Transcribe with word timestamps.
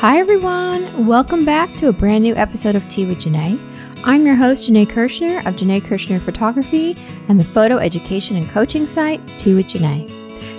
Hi, 0.00 0.20
everyone. 0.20 1.08
Welcome 1.08 1.44
back 1.44 1.74
to 1.74 1.88
a 1.88 1.92
brand 1.92 2.22
new 2.22 2.36
episode 2.36 2.76
of 2.76 2.88
Tea 2.88 3.04
with 3.04 3.18
Janae. 3.18 3.58
I'm 4.04 4.24
your 4.24 4.36
host, 4.36 4.70
Janae 4.70 4.88
Kirschner 4.88 5.38
of 5.38 5.56
Janae 5.56 5.84
Kirschner 5.84 6.20
Photography 6.20 6.94
and 7.26 7.40
the 7.40 7.44
photo 7.44 7.78
education 7.78 8.36
and 8.36 8.48
coaching 8.50 8.86
site, 8.86 9.26
Tea 9.38 9.54
with 9.54 9.66
Janae. 9.66 10.06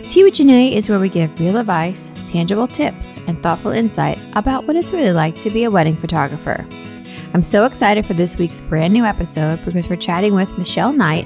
Tea 0.04 0.26
with 0.26 0.34
Janae 0.34 0.74
is 0.74 0.90
where 0.90 1.00
we 1.00 1.08
give 1.08 1.40
real 1.40 1.56
advice, 1.56 2.12
tangible 2.28 2.68
tips, 2.68 3.16
and 3.28 3.42
thoughtful 3.42 3.72
insight 3.72 4.20
about 4.34 4.68
what 4.68 4.76
it's 4.76 4.92
really 4.92 5.14
like 5.14 5.36
to 5.36 5.50
be 5.50 5.64
a 5.64 5.72
wedding 5.72 5.96
photographer. 5.96 6.68
I'm 7.34 7.42
so 7.42 7.64
excited 7.64 8.06
for 8.06 8.16
this 8.16 8.38
week's 8.38 8.60
brand 8.60 8.94
new 8.94 9.06
episode 9.06 9.64
because 9.64 9.88
we're 9.88 9.96
chatting 9.96 10.36
with 10.36 10.58
Michelle 10.58 10.92
Knight 10.92 11.26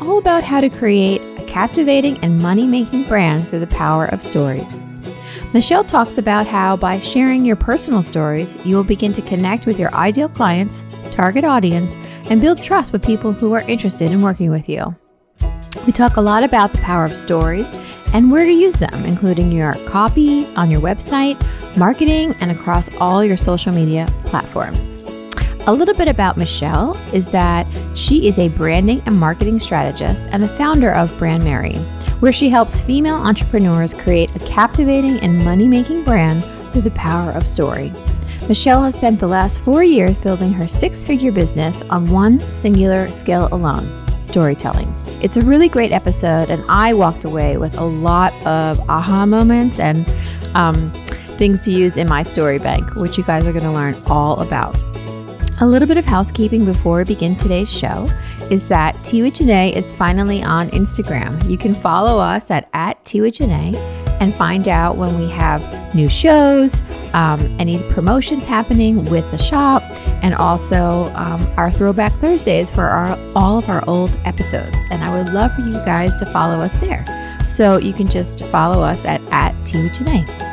all 0.00 0.18
about 0.18 0.42
how 0.42 0.60
to 0.60 0.68
create 0.68 1.20
a 1.40 1.44
captivating 1.46 2.18
and 2.24 2.42
money 2.42 2.66
making 2.66 3.04
brand 3.04 3.46
through 3.46 3.60
the 3.60 3.68
power 3.68 4.06
of 4.06 4.20
stories. 4.20 4.80
Michelle 5.52 5.84
talks 5.84 6.16
about 6.16 6.46
how 6.46 6.78
by 6.78 6.98
sharing 7.00 7.44
your 7.44 7.56
personal 7.56 8.02
stories, 8.02 8.54
you 8.64 8.74
will 8.74 8.84
begin 8.84 9.12
to 9.12 9.20
connect 9.20 9.66
with 9.66 9.78
your 9.78 9.94
ideal 9.94 10.30
clients, 10.30 10.82
target 11.10 11.44
audience, 11.44 11.94
and 12.30 12.40
build 12.40 12.62
trust 12.62 12.90
with 12.90 13.04
people 13.04 13.32
who 13.32 13.52
are 13.52 13.60
interested 13.68 14.10
in 14.10 14.22
working 14.22 14.50
with 14.50 14.66
you. 14.66 14.96
We 15.84 15.92
talk 15.92 16.16
a 16.16 16.22
lot 16.22 16.42
about 16.42 16.72
the 16.72 16.78
power 16.78 17.04
of 17.04 17.14
stories 17.14 17.70
and 18.14 18.30
where 18.30 18.46
to 18.46 18.52
use 18.52 18.76
them, 18.76 19.04
including 19.04 19.52
your 19.52 19.74
copy, 19.84 20.46
on 20.56 20.70
your 20.70 20.80
website, 20.80 21.38
marketing, 21.76 22.34
and 22.40 22.50
across 22.50 22.88
all 22.96 23.22
your 23.22 23.36
social 23.36 23.74
media 23.74 24.06
platforms. 24.24 25.04
A 25.66 25.72
little 25.72 25.94
bit 25.94 26.08
about 26.08 26.38
Michelle 26.38 26.96
is 27.12 27.30
that 27.30 27.68
she 27.94 28.26
is 28.26 28.38
a 28.38 28.48
branding 28.48 29.02
and 29.04 29.20
marketing 29.20 29.60
strategist 29.60 30.28
and 30.30 30.42
the 30.42 30.48
founder 30.48 30.92
of 30.92 31.16
Brand 31.18 31.44
Mary 31.44 31.76
where 32.22 32.32
she 32.32 32.48
helps 32.48 32.80
female 32.82 33.16
entrepreneurs 33.16 33.92
create 33.92 34.30
a 34.36 34.38
captivating 34.46 35.18
and 35.18 35.44
money 35.44 35.66
making 35.66 36.04
brand 36.04 36.44
through 36.70 36.80
the 36.80 36.90
power 36.92 37.32
of 37.32 37.44
story. 37.44 37.92
Michelle 38.48 38.84
has 38.84 38.94
spent 38.94 39.18
the 39.18 39.26
last 39.26 39.60
four 39.62 39.82
years 39.82 40.18
building 40.18 40.52
her 40.52 40.68
six 40.68 41.02
figure 41.02 41.32
business 41.32 41.82
on 41.90 42.08
one 42.12 42.38
singular 42.52 43.10
skill 43.10 43.48
alone 43.50 43.90
storytelling. 44.20 44.94
It's 45.20 45.36
a 45.36 45.40
really 45.40 45.68
great 45.68 45.90
episode, 45.90 46.48
and 46.48 46.64
I 46.68 46.94
walked 46.94 47.24
away 47.24 47.56
with 47.56 47.76
a 47.76 47.84
lot 47.84 48.32
of 48.46 48.78
aha 48.88 49.26
moments 49.26 49.80
and 49.80 50.08
um, 50.54 50.92
things 51.38 51.60
to 51.62 51.72
use 51.72 51.96
in 51.96 52.08
my 52.08 52.22
story 52.22 52.60
bank, 52.60 52.94
which 52.94 53.18
you 53.18 53.24
guys 53.24 53.48
are 53.48 53.52
going 53.52 53.64
to 53.64 53.72
learn 53.72 54.00
all 54.06 54.38
about. 54.38 54.76
A 55.60 55.66
little 55.66 55.86
bit 55.86 55.96
of 55.96 56.04
housekeeping 56.04 56.64
before 56.64 56.98
we 56.98 57.04
begin 57.04 57.36
today's 57.36 57.70
show 57.70 58.10
is 58.50 58.66
that 58.68 58.96
Janae 58.96 59.72
is 59.72 59.92
finally 59.92 60.42
on 60.42 60.68
Instagram. 60.70 61.48
You 61.48 61.56
can 61.56 61.72
follow 61.72 62.18
us 62.18 62.50
at, 62.50 62.68
at 62.72 63.04
Janae 63.04 63.76
and 64.20 64.34
find 64.34 64.66
out 64.66 64.96
when 64.96 65.20
we 65.20 65.30
have 65.30 65.94
new 65.94 66.08
shows, 66.08 66.80
um, 67.12 67.40
any 67.60 67.78
promotions 67.92 68.44
happening 68.44 69.04
with 69.06 69.30
the 69.30 69.38
shop, 69.38 69.82
and 70.22 70.34
also 70.34 71.12
um, 71.14 71.46
our 71.56 71.70
Throwback 71.70 72.12
Thursdays 72.20 72.68
for 72.70 72.84
our, 72.84 73.16
all 73.36 73.58
of 73.58 73.68
our 73.68 73.88
old 73.88 74.10
episodes. 74.24 74.74
And 74.90 75.04
I 75.04 75.16
would 75.16 75.32
love 75.32 75.54
for 75.54 75.60
you 75.60 75.72
guys 75.84 76.16
to 76.16 76.26
follow 76.26 76.60
us 76.60 76.76
there. 76.78 77.04
So 77.46 77.76
you 77.76 77.92
can 77.92 78.08
just 78.08 78.44
follow 78.46 78.82
us 78.82 79.04
at, 79.04 79.20
at 79.30 79.54
Janae. 79.64 80.51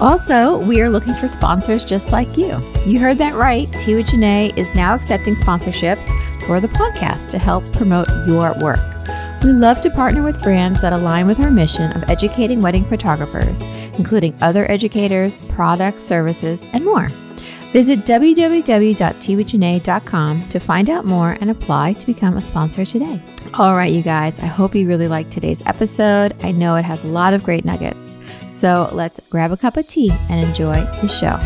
Also, 0.00 0.56
we 0.66 0.80
are 0.80 0.88
looking 0.88 1.14
for 1.14 1.28
sponsors 1.28 1.84
just 1.84 2.10
like 2.10 2.38
you. 2.38 2.58
You 2.86 2.98
heard 2.98 3.18
that 3.18 3.34
right. 3.34 3.70
Tea 3.74 3.96
with 3.96 4.06
Janae 4.06 4.56
is 4.56 4.74
now 4.74 4.94
accepting 4.94 5.34
sponsorships 5.34 6.02
for 6.46 6.58
the 6.58 6.68
podcast 6.68 7.28
to 7.30 7.38
help 7.38 7.70
promote 7.72 8.08
your 8.26 8.54
work. 8.60 8.80
We 9.42 9.52
love 9.52 9.82
to 9.82 9.90
partner 9.90 10.22
with 10.22 10.42
brands 10.42 10.80
that 10.80 10.94
align 10.94 11.26
with 11.26 11.38
our 11.40 11.50
mission 11.50 11.92
of 11.92 12.08
educating 12.08 12.62
wedding 12.62 12.86
photographers, 12.86 13.60
including 13.98 14.34
other 14.40 14.70
educators, 14.70 15.38
products, 15.40 16.02
services, 16.02 16.64
and 16.72 16.82
more. 16.84 17.10
Visit 17.72 18.00
www.teawithjanae.com 18.00 20.48
to 20.48 20.58
find 20.58 20.90
out 20.90 21.04
more 21.04 21.36
and 21.40 21.50
apply 21.50 21.92
to 21.92 22.06
become 22.06 22.36
a 22.36 22.42
sponsor 22.42 22.84
today. 22.84 23.22
All 23.54 23.74
right, 23.74 23.92
you 23.92 24.02
guys, 24.02 24.38
I 24.40 24.46
hope 24.46 24.74
you 24.74 24.88
really 24.88 25.08
liked 25.08 25.30
today's 25.30 25.62
episode. 25.66 26.42
I 26.42 26.50
know 26.52 26.76
it 26.76 26.84
has 26.84 27.04
a 27.04 27.08
lot 27.08 27.32
of 27.32 27.44
great 27.44 27.64
nuggets. 27.64 28.09
So 28.60 28.90
let's 28.92 29.18
grab 29.30 29.52
a 29.52 29.56
cup 29.56 29.78
of 29.78 29.88
tea 29.88 30.12
and 30.28 30.46
enjoy 30.46 30.74
the 31.00 31.08
show. 31.08 31.38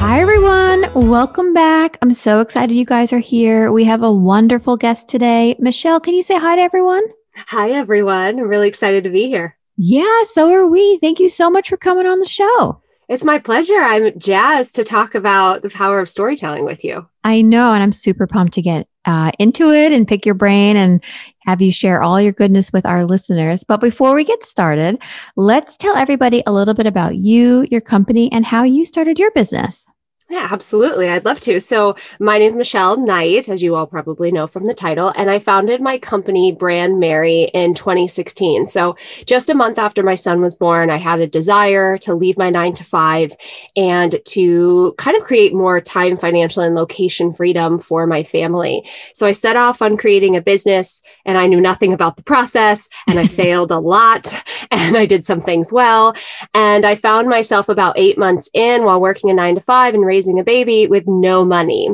Hi, 0.00 0.20
everyone. 0.20 0.90
Welcome 0.92 1.54
back. 1.54 1.96
I'm 2.02 2.12
so 2.12 2.40
excited 2.40 2.74
you 2.74 2.84
guys 2.84 3.12
are 3.12 3.20
here. 3.20 3.70
We 3.70 3.84
have 3.84 4.02
a 4.02 4.10
wonderful 4.10 4.76
guest 4.76 5.08
today. 5.08 5.54
Michelle, 5.60 6.00
can 6.00 6.14
you 6.14 6.24
say 6.24 6.36
hi 6.36 6.56
to 6.56 6.62
everyone? 6.62 7.04
Hi, 7.36 7.70
everyone. 7.70 8.40
I'm 8.40 8.48
really 8.48 8.66
excited 8.66 9.04
to 9.04 9.10
be 9.10 9.28
here. 9.28 9.56
Yeah, 9.76 10.24
so 10.32 10.50
are 10.50 10.66
we. 10.66 10.98
Thank 10.98 11.20
you 11.20 11.28
so 11.28 11.48
much 11.48 11.68
for 11.68 11.76
coming 11.76 12.08
on 12.08 12.18
the 12.18 12.24
show. 12.24 12.82
It's 13.08 13.22
my 13.22 13.38
pleasure. 13.38 13.78
I'm 13.78 14.18
jazzed 14.18 14.74
to 14.76 14.84
talk 14.84 15.14
about 15.14 15.62
the 15.62 15.70
power 15.70 16.00
of 16.00 16.08
storytelling 16.08 16.64
with 16.64 16.82
you. 16.82 17.06
I 17.22 17.42
know, 17.42 17.72
and 17.72 17.84
I'm 17.84 17.92
super 17.92 18.26
pumped 18.26 18.54
to 18.54 18.62
get 18.62 18.88
uh, 19.04 19.30
into 19.38 19.70
it 19.70 19.92
and 19.92 20.08
pick 20.08 20.24
your 20.24 20.34
brain 20.34 20.76
and 20.76 21.02
have 21.44 21.60
you 21.60 21.72
share 21.72 22.02
all 22.02 22.20
your 22.20 22.32
goodness 22.32 22.72
with 22.72 22.86
our 22.86 23.04
listeners. 23.04 23.64
But 23.64 23.80
before 23.80 24.14
we 24.14 24.24
get 24.24 24.44
started, 24.44 24.98
let's 25.36 25.76
tell 25.76 25.96
everybody 25.96 26.42
a 26.46 26.52
little 26.52 26.74
bit 26.74 26.86
about 26.86 27.16
you, 27.16 27.66
your 27.70 27.80
company, 27.80 28.30
and 28.32 28.44
how 28.44 28.62
you 28.64 28.84
started 28.84 29.18
your 29.18 29.30
business. 29.32 29.86
Yeah, 30.30 30.48
absolutely. 30.50 31.10
I'd 31.10 31.26
love 31.26 31.38
to. 31.40 31.60
So, 31.60 31.96
my 32.18 32.38
name 32.38 32.48
is 32.48 32.56
Michelle 32.56 32.96
Knight, 32.96 33.50
as 33.50 33.62
you 33.62 33.74
all 33.74 33.86
probably 33.86 34.32
know 34.32 34.46
from 34.46 34.64
the 34.64 34.72
title, 34.72 35.12
and 35.14 35.30
I 35.30 35.38
founded 35.38 35.82
my 35.82 35.98
company 35.98 36.50
Brand 36.50 36.98
Mary 36.98 37.50
in 37.52 37.74
2016. 37.74 38.66
So, 38.66 38.96
just 39.26 39.50
a 39.50 39.54
month 39.54 39.78
after 39.78 40.02
my 40.02 40.14
son 40.14 40.40
was 40.40 40.54
born, 40.54 40.88
I 40.88 40.96
had 40.96 41.20
a 41.20 41.26
desire 41.26 41.98
to 41.98 42.14
leave 42.14 42.38
my 42.38 42.48
nine 42.48 42.72
to 42.72 42.84
five 42.84 43.32
and 43.76 44.18
to 44.28 44.94
kind 44.96 45.14
of 45.14 45.24
create 45.24 45.52
more 45.52 45.78
time, 45.82 46.16
financial, 46.16 46.62
and 46.62 46.74
location 46.74 47.34
freedom 47.34 47.78
for 47.78 48.06
my 48.06 48.22
family. 48.22 48.88
So, 49.12 49.26
I 49.26 49.32
set 49.32 49.56
off 49.56 49.82
on 49.82 49.98
creating 49.98 50.36
a 50.36 50.40
business, 50.40 51.02
and 51.26 51.36
I 51.36 51.46
knew 51.48 51.60
nothing 51.60 51.92
about 51.92 52.16
the 52.16 52.22
process, 52.22 52.88
and 53.06 53.18
I 53.18 53.26
failed 53.42 53.70
a 53.70 53.78
lot, 53.78 54.32
and 54.70 54.96
I 54.96 55.04
did 55.04 55.26
some 55.26 55.42
things 55.42 55.70
well. 55.70 56.14
And 56.54 56.86
I 56.86 56.94
found 56.94 57.28
myself 57.28 57.68
about 57.68 57.98
eight 57.98 58.16
months 58.16 58.48
in 58.54 58.84
while 58.84 59.02
working 59.02 59.28
a 59.28 59.34
nine 59.34 59.56
to 59.56 59.60
five 59.60 59.92
and 59.92 60.14
raising 60.14 60.14
a 60.28 60.44
baby 60.44 60.86
with 60.86 61.06
no 61.06 61.44
money. 61.44 61.88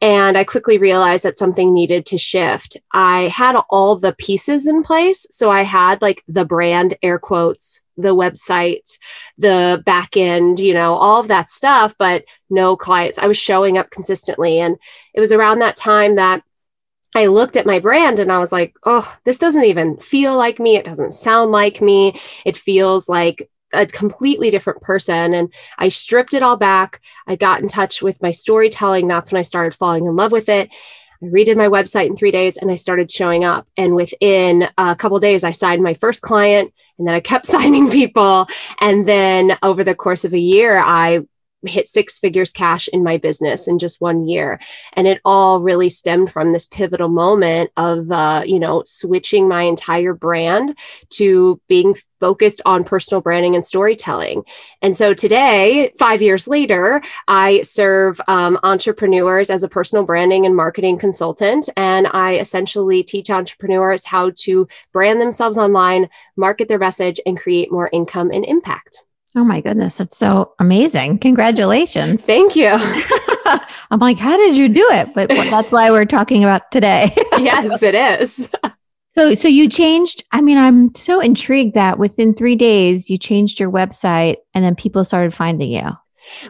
And 0.00 0.36
I 0.36 0.44
quickly 0.44 0.78
realized 0.78 1.24
that 1.24 1.38
something 1.38 1.72
needed 1.72 2.06
to 2.06 2.18
shift. 2.18 2.76
I 2.92 3.22
had 3.28 3.56
all 3.70 3.96
the 3.96 4.14
pieces 4.14 4.66
in 4.66 4.82
place. 4.82 5.26
So 5.30 5.50
I 5.50 5.62
had 5.62 6.02
like 6.02 6.22
the 6.28 6.44
brand, 6.44 6.96
air 7.02 7.18
quotes, 7.18 7.80
the 7.96 8.14
website, 8.14 8.98
the 9.38 9.82
back 9.84 10.16
end, 10.16 10.60
you 10.60 10.72
know, 10.74 10.94
all 10.94 11.20
of 11.20 11.28
that 11.28 11.50
stuff, 11.50 11.94
but 11.98 12.24
no 12.48 12.76
clients. 12.76 13.18
I 13.18 13.26
was 13.26 13.36
showing 13.36 13.76
up 13.76 13.90
consistently. 13.90 14.60
And 14.60 14.76
it 15.14 15.20
was 15.20 15.32
around 15.32 15.58
that 15.58 15.76
time 15.76 16.16
that 16.16 16.42
I 17.14 17.26
looked 17.26 17.56
at 17.56 17.66
my 17.66 17.78
brand 17.78 18.18
and 18.18 18.30
I 18.30 18.38
was 18.38 18.52
like, 18.52 18.76
oh, 18.84 19.16
this 19.24 19.38
doesn't 19.38 19.64
even 19.64 19.96
feel 19.96 20.36
like 20.36 20.58
me. 20.58 20.76
It 20.76 20.84
doesn't 20.84 21.12
sound 21.12 21.50
like 21.50 21.80
me. 21.80 22.20
It 22.44 22.56
feels 22.56 23.08
like 23.08 23.50
a 23.72 23.86
completely 23.86 24.50
different 24.50 24.80
person. 24.82 25.34
And 25.34 25.52
I 25.78 25.88
stripped 25.88 26.34
it 26.34 26.42
all 26.42 26.56
back. 26.56 27.00
I 27.26 27.36
got 27.36 27.60
in 27.60 27.68
touch 27.68 28.02
with 28.02 28.22
my 28.22 28.30
storytelling. 28.30 29.08
That's 29.08 29.32
when 29.32 29.38
I 29.38 29.42
started 29.42 29.74
falling 29.74 30.06
in 30.06 30.16
love 30.16 30.32
with 30.32 30.48
it. 30.48 30.70
I 31.22 31.26
redid 31.26 31.56
my 31.56 31.68
website 31.68 32.06
in 32.06 32.16
three 32.16 32.30
days 32.30 32.56
and 32.56 32.70
I 32.70 32.76
started 32.76 33.10
showing 33.10 33.44
up. 33.44 33.66
And 33.76 33.94
within 33.94 34.68
a 34.78 34.94
couple 34.94 35.18
days, 35.20 35.44
I 35.44 35.50
signed 35.50 35.82
my 35.82 35.94
first 35.94 36.22
client 36.22 36.72
and 36.98 37.06
then 37.06 37.14
I 37.14 37.20
kept 37.20 37.46
signing 37.46 37.90
people. 37.90 38.46
And 38.80 39.06
then 39.06 39.58
over 39.62 39.84
the 39.84 39.94
course 39.94 40.24
of 40.24 40.32
a 40.32 40.38
year, 40.38 40.78
I 40.78 41.20
hit 41.66 41.88
six 41.88 42.18
figures 42.18 42.52
cash 42.52 42.88
in 42.88 43.02
my 43.02 43.16
business 43.16 43.66
in 43.66 43.78
just 43.78 44.00
one 44.00 44.26
year. 44.26 44.60
And 44.92 45.06
it 45.06 45.20
all 45.24 45.60
really 45.60 45.88
stemmed 45.88 46.32
from 46.32 46.52
this 46.52 46.66
pivotal 46.66 47.08
moment 47.08 47.70
of, 47.76 48.10
uh, 48.10 48.42
you 48.46 48.58
know, 48.60 48.82
switching 48.84 49.48
my 49.48 49.62
entire 49.62 50.14
brand 50.14 50.76
to 51.10 51.60
being 51.68 51.94
focused 52.20 52.60
on 52.66 52.84
personal 52.84 53.20
branding 53.20 53.54
and 53.54 53.64
storytelling. 53.64 54.44
And 54.82 54.96
so 54.96 55.14
today, 55.14 55.92
five 55.98 56.22
years 56.22 56.48
later, 56.48 57.02
I 57.26 57.62
serve 57.62 58.20
um, 58.28 58.58
entrepreneurs 58.62 59.50
as 59.50 59.62
a 59.62 59.68
personal 59.68 60.04
branding 60.04 60.46
and 60.46 60.54
marketing 60.54 60.98
consultant. 60.98 61.68
And 61.76 62.06
I 62.08 62.38
essentially 62.38 63.02
teach 63.02 63.30
entrepreneurs 63.30 64.04
how 64.04 64.32
to 64.36 64.68
brand 64.92 65.20
themselves 65.20 65.58
online, 65.58 66.08
market 66.36 66.68
their 66.68 66.78
message, 66.78 67.20
and 67.26 67.38
create 67.38 67.72
more 67.72 67.90
income 67.92 68.30
and 68.32 68.44
impact. 68.44 69.02
Oh 69.38 69.44
my 69.44 69.60
goodness, 69.60 69.98
that's 69.98 70.16
so 70.16 70.52
amazing. 70.58 71.20
Congratulations. 71.20 72.24
Thank 72.24 72.56
you. 72.56 72.70
I'm 72.74 74.00
like, 74.00 74.18
how 74.18 74.36
did 74.36 74.56
you 74.56 74.68
do 74.68 74.84
it? 74.90 75.14
But 75.14 75.28
that's 75.28 75.70
why 75.70 75.92
we're 75.92 76.06
talking 76.06 76.42
about 76.42 76.72
today. 76.72 77.14
yes, 77.38 77.80
it 77.84 77.94
is. 77.94 78.50
so 79.14 79.36
so 79.36 79.46
you 79.46 79.68
changed, 79.68 80.24
I 80.32 80.40
mean, 80.40 80.58
I'm 80.58 80.92
so 80.96 81.20
intrigued 81.20 81.74
that 81.74 82.00
within 82.00 82.34
3 82.34 82.56
days 82.56 83.08
you 83.08 83.16
changed 83.16 83.60
your 83.60 83.70
website 83.70 84.38
and 84.54 84.64
then 84.64 84.74
people 84.74 85.04
started 85.04 85.32
finding 85.32 85.70
you. 85.70 85.88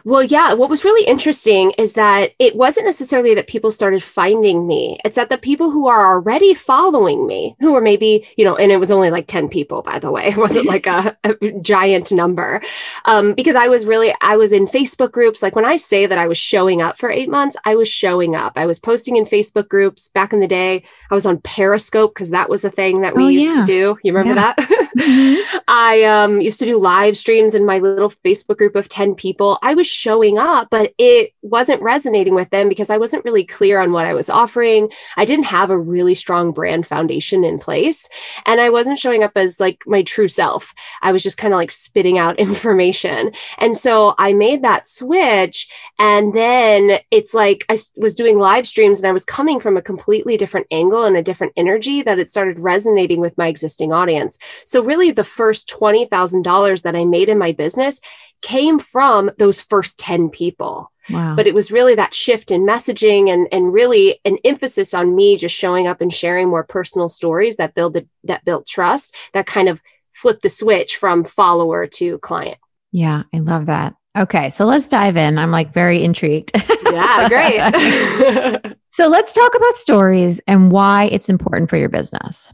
Well, 0.03 0.23
yeah. 0.23 0.53
What 0.53 0.69
was 0.69 0.83
really 0.83 1.05
interesting 1.07 1.71
is 1.77 1.93
that 1.93 2.31
it 2.39 2.55
wasn't 2.55 2.85
necessarily 2.85 3.33
that 3.35 3.47
people 3.47 3.71
started 3.71 4.03
finding 4.03 4.67
me. 4.67 4.99
It's 5.05 5.15
that 5.15 5.29
the 5.29 5.37
people 5.37 5.71
who 5.71 5.87
are 5.87 6.07
already 6.07 6.53
following 6.53 7.27
me, 7.27 7.55
who 7.59 7.73
were 7.73 7.81
maybe, 7.81 8.27
you 8.37 8.45
know, 8.45 8.55
and 8.55 8.71
it 8.71 8.79
was 8.79 8.91
only 8.91 9.09
like 9.09 9.27
10 9.27 9.49
people, 9.49 9.81
by 9.81 9.99
the 9.99 10.11
way. 10.11 10.33
It 10.39 10.41
wasn't 10.41 10.67
like 10.67 10.85
a, 10.85 11.17
a 11.23 11.51
giant 11.61 12.11
number. 12.11 12.61
Um, 13.05 13.33
because 13.33 13.55
I 13.55 13.67
was 13.67 13.85
really, 13.85 14.13
I 14.21 14.37
was 14.37 14.51
in 14.51 14.67
Facebook 14.67 15.11
groups. 15.11 15.41
Like 15.41 15.55
when 15.55 15.65
I 15.65 15.75
say 15.75 16.05
that 16.05 16.17
I 16.17 16.27
was 16.27 16.37
showing 16.37 16.81
up 16.81 16.97
for 16.97 17.09
eight 17.09 17.29
months, 17.29 17.57
I 17.65 17.75
was 17.75 17.89
showing 17.89 18.35
up. 18.35 18.53
I 18.55 18.67
was 18.67 18.79
posting 18.79 19.15
in 19.15 19.25
Facebook 19.25 19.67
groups 19.67 20.09
back 20.09 20.31
in 20.31 20.39
the 20.39 20.47
day. 20.47 20.83
I 21.09 21.15
was 21.15 21.25
on 21.25 21.39
Periscope 21.39 22.13
because 22.13 22.29
that 22.29 22.47
was 22.47 22.63
a 22.63 22.69
thing 22.69 23.01
that 23.01 23.15
we 23.15 23.25
oh, 23.25 23.27
used 23.27 23.55
yeah. 23.55 23.59
to 23.61 23.65
do. 23.65 23.97
You 24.03 24.13
remember 24.13 24.39
yeah. 24.39 24.53
that? 24.55 24.88
mm-hmm. 24.97 25.57
I 25.67 26.03
um, 26.03 26.41
used 26.41 26.59
to 26.59 26.65
do 26.65 26.77
live 26.77 27.17
streams 27.17 27.55
in 27.55 27.65
my 27.65 27.79
little 27.79 28.09
Facebook 28.09 28.57
group 28.57 28.75
of 28.75 28.89
10 28.89 29.15
people. 29.15 29.59
I 29.61 29.73
was 29.73 29.87
showing 29.87 30.37
up, 30.37 30.69
but 30.69 30.93
it 30.97 31.33
wasn't 31.41 31.81
resonating 31.81 32.35
with 32.35 32.49
them 32.49 32.69
because 32.69 32.89
I 32.89 32.97
wasn't 32.97 33.25
really 33.25 33.45
clear 33.45 33.79
on 33.79 33.91
what 33.91 34.05
I 34.05 34.13
was 34.13 34.29
offering. 34.29 34.91
I 35.17 35.25
didn't 35.25 35.45
have 35.45 35.69
a 35.69 35.77
really 35.77 36.15
strong 36.15 36.51
brand 36.51 36.87
foundation 36.87 37.43
in 37.43 37.59
place. 37.59 38.09
And 38.45 38.59
I 38.59 38.69
wasn't 38.69 38.99
showing 38.99 39.23
up 39.23 39.33
as 39.35 39.59
like 39.59 39.83
my 39.85 40.03
true 40.03 40.27
self. 40.27 40.73
I 41.01 41.11
was 41.11 41.23
just 41.23 41.37
kind 41.37 41.53
of 41.53 41.57
like 41.57 41.71
spitting 41.71 42.17
out 42.17 42.39
information. 42.39 43.31
And 43.57 43.75
so 43.75 44.15
I 44.17 44.33
made 44.33 44.63
that 44.63 44.87
switch. 44.87 45.67
And 45.97 46.33
then 46.33 46.99
it's 47.11 47.33
like 47.33 47.65
I 47.69 47.77
was 47.97 48.15
doing 48.15 48.39
live 48.39 48.67
streams 48.67 48.99
and 48.99 49.07
I 49.07 49.11
was 49.11 49.25
coming 49.25 49.59
from 49.59 49.77
a 49.77 49.81
completely 49.81 50.37
different 50.37 50.67
angle 50.71 51.03
and 51.03 51.17
a 51.17 51.23
different 51.23 51.53
energy 51.55 52.01
that 52.01 52.19
it 52.19 52.29
started 52.29 52.59
resonating 52.59 53.19
with 53.19 53.37
my 53.37 53.47
existing 53.47 53.91
audience. 53.91 54.37
So, 54.65 54.78
really, 54.83 55.11
the 55.11 55.23
first 55.23 55.69
$20,000 55.69 56.81
that 56.83 56.95
I 56.95 57.05
made 57.05 57.29
in 57.29 57.37
my 57.37 57.51
business 57.51 58.01
came 58.41 58.79
from 58.79 59.31
those 59.37 59.61
first 59.61 59.99
10 59.99 60.29
people. 60.29 60.91
Wow. 61.09 61.35
But 61.35 61.47
it 61.47 61.55
was 61.55 61.71
really 61.71 61.95
that 61.95 62.13
shift 62.13 62.51
in 62.51 62.61
messaging 62.61 63.29
and, 63.31 63.47
and 63.51 63.73
really 63.73 64.19
an 64.25 64.37
emphasis 64.45 64.93
on 64.93 65.15
me 65.15 65.37
just 65.37 65.55
showing 65.55 65.87
up 65.87 66.01
and 66.01 66.13
sharing 66.13 66.49
more 66.49 66.63
personal 66.63 67.09
stories 67.09 67.57
that 67.57 67.73
build 67.73 67.95
the, 67.95 68.07
that 68.25 68.45
built 68.45 68.67
trust 68.67 69.15
that 69.33 69.47
kind 69.47 69.67
of 69.69 69.81
flipped 70.13 70.43
the 70.43 70.49
switch 70.49 70.97
from 70.97 71.23
follower 71.23 71.87
to 71.87 72.19
client. 72.19 72.57
Yeah, 72.91 73.23
I 73.33 73.39
love 73.39 73.67
that. 73.67 73.95
Okay, 74.17 74.49
so 74.49 74.65
let's 74.65 74.87
dive 74.87 75.17
in. 75.17 75.37
I'm 75.37 75.51
like 75.51 75.73
very 75.73 76.03
intrigued. 76.03 76.51
yeah, 76.91 77.29
great. 78.61 78.75
so 78.93 79.07
let's 79.07 79.33
talk 79.33 79.55
about 79.55 79.77
stories 79.77 80.41
and 80.47 80.71
why 80.71 81.05
it's 81.05 81.29
important 81.29 81.69
for 81.69 81.77
your 81.77 81.89
business. 81.89 82.51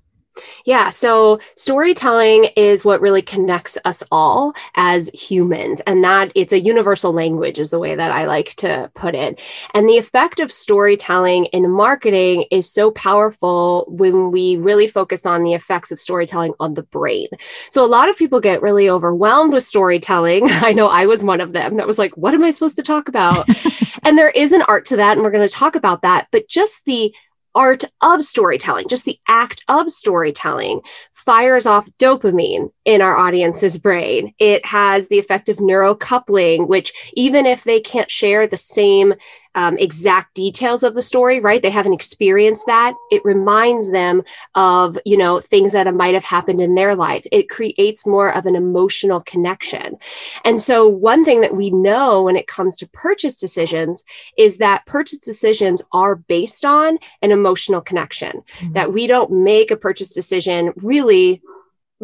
Yeah. 0.65 0.89
So 0.89 1.39
storytelling 1.55 2.45
is 2.55 2.83
what 2.83 3.01
really 3.01 3.21
connects 3.21 3.77
us 3.85 4.03
all 4.11 4.53
as 4.75 5.09
humans. 5.09 5.81
And 5.87 6.03
that 6.03 6.31
it's 6.35 6.53
a 6.53 6.59
universal 6.59 7.13
language, 7.13 7.59
is 7.59 7.71
the 7.71 7.79
way 7.79 7.95
that 7.95 8.11
I 8.11 8.25
like 8.25 8.55
to 8.55 8.91
put 8.95 9.15
it. 9.15 9.39
And 9.73 9.87
the 9.87 9.97
effect 9.97 10.39
of 10.39 10.51
storytelling 10.51 11.45
in 11.45 11.69
marketing 11.69 12.45
is 12.51 12.69
so 12.69 12.91
powerful 12.91 13.85
when 13.89 14.31
we 14.31 14.57
really 14.57 14.87
focus 14.87 15.25
on 15.25 15.43
the 15.43 15.53
effects 15.53 15.91
of 15.91 15.99
storytelling 15.99 16.53
on 16.59 16.73
the 16.73 16.83
brain. 16.83 17.27
So 17.69 17.83
a 17.83 17.87
lot 17.87 18.09
of 18.09 18.17
people 18.17 18.39
get 18.39 18.61
really 18.61 18.89
overwhelmed 18.89 19.53
with 19.53 19.63
storytelling. 19.63 20.45
I 20.49 20.73
know 20.73 20.87
I 20.87 21.05
was 21.05 21.23
one 21.23 21.41
of 21.41 21.53
them 21.53 21.77
that 21.77 21.87
was 21.87 21.99
like, 21.99 22.15
what 22.17 22.33
am 22.33 22.43
I 22.43 22.51
supposed 22.51 22.75
to 22.77 22.83
talk 22.83 23.07
about? 23.07 23.47
and 24.03 24.17
there 24.17 24.29
is 24.29 24.51
an 24.51 24.63
art 24.63 24.85
to 24.85 24.97
that. 24.97 25.13
And 25.13 25.23
we're 25.23 25.31
going 25.31 25.47
to 25.47 25.53
talk 25.53 25.75
about 25.75 26.01
that. 26.01 26.27
But 26.31 26.47
just 26.47 26.85
the 26.85 27.13
art 27.55 27.83
of 28.01 28.23
storytelling, 28.23 28.87
just 28.87 29.05
the 29.05 29.19
act 29.27 29.63
of 29.67 29.89
storytelling, 29.89 30.81
fires 31.25 31.65
off 31.65 31.89
dopamine 31.97 32.71
in 32.85 33.01
our 33.01 33.17
audience's 33.17 33.77
brain. 33.77 34.33
It 34.37 34.65
has 34.65 35.07
the 35.07 35.19
effect 35.19 35.49
of 35.49 35.57
neurocoupling, 35.57 36.67
which 36.67 36.93
even 37.13 37.45
if 37.45 37.63
they 37.63 37.79
can't 37.79 38.11
share 38.11 38.45
the 38.45 38.57
same 38.57 39.15
um, 39.55 39.77
exact 39.77 40.35
details 40.35 40.83
of 40.83 40.95
the 40.95 41.01
story, 41.01 41.39
right? 41.39 41.61
They 41.61 41.69
haven't 41.69 41.93
experienced 41.93 42.65
that. 42.67 42.93
It 43.09 43.23
reminds 43.23 43.89
them 43.89 44.21
of, 44.53 44.99
you 45.05 45.17
know, 45.17 45.39
things 45.39 45.71
that 45.71 45.93
might 45.95 46.13
have 46.13 46.25
happened 46.25 46.61
in 46.61 46.75
their 46.75 46.93
life. 46.93 47.25
It 47.31 47.49
creates 47.49 48.05
more 48.05 48.35
of 48.35 48.45
an 48.45 48.55
emotional 48.55 49.21
connection. 49.21 49.95
And 50.43 50.61
so, 50.61 50.87
one 50.87 51.23
thing 51.23 51.39
that 51.39 51.55
we 51.55 51.69
know 51.69 52.23
when 52.23 52.35
it 52.35 52.47
comes 52.47 52.75
to 52.77 52.89
purchase 52.89 53.37
decisions 53.37 54.03
is 54.37 54.57
that 54.57 54.85
purchase 54.85 55.19
decisions 55.19 55.81
are 55.93 56.15
based 56.17 56.65
on 56.65 56.97
an 57.21 57.31
emotional 57.31 57.79
connection, 57.79 58.43
mm-hmm. 58.59 58.73
that 58.73 58.91
we 58.91 59.07
don't 59.07 59.31
make 59.31 59.71
a 59.71 59.77
purchase 59.77 60.13
decision 60.13 60.73
really 60.75 61.14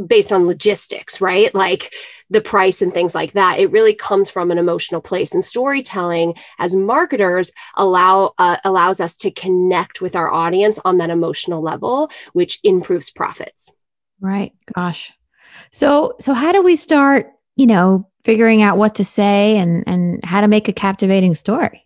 based 0.08 0.32
on 0.32 0.48
logistics, 0.48 1.20
right? 1.20 1.54
Like 1.54 1.94
the 2.30 2.42
price 2.42 2.82
and 2.82 2.94
things 2.94 3.14
like 3.14 3.34
that. 3.34 3.60
It 3.60 3.72
really 3.72 3.94
comes 3.94 4.30
from 4.30 4.52
an 4.52 4.58
emotional 4.58 5.02
place. 5.02 5.34
And 5.34 5.44
storytelling 5.44 6.36
as 6.60 6.74
marketers 6.74 7.52
allow 7.76 8.34
uh, 8.38 8.58
allows 8.64 9.02
us 9.02 9.18
to 9.18 9.32
connect 9.32 10.02
with 10.02 10.16
our 10.16 10.32
audience 10.32 10.80
on 10.86 10.98
that 10.98 11.10
emotional 11.10 11.62
level, 11.62 12.10
which 12.34 12.60
improves 12.64 13.12
profits. 13.12 13.74
Right. 14.20 14.54
Gosh. 14.74 15.12
So 15.72 16.16
so 16.20 16.34
how 16.34 16.52
do 16.52 16.62
we 16.62 16.76
start, 16.76 17.32
you 17.56 17.68
know, 17.68 18.08
figuring 18.24 18.62
out 18.62 18.78
what 18.78 18.96
to 18.96 19.06
say 19.06 19.58
and 19.58 19.84
and 19.88 20.24
how 20.24 20.42
to 20.42 20.48
make 20.48 20.70
a 20.70 20.74
captivating 20.74 21.36
story? 21.36 21.86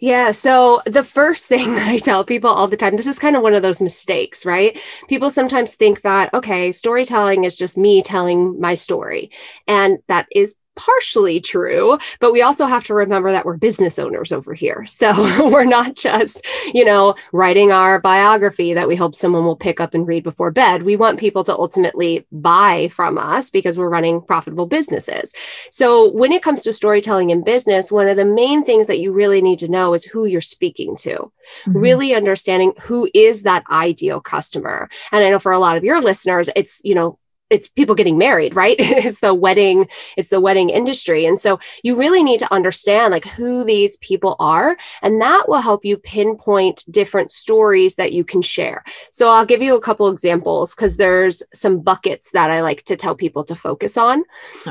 Yeah. 0.00 0.32
So 0.32 0.82
the 0.86 1.04
first 1.04 1.46
thing 1.48 1.74
that 1.74 1.88
I 1.88 1.98
tell 1.98 2.24
people 2.24 2.50
all 2.50 2.68
the 2.68 2.76
time, 2.76 2.96
this 2.96 3.06
is 3.06 3.18
kind 3.18 3.36
of 3.36 3.42
one 3.42 3.54
of 3.54 3.62
those 3.62 3.80
mistakes, 3.80 4.44
right? 4.46 4.78
People 5.08 5.30
sometimes 5.30 5.74
think 5.74 6.02
that, 6.02 6.32
okay, 6.34 6.72
storytelling 6.72 7.44
is 7.44 7.56
just 7.56 7.76
me 7.78 8.02
telling 8.02 8.60
my 8.60 8.74
story. 8.74 9.30
And 9.66 9.98
that 10.08 10.26
is 10.30 10.56
partially 10.76 11.40
true, 11.40 11.98
but 12.20 12.32
we 12.32 12.42
also 12.42 12.66
have 12.66 12.84
to 12.84 12.94
remember 12.94 13.32
that 13.32 13.44
we're 13.44 13.56
business 13.56 13.98
owners 13.98 14.32
over 14.32 14.54
here. 14.54 14.86
So 14.86 15.12
we're 15.50 15.64
not 15.64 15.96
just, 15.96 16.44
you 16.72 16.84
know, 16.84 17.14
writing 17.32 17.72
our 17.72 18.00
biography 18.00 18.74
that 18.74 18.88
we 18.88 18.96
hope 18.96 19.14
someone 19.14 19.44
will 19.44 19.56
pick 19.56 19.80
up 19.80 19.94
and 19.94 20.06
read 20.06 20.24
before 20.24 20.50
bed. 20.50 20.82
We 20.82 20.96
want 20.96 21.20
people 21.20 21.44
to 21.44 21.56
ultimately 21.56 22.26
buy 22.32 22.88
from 22.88 23.18
us 23.18 23.50
because 23.50 23.78
we're 23.78 23.88
running 23.88 24.20
profitable 24.20 24.66
businesses. 24.66 25.32
So 25.70 26.10
when 26.10 26.32
it 26.32 26.42
comes 26.42 26.62
to 26.62 26.72
storytelling 26.72 27.30
in 27.30 27.44
business, 27.44 27.92
one 27.92 28.08
of 28.08 28.16
the 28.16 28.24
main 28.24 28.64
things 28.64 28.86
that 28.86 29.00
you 29.00 29.12
really 29.12 29.42
need 29.42 29.58
to 29.60 29.68
know 29.68 29.94
is 29.94 30.04
who 30.04 30.26
you're 30.26 30.40
speaking 30.40 30.96
to. 30.98 31.32
Mm-hmm. 31.66 31.78
Really 31.78 32.14
understanding 32.14 32.72
who 32.82 33.08
is 33.14 33.42
that 33.42 33.64
ideal 33.70 34.20
customer. 34.20 34.88
And 35.12 35.22
I 35.22 35.30
know 35.30 35.38
for 35.38 35.52
a 35.52 35.58
lot 35.58 35.76
of 35.76 35.84
your 35.84 36.00
listeners, 36.00 36.48
it's, 36.56 36.80
you 36.84 36.94
know, 36.94 37.18
it's 37.54 37.68
people 37.68 37.94
getting 37.94 38.18
married 38.18 38.54
right? 38.54 38.76
It's 39.04 39.20
the 39.20 39.34
wedding 39.34 39.88
it's 40.16 40.30
the 40.30 40.40
wedding 40.40 40.70
industry. 40.70 41.26
And 41.26 41.38
so 41.38 41.58
you 41.82 41.96
really 41.98 42.22
need 42.22 42.38
to 42.38 42.52
understand 42.52 43.12
like 43.12 43.26
who 43.26 43.64
these 43.64 43.96
people 43.98 44.36
are 44.38 44.76
and 45.02 45.20
that 45.20 45.48
will 45.48 45.60
help 45.60 45.84
you 45.84 45.96
pinpoint 45.96 46.84
different 46.90 47.30
stories 47.30 47.94
that 47.96 48.12
you 48.12 48.24
can 48.24 48.42
share. 48.42 48.82
So 49.10 49.28
i'll 49.28 49.46
give 49.46 49.62
you 49.62 49.76
a 49.76 49.80
couple 49.80 50.08
examples 50.08 50.74
because 50.74 50.96
there's 50.96 51.42
some 51.52 51.80
buckets 51.80 52.32
that 52.32 52.50
i 52.50 52.60
like 52.62 52.82
to 52.84 52.96
tell 52.96 53.14
people 53.14 53.44
to 53.44 53.54
focus 53.54 53.96
on. 53.96 54.24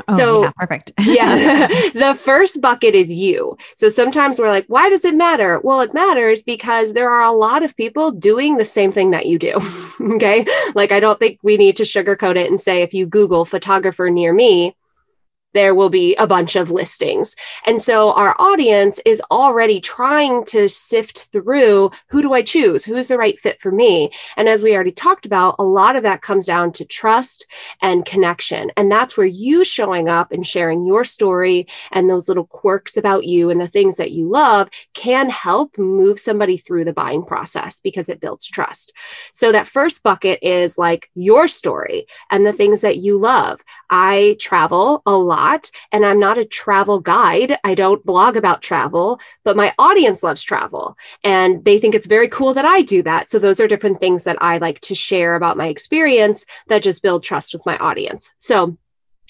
Oh, 0.08 0.16
so 0.16 0.42
yeah, 0.42 0.52
perfect. 0.56 0.92
Yeah 1.00 1.68
the 1.94 2.14
first 2.14 2.60
bucket 2.60 2.94
is 2.94 3.12
you. 3.12 3.56
So 3.76 3.88
sometimes 3.88 4.38
we're 4.38 4.54
like 4.56 4.66
why 4.66 4.88
does 4.88 5.04
it 5.04 5.14
matter? 5.14 5.60
Well 5.62 5.80
it 5.80 5.94
matters 5.94 6.42
because 6.42 6.92
there 6.92 7.10
are 7.10 7.22
a 7.22 7.32
lot 7.32 7.62
of 7.62 7.76
people 7.76 8.10
doing 8.10 8.56
the 8.56 8.64
same 8.64 8.92
thing 8.92 9.10
that 9.12 9.26
you 9.26 9.38
do 9.38 9.54
okay? 10.16 10.44
Like 10.74 10.92
i 10.92 11.00
don't 11.00 11.18
think 11.18 11.38
we 11.42 11.56
need 11.56 11.76
to 11.76 11.84
sugarcoat 11.84 12.36
it 12.36 12.48
and 12.48 12.58
say 12.58 12.73
if 12.82 12.94
you 12.94 13.06
Google 13.06 13.44
photographer 13.44 14.10
near 14.10 14.32
me, 14.32 14.76
there 15.54 15.74
will 15.74 15.88
be 15.88 16.14
a 16.16 16.26
bunch 16.26 16.56
of 16.56 16.70
listings. 16.70 17.34
And 17.64 17.80
so 17.80 18.12
our 18.12 18.36
audience 18.38 19.00
is 19.06 19.22
already 19.30 19.80
trying 19.80 20.44
to 20.46 20.68
sift 20.68 21.28
through 21.32 21.90
who 22.08 22.20
do 22.20 22.34
I 22.34 22.42
choose? 22.42 22.84
Who's 22.84 23.08
the 23.08 23.16
right 23.16 23.38
fit 23.40 23.60
for 23.60 23.70
me? 23.70 24.10
And 24.36 24.48
as 24.48 24.62
we 24.62 24.74
already 24.74 24.92
talked 24.92 25.24
about, 25.24 25.56
a 25.58 25.64
lot 25.64 25.96
of 25.96 26.02
that 26.02 26.22
comes 26.22 26.46
down 26.46 26.72
to 26.72 26.84
trust 26.84 27.46
and 27.80 28.04
connection. 28.04 28.70
And 28.76 28.90
that's 28.90 29.16
where 29.16 29.26
you 29.26 29.64
showing 29.64 30.08
up 30.08 30.32
and 30.32 30.46
sharing 30.46 30.86
your 30.86 31.04
story 31.04 31.66
and 31.92 32.10
those 32.10 32.28
little 32.28 32.46
quirks 32.46 32.96
about 32.96 33.24
you 33.24 33.50
and 33.50 33.60
the 33.60 33.68
things 33.68 33.96
that 33.96 34.10
you 34.10 34.28
love 34.28 34.68
can 34.92 35.30
help 35.30 35.78
move 35.78 36.18
somebody 36.18 36.56
through 36.56 36.84
the 36.84 36.92
buying 36.92 37.24
process 37.24 37.80
because 37.80 38.08
it 38.08 38.20
builds 38.20 38.48
trust. 38.48 38.92
So 39.32 39.52
that 39.52 39.68
first 39.68 40.02
bucket 40.02 40.40
is 40.42 40.76
like 40.76 41.10
your 41.14 41.46
story 41.46 42.06
and 42.30 42.44
the 42.44 42.52
things 42.52 42.80
that 42.80 42.96
you 42.96 43.18
love. 43.18 43.60
I 43.88 44.36
travel 44.40 45.02
a 45.06 45.12
lot 45.12 45.43
and 45.92 46.04
I'm 46.04 46.18
not 46.18 46.38
a 46.38 46.44
travel 46.44 47.00
guide. 47.00 47.58
I 47.64 47.74
don't 47.74 48.04
blog 48.04 48.36
about 48.36 48.62
travel, 48.62 49.20
but 49.44 49.56
my 49.56 49.72
audience 49.78 50.22
loves 50.22 50.42
travel 50.42 50.96
and 51.22 51.64
they 51.64 51.78
think 51.78 51.94
it's 51.94 52.06
very 52.06 52.28
cool 52.28 52.54
that 52.54 52.64
I 52.64 52.82
do 52.82 53.02
that. 53.02 53.30
So 53.30 53.38
those 53.38 53.60
are 53.60 53.68
different 53.68 54.00
things 54.00 54.24
that 54.24 54.38
I 54.40 54.58
like 54.58 54.80
to 54.80 54.94
share 54.94 55.34
about 55.36 55.56
my 55.56 55.68
experience 55.68 56.46
that 56.68 56.82
just 56.82 57.02
build 57.02 57.22
trust 57.22 57.52
with 57.52 57.66
my 57.66 57.76
audience. 57.78 58.32
So 58.38 58.76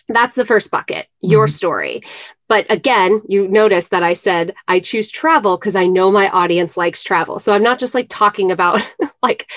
that's 0.09 0.37
the 0.37 0.45
first 0.45 0.71
bucket, 0.71 1.07
your 1.21 1.47
mm-hmm. 1.47 1.53
story. 1.53 2.03
But 2.49 2.67
again, 2.71 3.23
you 3.27 3.49
notice 3.49 3.89
that 3.89 4.03
I 4.03 4.15
said 4.15 4.55
I 4.69 4.81
choose 4.81 5.11
travel 5.11 5.57
because 5.57 5.77
I 5.77 5.87
know 5.87 6.11
my 6.11 6.29
audience 6.29 6.77
likes 6.77 7.03
travel. 7.03 7.39
So 7.39 7.55
I'm 7.55 7.63
not 7.63 7.79
just 7.79 7.95
like 7.95 8.07
talking 8.11 8.53
about 8.53 8.87
like 9.23 9.51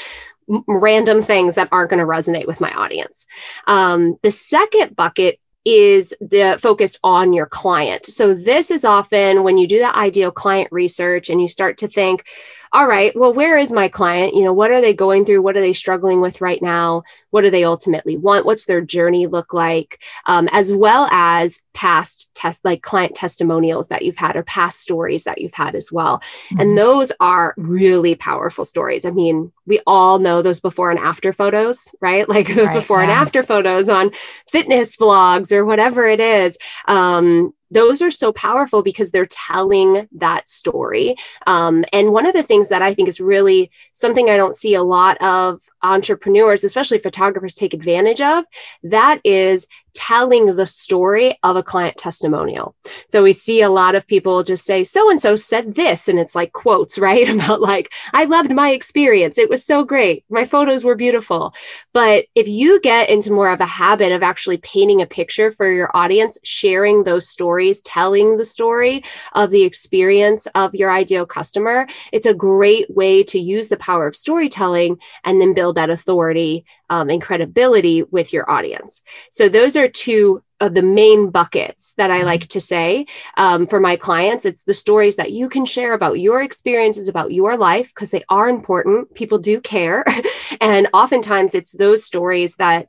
random 0.48 1.22
things 1.22 1.56
that 1.56 1.68
aren't 1.72 1.90
going 1.90 2.00
to 2.00 2.06
resonate 2.06 2.48
with 2.48 2.62
my 2.62 2.72
audience. 2.72 3.28
Um, 3.68 4.18
the 4.24 4.32
second 4.32 4.96
bucket 4.96 5.40
is 5.68 6.16
the 6.22 6.58
focused 6.62 6.98
on 7.04 7.34
your 7.34 7.46
client. 7.46 8.06
So 8.06 8.34
this 8.34 8.72
is 8.72 8.86
often 8.86 9.44
when 9.44 9.58
you 9.58 9.68
do 9.68 9.80
the 9.80 9.94
ideal 9.94 10.32
client 10.32 10.70
research 10.72 11.30
and 11.30 11.42
you 11.42 11.50
start 11.50 11.78
to 11.80 11.90
think, 11.90 12.24
all 12.72 12.88
right, 12.88 13.16
well, 13.16 13.34
where 13.34 13.58
is 13.58 13.72
my 13.72 13.88
client? 13.88 14.36
You 14.36 14.44
know, 14.44 14.54
what 14.54 14.72
are 14.72 14.82
they 14.82 14.94
going 14.94 15.26
through? 15.26 15.42
What 15.42 15.58
are 15.58 15.62
they 15.62 15.74
struggling 15.74 16.22
with 16.22 16.42
right 16.42 16.62
now? 16.62 17.04
What 17.30 17.42
do 17.42 17.50
they 17.50 17.64
ultimately 17.64 18.18
want? 18.18 18.46
What's 18.46 18.66
their 18.66 18.82
journey 18.82 19.28
look 19.28 19.54
like? 19.54 20.04
Um, 20.26 20.50
as 20.52 20.74
well 20.74 21.08
as 21.12 21.62
past 21.74 22.34
test, 22.34 22.64
like 22.66 22.82
client 22.82 23.16
testimonials 23.16 23.90
that 23.90 24.04
you've 24.04 24.18
had 24.18 24.36
or 24.36 24.44
past 24.44 24.80
stories 24.80 25.24
that 25.26 25.40
you've 25.40 25.54
had 25.54 25.76
as 25.76 25.92
well. 25.92 26.20
Mm-hmm. 26.20 26.60
And 26.60 26.78
those 26.78 27.12
are 27.20 27.54
really 27.58 28.16
powerful 28.16 28.66
stories. 28.66 29.06
I 29.06 29.12
mean, 29.12 29.52
we 29.66 29.80
all 29.86 30.20
know 30.20 30.42
those 30.42 30.60
before 30.60 30.92
and 30.92 31.00
after 31.00 31.34
photos, 31.34 31.94
right? 32.02 32.28
Like 32.38 32.54
those 32.54 32.68
right, 32.68 32.76
before 32.76 32.98
yeah. 32.98 33.04
and 33.04 33.12
after 33.12 33.42
photos 33.42 33.90
on 33.90 34.12
fitness 34.48 34.96
blogs 34.96 35.52
or 35.52 35.66
whatever 35.66 36.08
it 36.08 36.20
is. 36.20 36.60
Um, 36.88 37.54
those 37.72 38.02
are 38.02 38.12
so 38.12 38.32
powerful 38.32 38.82
because 38.82 39.12
they're 39.12 39.26
telling 39.28 40.08
that 40.14 40.48
story. 40.48 41.16
Um, 41.46 41.86
and 41.94 42.14
one 42.14 42.26
of 42.26 42.34
the 42.34 42.44
things 42.44 42.70
that 42.70 42.82
I 42.82 42.94
think 42.94 43.10
is 43.10 43.20
really 43.20 43.72
something 43.94 44.30
I 44.30 44.38
don't 44.38 44.56
see 44.56 44.74
a 44.74 44.84
lot 44.84 45.18
of 45.22 45.62
entrepreneurs, 45.84 46.64
especially 46.64 47.00
photographers, 47.00 47.56
take 47.56 47.74
advantage 47.74 48.22
of, 48.22 48.46
that 48.84 49.20
is 49.24 49.68
telling 49.98 50.56
the 50.56 50.66
story 50.66 51.40
of 51.42 51.56
a 51.56 51.64
client 51.64 51.98
testimonial. 51.98 52.76
So 53.10 53.24
we 53.24 53.34
see 53.34 53.62
a 53.62 53.70
lot 53.70 53.96
of 53.96 54.06
people 54.06 54.44
just 54.44 54.64
say, 54.64 54.84
so 54.84 55.10
and 55.10 55.20
so 55.20 55.36
said 55.36 55.74
this, 55.74 56.08
and 56.08 56.20
it's 56.20 56.36
like 56.36 56.54
quotes, 56.54 57.00
right? 57.08 57.28
About 57.28 57.62
like, 57.62 57.92
I 58.14 58.26
loved 58.26 58.54
my 58.54 58.70
experience. 58.70 59.40
It 59.40 59.50
was 59.50 59.66
so 59.66 59.84
great. 59.84 60.24
My 60.30 60.46
photos 60.46 60.84
were 60.84 60.96
beautiful. 60.96 61.54
But 61.94 62.26
if 62.36 62.48
you 62.48 62.80
get 62.82 63.10
into 63.10 63.34
more 63.34 63.50
of 63.50 63.60
a 63.60 63.66
habit 63.66 64.12
of 64.12 64.22
actually 64.22 64.58
painting 64.58 65.02
a 65.02 65.08
picture 65.08 65.52
for 65.52 65.72
your 65.72 65.90
audience, 65.96 66.38
sharing 66.44 67.04
those 67.04 67.28
stories, 67.28 67.57
telling 67.84 68.38
the 68.38 68.46
story 68.46 69.04
of 69.34 69.52
the 69.52 69.64
experience 69.64 70.48
of 70.56 70.76
your 70.76 70.92
ideal 70.92 71.26
customer, 71.26 71.88
it's 72.12 72.26
a 72.26 72.34
great 72.34 72.90
way 72.90 73.24
to 73.24 73.40
use 73.40 73.70
the 73.70 73.78
power 73.78 74.08
of 74.08 74.16
storytelling 74.16 75.00
and 75.24 75.42
then 75.42 75.54
build 75.54 75.78
that 75.78 75.90
authority 75.90 76.66
um, 76.90 77.10
and 77.10 77.22
credibility 77.22 78.04
with 78.04 78.34
your 78.34 78.50
audience. 78.50 79.04
So 79.32 79.50
those 79.50 79.76
are 79.76 79.90
two 79.90 80.44
of 80.60 80.74
the 80.74 80.82
main 80.82 81.30
buckets 81.30 81.94
that 81.96 82.10
I 82.10 82.24
like 82.24 82.48
to 82.48 82.62
say 82.62 83.06
um, 83.36 83.68
for 83.68 83.80
my 83.80 83.96
clients. 83.96 84.46
It's 84.46 84.64
the 84.64 84.74
stories 84.74 85.18
that 85.18 85.32
you 85.32 85.50
can 85.50 85.66
share 85.66 85.94
about 85.94 86.20
your 86.20 86.42
experiences, 86.42 87.08
about 87.08 87.32
your 87.32 87.58
life, 87.58 87.90
because 87.90 88.12
they 88.12 88.24
are 88.30 88.50
important. 88.50 89.14
People 89.14 89.38
do 89.38 89.62
care. 89.62 90.04
and 90.62 90.88
oftentimes 90.94 91.54
it's 91.54 91.74
those 91.74 92.04
stories 92.04 92.56
that 92.56 92.88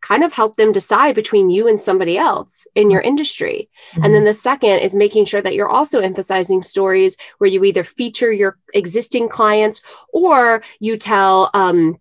kind 0.00 0.22
of 0.22 0.32
help 0.32 0.56
them 0.56 0.72
decide 0.72 1.14
between 1.14 1.50
you 1.50 1.68
and 1.68 1.80
somebody 1.80 2.16
else 2.16 2.66
in 2.74 2.90
your 2.90 3.00
industry. 3.00 3.68
Mm-hmm. 3.92 4.04
And 4.04 4.14
then 4.14 4.24
the 4.24 4.34
second 4.34 4.78
is 4.78 4.94
making 4.94 5.24
sure 5.24 5.42
that 5.42 5.54
you're 5.54 5.68
also 5.68 6.00
emphasizing 6.00 6.62
stories 6.62 7.16
where 7.38 7.50
you 7.50 7.64
either 7.64 7.84
feature 7.84 8.32
your 8.32 8.58
existing 8.74 9.28
clients 9.28 9.82
or 10.12 10.62
you 10.80 10.96
tell, 10.96 11.50
um, 11.54 11.98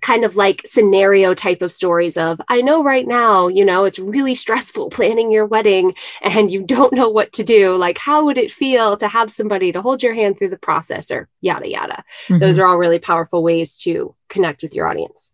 kind 0.00 0.24
of 0.24 0.36
like 0.36 0.62
scenario 0.64 1.34
type 1.34 1.62
of 1.62 1.72
stories 1.72 2.16
of 2.16 2.40
i 2.48 2.60
know 2.60 2.84
right 2.84 3.06
now 3.06 3.48
you 3.48 3.64
know 3.64 3.84
it's 3.84 3.98
really 3.98 4.34
stressful 4.34 4.90
planning 4.98 5.32
your 5.32 5.46
wedding 5.46 5.94
and 6.22 6.50
you 6.50 6.62
don't 6.62 6.92
know 6.92 7.08
what 7.08 7.32
to 7.32 7.42
do 7.42 7.74
like 7.76 7.98
how 7.98 8.24
would 8.24 8.38
it 8.38 8.52
feel 8.52 8.96
to 8.96 9.08
have 9.08 9.30
somebody 9.30 9.72
to 9.72 9.82
hold 9.82 10.02
your 10.02 10.14
hand 10.14 10.38
through 10.38 10.48
the 10.48 10.58
process 10.58 11.10
or 11.10 11.28
yada 11.40 11.68
yada 11.68 12.04
mm-hmm. 12.28 12.38
those 12.38 12.58
are 12.58 12.66
all 12.66 12.78
really 12.78 12.98
powerful 12.98 13.42
ways 13.42 13.78
to 13.78 14.14
connect 14.28 14.62
with 14.62 14.74
your 14.74 14.86
audience 14.86 15.32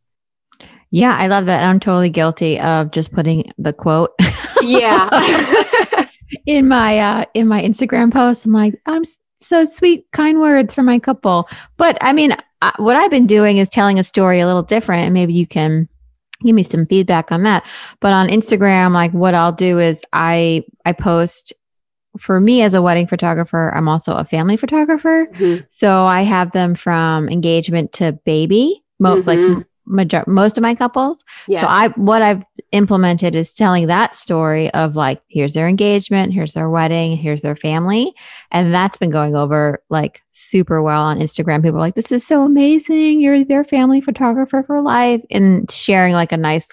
yeah 0.94 1.14
i 1.18 1.26
love 1.26 1.46
that 1.46 1.62
i'm 1.64 1.80
totally 1.80 2.10
guilty 2.10 2.58
of 2.60 2.90
just 2.90 3.12
putting 3.12 3.50
the 3.58 3.72
quote 3.72 4.10
yeah 4.62 5.08
in 6.46 6.68
my 6.68 6.98
uh 6.98 7.24
in 7.34 7.46
my 7.46 7.62
instagram 7.62 8.12
post 8.12 8.44
i'm 8.46 8.52
like 8.52 8.80
i'm 8.86 9.04
so 9.40 9.64
sweet 9.64 10.06
kind 10.12 10.40
words 10.40 10.72
for 10.72 10.82
my 10.82 10.98
couple 10.98 11.48
but 11.76 11.98
i 12.00 12.12
mean 12.12 12.34
what 12.76 12.96
I've 12.96 13.10
been 13.10 13.26
doing 13.26 13.58
is 13.58 13.68
telling 13.68 13.98
a 13.98 14.04
story 14.04 14.40
a 14.40 14.46
little 14.46 14.62
different, 14.62 15.04
and 15.04 15.14
maybe 15.14 15.32
you 15.32 15.46
can 15.46 15.88
give 16.44 16.54
me 16.54 16.62
some 16.62 16.86
feedback 16.86 17.32
on 17.32 17.42
that. 17.44 17.64
But 18.00 18.12
on 18.12 18.28
Instagram, 18.28 18.92
like 18.92 19.12
what 19.12 19.34
I'll 19.34 19.52
do 19.52 19.78
is 19.78 20.02
I 20.12 20.64
I 20.84 20.92
post 20.92 21.52
for 22.18 22.40
me 22.40 22.62
as 22.62 22.74
a 22.74 22.82
wedding 22.82 23.08
photographer, 23.08 23.70
I'm 23.74 23.88
also 23.88 24.14
a 24.14 24.24
family 24.24 24.56
photographer. 24.56 25.26
Mm-hmm. 25.32 25.64
So 25.70 26.06
I 26.06 26.22
have 26.22 26.52
them 26.52 26.76
from 26.76 27.28
engagement 27.28 27.92
to 27.94 28.12
baby, 28.12 28.84
mo- 29.00 29.20
mm-hmm. 29.20 29.54
like 29.54 29.66
major- 29.86 30.24
most 30.26 30.56
of 30.58 30.62
my 30.62 30.74
couples. 30.74 31.24
Yes. 31.48 31.60
So 31.60 31.66
I 31.68 31.88
what 31.96 32.22
I've 32.22 32.42
implemented 32.72 33.36
is 33.36 33.52
telling 33.52 33.86
that 33.86 34.16
story 34.16 34.72
of 34.74 34.96
like 34.96 35.20
here's 35.28 35.54
their 35.54 35.68
engagement, 35.68 36.32
here's 36.32 36.54
their 36.54 36.70
wedding, 36.70 37.16
here's 37.16 37.42
their 37.42 37.56
family, 37.56 38.12
and 38.50 38.74
that's 38.74 38.96
been 38.96 39.10
going 39.10 39.36
over 39.36 39.82
like 39.90 40.22
super 40.32 40.82
well 40.82 41.02
on 41.02 41.18
Instagram. 41.18 41.62
People 41.62 41.78
are 41.78 41.82
like 41.82 41.94
this 41.94 42.12
is 42.12 42.26
so 42.26 42.42
amazing. 42.42 43.20
You're 43.20 43.44
their 43.44 43.64
family 43.64 44.00
photographer 44.00 44.62
for 44.66 44.80
life 44.80 45.22
and 45.30 45.70
sharing 45.70 46.14
like 46.14 46.32
a 46.32 46.36
nice 46.36 46.68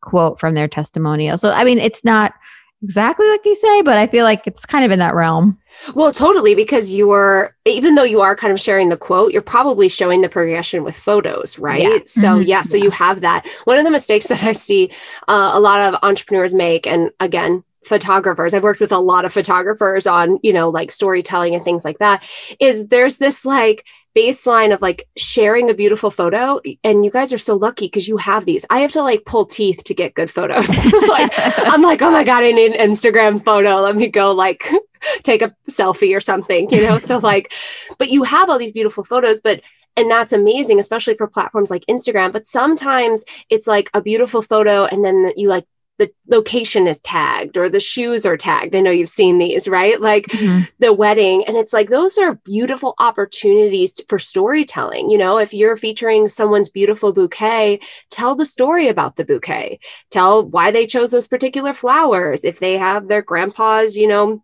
quote 0.00 0.40
from 0.40 0.54
their 0.54 0.68
testimonial. 0.68 1.38
So 1.38 1.52
I 1.52 1.64
mean, 1.64 1.78
it's 1.78 2.04
not 2.04 2.34
exactly 2.82 3.28
like 3.28 3.44
you 3.44 3.56
say, 3.56 3.82
but 3.82 3.98
I 3.98 4.06
feel 4.06 4.24
like 4.24 4.42
it's 4.46 4.64
kind 4.66 4.84
of 4.84 4.90
in 4.90 4.98
that 4.98 5.14
realm. 5.14 5.58
Well, 5.94 6.12
totally, 6.12 6.54
because 6.54 6.90
you 6.90 7.10
are, 7.12 7.56
even 7.64 7.94
though 7.94 8.04
you 8.04 8.20
are 8.20 8.36
kind 8.36 8.52
of 8.52 8.60
sharing 8.60 8.88
the 8.88 8.96
quote, 8.96 9.32
you're 9.32 9.42
probably 9.42 9.88
showing 9.88 10.20
the 10.20 10.28
progression 10.28 10.84
with 10.84 10.96
photos, 10.96 11.58
right? 11.58 11.82
Yeah. 11.82 11.98
So, 12.06 12.22
mm-hmm. 12.22 12.42
yeah, 12.42 12.62
so 12.62 12.76
yeah. 12.76 12.84
you 12.84 12.90
have 12.90 13.20
that. 13.20 13.46
One 13.64 13.78
of 13.78 13.84
the 13.84 13.90
mistakes 13.90 14.26
that 14.28 14.42
I 14.42 14.52
see 14.52 14.90
uh, 15.28 15.52
a 15.54 15.60
lot 15.60 15.92
of 15.92 16.00
entrepreneurs 16.02 16.54
make, 16.54 16.86
and 16.86 17.10
again, 17.20 17.64
photographers 17.84 18.52
i've 18.52 18.62
worked 18.62 18.78
with 18.78 18.92
a 18.92 18.98
lot 18.98 19.24
of 19.24 19.32
photographers 19.32 20.06
on 20.06 20.38
you 20.42 20.52
know 20.52 20.68
like 20.68 20.92
storytelling 20.92 21.54
and 21.54 21.64
things 21.64 21.82
like 21.82 21.98
that 21.98 22.22
is 22.60 22.88
there's 22.88 23.16
this 23.16 23.46
like 23.46 23.86
baseline 24.16 24.74
of 24.74 24.82
like 24.82 25.08
sharing 25.16 25.70
a 25.70 25.74
beautiful 25.74 26.10
photo 26.10 26.60
and 26.82 27.04
you 27.04 27.10
guys 27.10 27.32
are 27.32 27.38
so 27.38 27.54
lucky 27.56 27.86
because 27.86 28.08
you 28.08 28.16
have 28.16 28.44
these. 28.44 28.64
I 28.68 28.80
have 28.80 28.92
to 28.92 29.02
like 29.02 29.24
pull 29.24 29.46
teeth 29.46 29.84
to 29.84 29.94
get 29.94 30.14
good 30.14 30.30
photos. 30.30 30.68
Like 31.10 31.32
i'm 31.58 31.82
like 31.82 32.02
oh 32.02 32.10
my 32.10 32.24
god 32.24 32.44
i 32.44 32.52
need 32.52 32.72
an 32.72 32.90
instagram 32.90 33.44
photo. 33.44 33.80
Let 33.80 33.96
me 33.96 34.08
go 34.08 34.32
like 34.32 34.68
take 35.22 35.42
a 35.42 35.54
selfie 35.68 36.16
or 36.16 36.20
something 36.20 36.70
you 36.70 36.82
know? 36.82 36.98
So 36.98 37.18
like 37.18 37.52
but 37.98 38.10
you 38.10 38.22
have 38.24 38.50
all 38.50 38.58
these 38.58 38.72
beautiful 38.72 39.04
photos 39.04 39.40
but 39.40 39.60
and 39.96 40.10
that's 40.10 40.32
amazing 40.32 40.78
especially 40.78 41.16
for 41.16 41.26
platforms 41.26 41.70
like 41.70 41.84
instagram 41.86 42.32
but 42.32 42.44
sometimes 42.44 43.24
it's 43.48 43.66
like 43.66 43.90
a 43.92 44.00
beautiful 44.00 44.42
photo 44.42 44.84
and 44.84 45.04
then 45.04 45.32
you 45.36 45.48
like 45.48 45.66
the 46.00 46.10
location 46.28 46.86
is 46.86 46.98
tagged 47.00 47.58
or 47.58 47.68
the 47.68 47.78
shoes 47.78 48.24
are 48.24 48.38
tagged. 48.38 48.74
I 48.74 48.80
know 48.80 48.90
you've 48.90 49.10
seen 49.10 49.38
these, 49.38 49.68
right? 49.68 50.00
Like 50.00 50.24
mm-hmm. 50.28 50.62
the 50.78 50.94
wedding. 50.94 51.44
And 51.46 51.58
it's 51.58 51.74
like 51.74 51.90
those 51.90 52.16
are 52.16 52.36
beautiful 52.36 52.94
opportunities 52.98 54.00
for 54.08 54.18
storytelling. 54.18 55.10
You 55.10 55.18
know, 55.18 55.36
if 55.38 55.52
you're 55.52 55.76
featuring 55.76 56.30
someone's 56.30 56.70
beautiful 56.70 57.12
bouquet, 57.12 57.80
tell 58.10 58.34
the 58.34 58.46
story 58.46 58.88
about 58.88 59.16
the 59.16 59.26
bouquet. 59.26 59.78
Tell 60.10 60.42
why 60.42 60.70
they 60.70 60.86
chose 60.86 61.10
those 61.10 61.28
particular 61.28 61.74
flowers. 61.74 62.44
If 62.44 62.60
they 62.60 62.78
have 62.78 63.08
their 63.08 63.20
grandpa's, 63.20 63.94
you 63.94 64.08
know, 64.08 64.42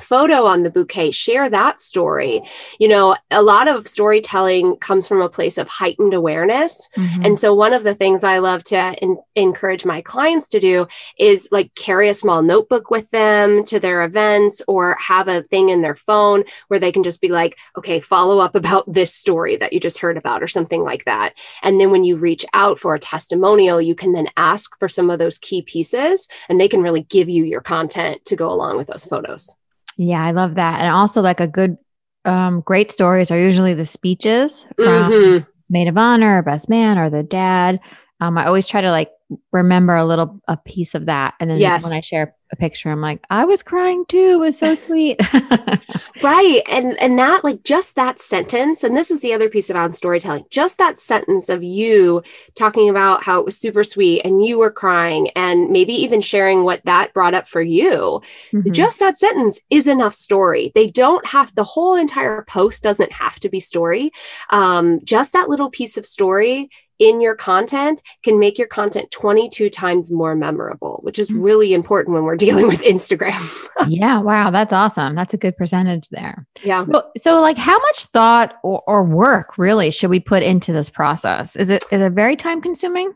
photo 0.00 0.44
on 0.44 0.62
the 0.62 0.70
bouquet 0.70 1.10
share 1.10 1.48
that 1.48 1.80
story. 1.80 2.42
You 2.78 2.88
know 2.88 3.16
a 3.30 3.42
lot 3.42 3.68
of 3.68 3.86
storytelling 3.86 4.76
comes 4.76 5.06
from 5.06 5.20
a 5.20 5.28
place 5.28 5.58
of 5.58 5.68
heightened 5.68 6.14
awareness. 6.14 6.88
Mm-hmm. 6.96 7.24
and 7.24 7.38
so 7.38 7.54
one 7.54 7.72
of 7.72 7.82
the 7.82 7.94
things 7.94 8.24
i 8.24 8.38
love 8.38 8.62
to 8.64 8.94
in- 9.02 9.18
encourage 9.34 9.84
my 9.84 10.00
clients 10.00 10.48
to 10.50 10.60
do 10.60 10.86
is 11.18 11.48
like 11.50 11.74
carry 11.74 12.08
a 12.08 12.14
small 12.14 12.42
notebook 12.42 12.90
with 12.90 13.10
them 13.10 13.64
to 13.64 13.80
their 13.80 14.02
events 14.02 14.62
or 14.68 14.96
have 15.00 15.28
a 15.28 15.42
thing 15.42 15.68
in 15.68 15.82
their 15.82 15.94
phone 15.94 16.44
where 16.68 16.80
they 16.80 16.92
can 16.92 17.02
just 17.02 17.20
be 17.20 17.28
like 17.28 17.58
okay 17.76 18.00
follow 18.00 18.38
up 18.38 18.54
about 18.54 18.90
this 18.92 19.14
story 19.14 19.56
that 19.56 19.72
you 19.72 19.80
just 19.80 19.98
heard 19.98 20.16
about 20.16 20.42
or 20.42 20.48
something 20.48 20.82
like 20.82 21.04
that. 21.04 21.34
And 21.62 21.80
then 21.80 21.90
when 21.90 22.04
you 22.04 22.16
reach 22.16 22.44
out 22.52 22.78
for 22.78 22.94
a 22.94 23.00
testimonial 23.00 23.80
you 23.80 23.94
can 23.94 24.12
then 24.12 24.28
ask 24.36 24.78
for 24.78 24.88
some 24.88 25.10
of 25.10 25.18
those 25.18 25.38
key 25.38 25.62
pieces 25.62 26.28
and 26.48 26.60
they 26.60 26.68
can 26.68 26.82
really 26.82 27.02
give 27.02 27.28
you 27.28 27.44
your 27.44 27.60
content 27.60 28.24
to 28.26 28.36
go 28.36 28.52
along 28.52 28.76
with 28.76 28.88
those 28.88 29.06
photos 29.06 29.54
yeah, 29.96 30.24
I 30.24 30.32
love 30.32 30.56
that. 30.56 30.80
And 30.80 30.90
also 30.90 31.22
like 31.22 31.40
a 31.40 31.46
good 31.46 31.76
um 32.24 32.62
great 32.62 32.90
stories 32.90 33.30
are 33.30 33.38
usually 33.38 33.74
the 33.74 33.86
speeches 33.86 34.64
from 34.76 35.10
mm-hmm. 35.10 35.44
maid 35.68 35.88
of 35.88 35.98
honor, 35.98 36.38
or 36.38 36.42
best 36.42 36.68
man, 36.68 36.98
or 36.98 37.10
the 37.10 37.22
dad. 37.22 37.80
Um, 38.20 38.38
I 38.38 38.46
always 38.46 38.66
try 38.66 38.80
to 38.80 38.90
like 38.90 39.10
remember 39.52 39.94
a 39.96 40.04
little 40.04 40.40
a 40.48 40.56
piece 40.56 40.94
of 40.94 41.06
that. 41.06 41.34
And 41.40 41.50
then 41.50 41.58
yes. 41.58 41.82
when 41.82 41.92
I 41.92 42.00
share 42.00 42.34
a 42.54 42.56
picture, 42.56 42.90
I'm 42.90 43.00
like, 43.00 43.22
I 43.28 43.44
was 43.44 43.62
crying 43.62 44.06
too. 44.06 44.34
It 44.34 44.38
was 44.38 44.58
so 44.58 44.74
sweet. 44.74 45.20
right. 46.22 46.62
And 46.70 46.98
and 47.00 47.18
that 47.18 47.44
like 47.44 47.62
just 47.64 47.96
that 47.96 48.20
sentence, 48.20 48.82
and 48.82 48.96
this 48.96 49.10
is 49.10 49.20
the 49.20 49.34
other 49.34 49.50
piece 49.50 49.68
about 49.68 49.94
storytelling, 49.94 50.46
just 50.50 50.78
that 50.78 50.98
sentence 50.98 51.48
of 51.48 51.62
you 51.62 52.22
talking 52.54 52.88
about 52.88 53.24
how 53.24 53.38
it 53.38 53.44
was 53.44 53.58
super 53.58 53.84
sweet 53.84 54.22
and 54.24 54.44
you 54.44 54.58
were 54.58 54.70
crying 54.70 55.28
and 55.36 55.70
maybe 55.70 55.92
even 55.92 56.20
sharing 56.20 56.64
what 56.64 56.80
that 56.84 57.12
brought 57.12 57.34
up 57.34 57.48
for 57.48 57.60
you. 57.60 58.22
Mm-hmm. 58.52 58.72
Just 58.72 59.00
that 59.00 59.18
sentence 59.18 59.60
is 59.68 59.86
enough 59.86 60.14
story. 60.14 60.72
They 60.74 60.86
don't 60.86 61.26
have 61.26 61.54
the 61.54 61.64
whole 61.64 61.96
entire 61.96 62.42
post 62.48 62.82
doesn't 62.82 63.12
have 63.12 63.38
to 63.40 63.48
be 63.48 63.60
story. 63.60 64.12
Um, 64.50 65.04
just 65.04 65.32
that 65.34 65.48
little 65.48 65.70
piece 65.70 65.96
of 65.96 66.06
story 66.06 66.70
in 66.98 67.20
your 67.20 67.34
content 67.34 68.02
can 68.22 68.38
make 68.38 68.58
your 68.58 68.68
content 68.68 69.10
22 69.10 69.70
times 69.70 70.10
more 70.10 70.34
memorable, 70.34 71.00
which 71.02 71.18
is 71.18 71.30
mm. 71.30 71.42
really 71.42 71.74
important 71.74 72.14
when 72.14 72.24
we're 72.24 72.36
dealing 72.44 72.66
with 72.66 72.82
Instagram. 72.82 73.68
yeah. 73.88 74.18
Wow. 74.20 74.50
That's 74.50 74.72
awesome. 74.72 75.14
That's 75.14 75.34
a 75.34 75.38
good 75.38 75.56
percentage 75.56 76.08
there. 76.10 76.46
Yeah. 76.62 76.84
So, 76.84 77.10
so 77.16 77.40
like 77.40 77.58
how 77.58 77.78
much 77.78 78.06
thought 78.06 78.58
or, 78.62 78.82
or 78.86 79.04
work 79.04 79.58
really 79.58 79.90
should 79.90 80.10
we 80.10 80.20
put 80.20 80.42
into 80.42 80.72
this 80.72 80.90
process? 80.90 81.56
Is 81.56 81.70
it, 81.70 81.84
is 81.90 82.00
it 82.00 82.12
very 82.12 82.36
time 82.36 82.60
consuming? 82.60 83.14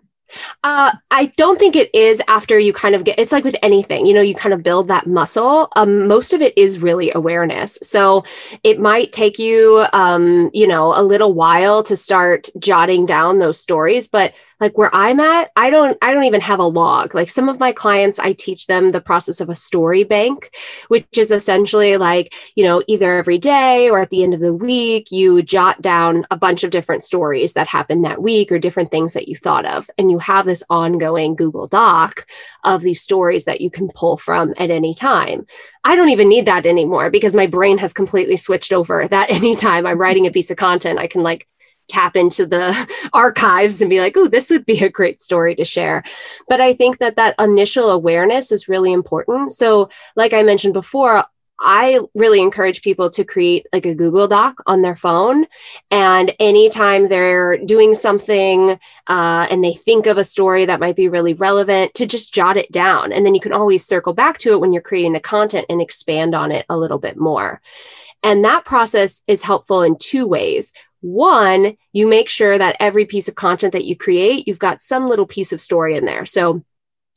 Uh, 0.63 0.93
I 1.11 1.27
don't 1.37 1.59
think 1.59 1.77
it 1.77 1.95
is 1.95 2.23
after 2.29 2.59
you 2.59 2.73
kind 2.73 2.95
of 2.95 3.05
get 3.05 3.19
it's 3.19 3.33
like 3.33 3.45
with 3.45 3.57
anything, 3.63 4.07
you 4.07 4.15
know, 4.15 4.21
you 4.21 4.35
kind 4.35 4.53
of 4.53 4.63
build 4.63 4.89
that 4.89 5.07
muscle. 5.07 5.69
Um, 5.77 6.07
most 6.07 6.33
of 6.33 6.43
it 6.43 6.57
is 6.57 6.81
really 6.81 7.11
awareness. 7.15 7.79
So 7.83 8.25
it 8.63 8.81
might 8.81 9.13
take 9.13 9.39
you, 9.39 9.87
um, 9.93 10.51
you 10.53 10.67
know, 10.67 10.95
a 10.95 11.03
little 11.03 11.33
while 11.33 11.83
to 11.85 11.97
start 11.97 12.49
jotting 12.59 13.07
down 13.07 13.39
those 13.39 13.61
stories, 13.61 14.09
but 14.09 14.35
like 14.61 14.77
where 14.77 14.95
i'm 14.95 15.21
at 15.21 15.51
i 15.57 15.71
don't 15.71 15.97
i 16.03 16.13
don't 16.13 16.25
even 16.25 16.41
have 16.41 16.59
a 16.59 16.65
log. 16.65 17.15
Like 17.15 17.31
some 17.31 17.49
of 17.49 17.61
my 17.61 17.73
clients 17.73 18.19
i 18.19 18.33
teach 18.33 18.67
them 18.67 18.93
the 18.93 19.01
process 19.01 19.41
of 19.41 19.51
a 19.51 19.55
story 19.55 20.05
bank 20.05 20.55
which 20.89 21.07
is 21.17 21.31
essentially 21.31 21.97
like 21.97 22.35
you 22.55 22.65
know 22.65 22.83
either 22.87 23.19
every 23.19 23.39
day 23.39 23.91
or 23.91 24.01
at 24.01 24.11
the 24.11 24.23
end 24.23 24.35
of 24.35 24.41
the 24.41 24.55
week 24.55 25.11
you 25.11 25.43
jot 25.43 25.81
down 25.83 26.27
a 26.31 26.37
bunch 26.37 26.65
of 26.65 26.71
different 26.71 27.03
stories 27.03 27.53
that 27.53 27.67
happened 27.69 28.05
that 28.05 28.23
week 28.23 28.53
or 28.53 28.59
different 28.59 28.91
things 28.91 29.13
that 29.15 29.29
you 29.29 29.37
thought 29.37 29.67
of. 29.67 29.89
And 29.99 30.11
you 30.11 30.19
have 30.19 30.47
this 30.47 30.63
ongoing 30.71 31.35
google 31.35 31.67
doc 31.67 32.27
of 32.65 32.83
these 32.83 33.01
stories 33.01 33.45
that 33.45 33.61
you 33.61 33.71
can 33.71 33.89
pull 33.89 34.17
from 34.17 34.55
at 34.57 34.71
any 34.71 34.95
time. 34.95 35.47
I 35.85 35.97
don't 35.97 36.11
even 36.11 36.29
need 36.29 36.47
that 36.47 36.67
anymore 36.67 37.11
because 37.11 37.35
my 37.35 37.47
brain 37.47 37.79
has 37.79 37.93
completely 37.93 38.37
switched 38.37 38.73
over 38.73 39.07
that 39.09 39.31
anytime 39.39 39.87
I'm 39.87 39.99
writing 39.99 40.27
a 40.27 40.31
piece 40.31 40.51
of 40.51 40.57
content, 40.57 40.99
I 40.99 41.07
can 41.07 41.23
like 41.23 41.47
tap 41.89 42.17
into 42.17 42.47
the 42.47 42.75
archives 43.13 43.81
and 43.81 43.91
be 43.91 44.01
like, 44.01 44.17
oh, 44.17 44.29
this 44.29 44.51
would 44.51 44.67
be 44.67 44.85
a 44.85 44.91
great 44.91 45.21
story 45.21 45.55
to 45.57 45.65
share. 45.65 46.03
But 46.49 46.61
I 46.61 46.75
think 46.75 46.99
that 46.99 47.17
that 47.17 47.35
initial 47.39 47.91
awareness 47.91 48.53
is 48.53 48.69
really 48.69 48.93
important. 48.93 49.53
So, 49.53 49.89
like 50.17 50.33
I 50.33 50.43
mentioned 50.43 50.75
before, 50.75 51.25
I 51.61 52.01
really 52.15 52.41
encourage 52.41 52.83
people 52.83 53.11
to 53.11 53.25
create 53.25 53.67
like 53.73 53.85
a 53.85 53.95
Google 53.95 54.29
Doc 54.29 54.63
on 54.67 54.83
their 54.83 54.95
phone. 54.95 55.47
And 55.91 56.33
anytime 56.39 57.09
they're 57.09 57.59
doing 57.59 57.95
something 57.95 58.79
uh, 59.09 59.47
and 59.51 59.63
they 59.65 59.75
think 59.75 60.07
of 60.07 60.19
a 60.19 60.25
story 60.25 60.67
that 60.67 60.81
might 60.81 60.97
be 60.97 61.09
really 61.09 61.35
relevant, 61.35 61.95
to 61.95 62.07
just 62.07 62.33
jot 62.33 62.57
it 62.57 62.71
down. 62.71 63.13
And 63.13 63.27
then 63.27 63.35
you 63.35 63.41
can 63.41 63.53
always 63.53 63.85
circle 63.85 64.13
back 64.13 64.39
to 64.39 64.53
it 64.53 64.61
when 64.61 64.73
you're 64.73 64.83
creating 64.83 65.15
the 65.15 65.21
content 65.21 65.67
and 65.69 65.81
expand 65.81 66.35
on 66.35 66.53
it 66.53 66.65
a 66.69 66.77
little 66.77 66.99
bit 66.99 67.17
more. 67.17 67.61
And 68.23 68.45
that 68.45 68.65
process 68.65 69.23
is 69.27 69.43
helpful 69.43 69.83
in 69.83 69.97
two 69.97 70.27
ways. 70.27 70.73
One, 71.01 71.77
you 71.93 72.09
make 72.09 72.29
sure 72.29 72.59
that 72.59 72.77
every 72.81 73.07
piece 73.07 73.29
of 73.29 73.35
content 73.35 73.73
that 73.73 73.85
you 73.85 73.97
create, 73.97 74.49
you've 74.49 74.59
got 74.59 74.81
some 74.81 75.09
little 75.09 75.27
piece 75.27 75.53
of 75.53 75.61
story 75.61 75.97
in 75.97 76.05
there. 76.05 76.27
So 76.27 76.65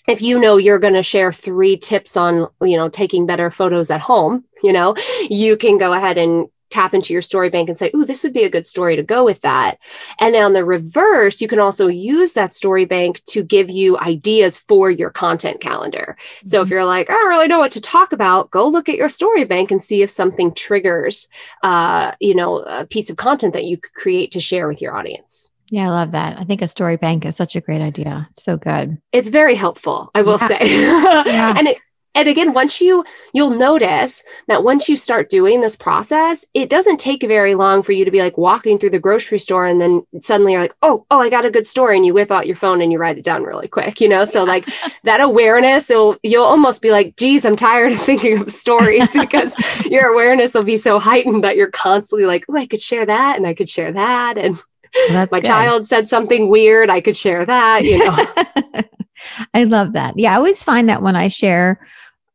if 0.08 0.22
you 0.22 0.40
know 0.40 0.58
you're 0.58 0.80
going 0.80 0.94
to 0.94 1.04
share 1.04 1.32
three 1.32 1.78
tips 1.78 2.18
on, 2.18 2.48
you 2.62 2.78
know, 2.78 2.90
taking 2.90 3.26
better 3.26 3.52
photos 3.52 3.92
at 3.92 4.02
home, 4.02 4.46
you 4.64 4.74
know, 4.74 4.96
you 5.30 5.58
can 5.58 5.78
go 5.78 5.94
ahead 5.94 6.18
and 6.18 6.48
tap 6.72 6.94
into 6.94 7.14
your 7.14 7.22
story 7.22 7.50
bank 7.50 7.70
and 7.70 7.78
say, 7.78 7.92
"Ooh, 7.96 8.06
this 8.06 8.24
would 8.24 8.34
be 8.34 8.44
a 8.44 8.50
good 8.50 8.66
story 8.66 8.96
to 8.96 9.04
go 9.04 9.24
with 9.24 9.42
that." 9.42 9.78
And 10.20 10.36
on 10.36 10.54
the 10.54 10.66
reverse, 10.66 11.42
you 11.42 11.48
can 11.48 11.60
also 11.60 11.88
use 11.88 12.34
that 12.34 12.54
story 12.54 12.86
bank 12.86 13.24
to 13.26 13.44
give 13.44 13.70
you 13.70 13.98
ideas 14.00 14.58
for 14.58 14.90
your 14.90 15.10
content 15.10 15.62
calendar. 15.62 16.18
Mm-hmm. 16.18 16.48
So 16.48 16.62
if 16.62 16.66
mm-hmm. 16.66 16.74
you're 16.74 16.86
like, 16.86 17.10
"I 17.10 17.14
don't 17.14 17.30
really 17.30 17.48
know 17.48 17.60
what 17.60 17.72
to 17.72 17.82
talk 17.82 18.14
about," 18.14 18.52
go 18.52 18.68
look 18.68 18.90
at 18.90 18.96
your 18.96 19.10
story 19.10 19.44
bank 19.44 19.72
and 19.72 19.82
see 19.82 20.02
if 20.02 20.10
something 20.10 20.54
triggers, 20.54 21.28
uh, 21.64 22.14
you 22.20 22.36
know, 22.36 22.60
a 22.60 22.86
piece 22.86 23.10
of 23.10 23.18
content 23.18 23.54
that 23.54 23.66
you 23.66 23.78
could 23.78 23.94
create 23.94 24.32
to 24.32 24.40
share 24.42 24.68
with 24.68 24.82
your 24.82 24.96
audience. 24.96 25.48
Yeah, 25.72 25.88
I 25.88 25.90
love 25.90 26.12
that. 26.12 26.38
I 26.38 26.44
think 26.44 26.62
a 26.62 26.68
story 26.68 26.98
bank 26.98 27.26
is 27.26 27.38
such 27.38 27.56
a 27.56 27.62
great 27.62 27.82
idea. 27.82 28.28
It's 28.32 28.44
so 28.44 28.58
good. 28.58 29.02
It's 29.14 29.30
very 29.30 29.56
helpful, 29.56 30.12
I 30.14 30.22
will 30.22 30.38
yeah. 30.42 30.48
say. 30.48 30.58
yeah. 30.82 31.54
and 31.58 31.68
it 31.70 31.78
and 32.16 32.28
again 32.28 32.54
once 32.54 32.82
you 32.82 33.04
you'll 33.34 33.58
notice 33.58 34.24
that 34.48 34.64
once 34.64 34.90
you 34.90 34.98
start 34.98 35.30
doing 35.30 35.62
this 35.62 35.76
process 35.76 36.46
it 36.54 36.70
doesn't 36.70 37.00
take 37.00 37.22
very 37.22 37.56
long 37.56 37.84
for 37.84 37.92
you 37.92 38.06
to 38.06 38.12
be 38.12 38.20
like 38.20 38.38
walking 38.38 38.78
through 38.78 38.90
the 38.90 39.00
grocery 39.00 39.40
store 39.40 39.66
and 39.66 39.80
then 39.80 40.06
suddenly 40.20 40.54
you're 40.54 40.62
like 40.62 40.76
oh 40.82 41.06
oh 41.12 41.20
i 41.20 41.30
got 41.30 41.46
a 41.46 41.52
good 41.52 41.66
story 41.66 41.96
and 41.96 42.06
you 42.06 42.14
whip 42.14 42.32
out 42.32 42.48
your 42.48 42.56
phone 42.56 42.82
and 42.82 42.92
you 42.92 42.98
write 42.98 43.18
it 43.18 43.24
down 43.24 43.44
really 43.44 43.68
quick 43.68 44.02
you 44.02 44.10
know? 44.10 44.26
So 44.26 44.44
like 44.44 44.68
that 45.04 45.22
awareness 45.22 45.90
will 45.90 46.18
you'll 46.24 46.46
almost 46.46 46.82
be 46.82 46.92
like 46.92 47.16
geez 47.16 47.46
i'm 47.46 47.56
tired 47.56 47.92
of 47.92 48.00
thinking 48.00 48.40
of 48.40 48.52
stories 48.52 49.14
because 49.20 49.56
your 49.86 50.12
awareness 50.12 50.54
will 50.54 50.64
be 50.64 50.78
so 50.78 51.00
heightened 51.00 51.44
that 51.44 51.56
you're 51.56 51.72
constantly 51.72 52.26
like 52.26 52.46
oh 52.50 52.58
i 52.58 52.66
could 52.66 52.82
share 52.82 53.06
that 53.06 53.38
and 53.38 53.48
i 53.48 53.54
could 53.54 53.70
share 53.70 53.92
that 53.92 54.38
and 54.38 54.56
well, 55.10 55.28
my 55.32 55.40
good. 55.40 55.48
child 55.48 55.86
said 55.86 56.08
something 56.08 56.50
weird 56.50 56.90
i 56.90 57.02
could 57.02 57.16
share 57.16 57.46
that 57.46 57.84
you 57.84 57.98
know 57.98 58.84
I 59.54 59.64
love 59.66 59.94
that. 59.94 60.14
Yeah, 60.18 60.34
I 60.34 60.38
always 60.38 60.64
find 60.64 60.90
that 60.90 61.02
when 61.02 61.16
I 61.16 61.28
share 61.28 61.80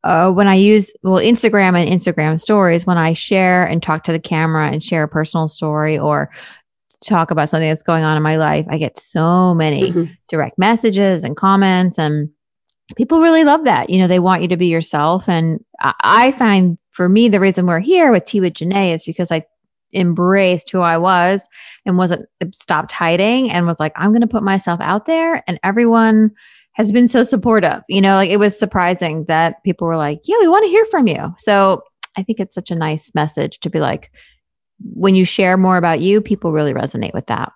uh, 0.06 0.30
when 0.30 0.46
I 0.46 0.54
use 0.54 0.92
well 1.02 1.22
Instagram 1.22 1.76
and 1.76 1.90
Instagram 1.90 2.38
stories, 2.38 2.86
when 2.86 2.96
I 2.96 3.12
share 3.12 3.64
and 3.64 3.82
talk 3.82 4.04
to 4.04 4.12
the 4.12 4.20
camera 4.20 4.68
and 4.70 4.80
share 4.80 5.02
a 5.02 5.08
personal 5.08 5.48
story 5.48 5.98
or 5.98 6.30
talk 7.04 7.32
about 7.32 7.48
something 7.48 7.68
that's 7.68 7.82
going 7.82 8.04
on 8.04 8.16
in 8.16 8.22
my 8.22 8.36
life, 8.36 8.66
I 8.70 8.78
get 8.78 8.98
so 9.00 9.52
many 9.52 9.90
mm-hmm. 9.90 10.12
direct 10.28 10.58
messages 10.58 11.24
and 11.24 11.36
comments, 11.36 11.98
and 11.98 12.30
people 12.96 13.20
really 13.20 13.42
love 13.42 13.64
that. 13.64 13.90
You 13.90 13.98
know, 13.98 14.06
they 14.06 14.20
want 14.20 14.42
you 14.42 14.48
to 14.48 14.56
be 14.56 14.68
yourself, 14.68 15.28
and 15.28 15.58
I, 15.80 15.94
I 16.00 16.32
find 16.32 16.78
for 16.92 17.08
me 17.08 17.28
the 17.28 17.40
reason 17.40 17.66
we're 17.66 17.80
here 17.80 18.12
with 18.12 18.26
Tea 18.26 18.40
with 18.40 18.54
Janae 18.54 18.94
is 18.94 19.04
because 19.04 19.32
I 19.32 19.44
embraced 19.92 20.70
who 20.70 20.82
I 20.82 20.98
was 20.98 21.48
and 21.84 21.98
wasn't 21.98 22.26
stopped 22.54 22.92
hiding 22.92 23.50
and 23.50 23.66
was 23.66 23.80
like, 23.80 23.92
I'm 23.96 24.10
going 24.10 24.20
to 24.20 24.26
put 24.28 24.44
myself 24.44 24.80
out 24.80 25.06
there, 25.06 25.42
and 25.48 25.58
everyone 25.64 26.30
has 26.76 26.92
been 26.92 27.08
so 27.08 27.24
supportive. 27.24 27.82
You 27.88 28.02
know, 28.02 28.14
like 28.16 28.30
it 28.30 28.36
was 28.36 28.58
surprising 28.58 29.24
that 29.24 29.62
people 29.64 29.86
were 29.86 29.96
like, 29.96 30.20
yeah, 30.24 30.36
we 30.40 30.48
want 30.48 30.64
to 30.64 30.70
hear 30.70 30.84
from 30.86 31.06
you. 31.06 31.34
So 31.38 31.82
I 32.16 32.22
think 32.22 32.38
it's 32.38 32.54
such 32.54 32.70
a 32.70 32.76
nice 32.76 33.14
message 33.14 33.60
to 33.60 33.70
be 33.70 33.80
like, 33.80 34.12
when 34.80 35.14
you 35.14 35.24
share 35.24 35.56
more 35.56 35.78
about 35.78 36.00
you, 36.00 36.20
people 36.20 36.52
really 36.52 36.74
resonate 36.74 37.14
with 37.14 37.26
that. 37.28 37.50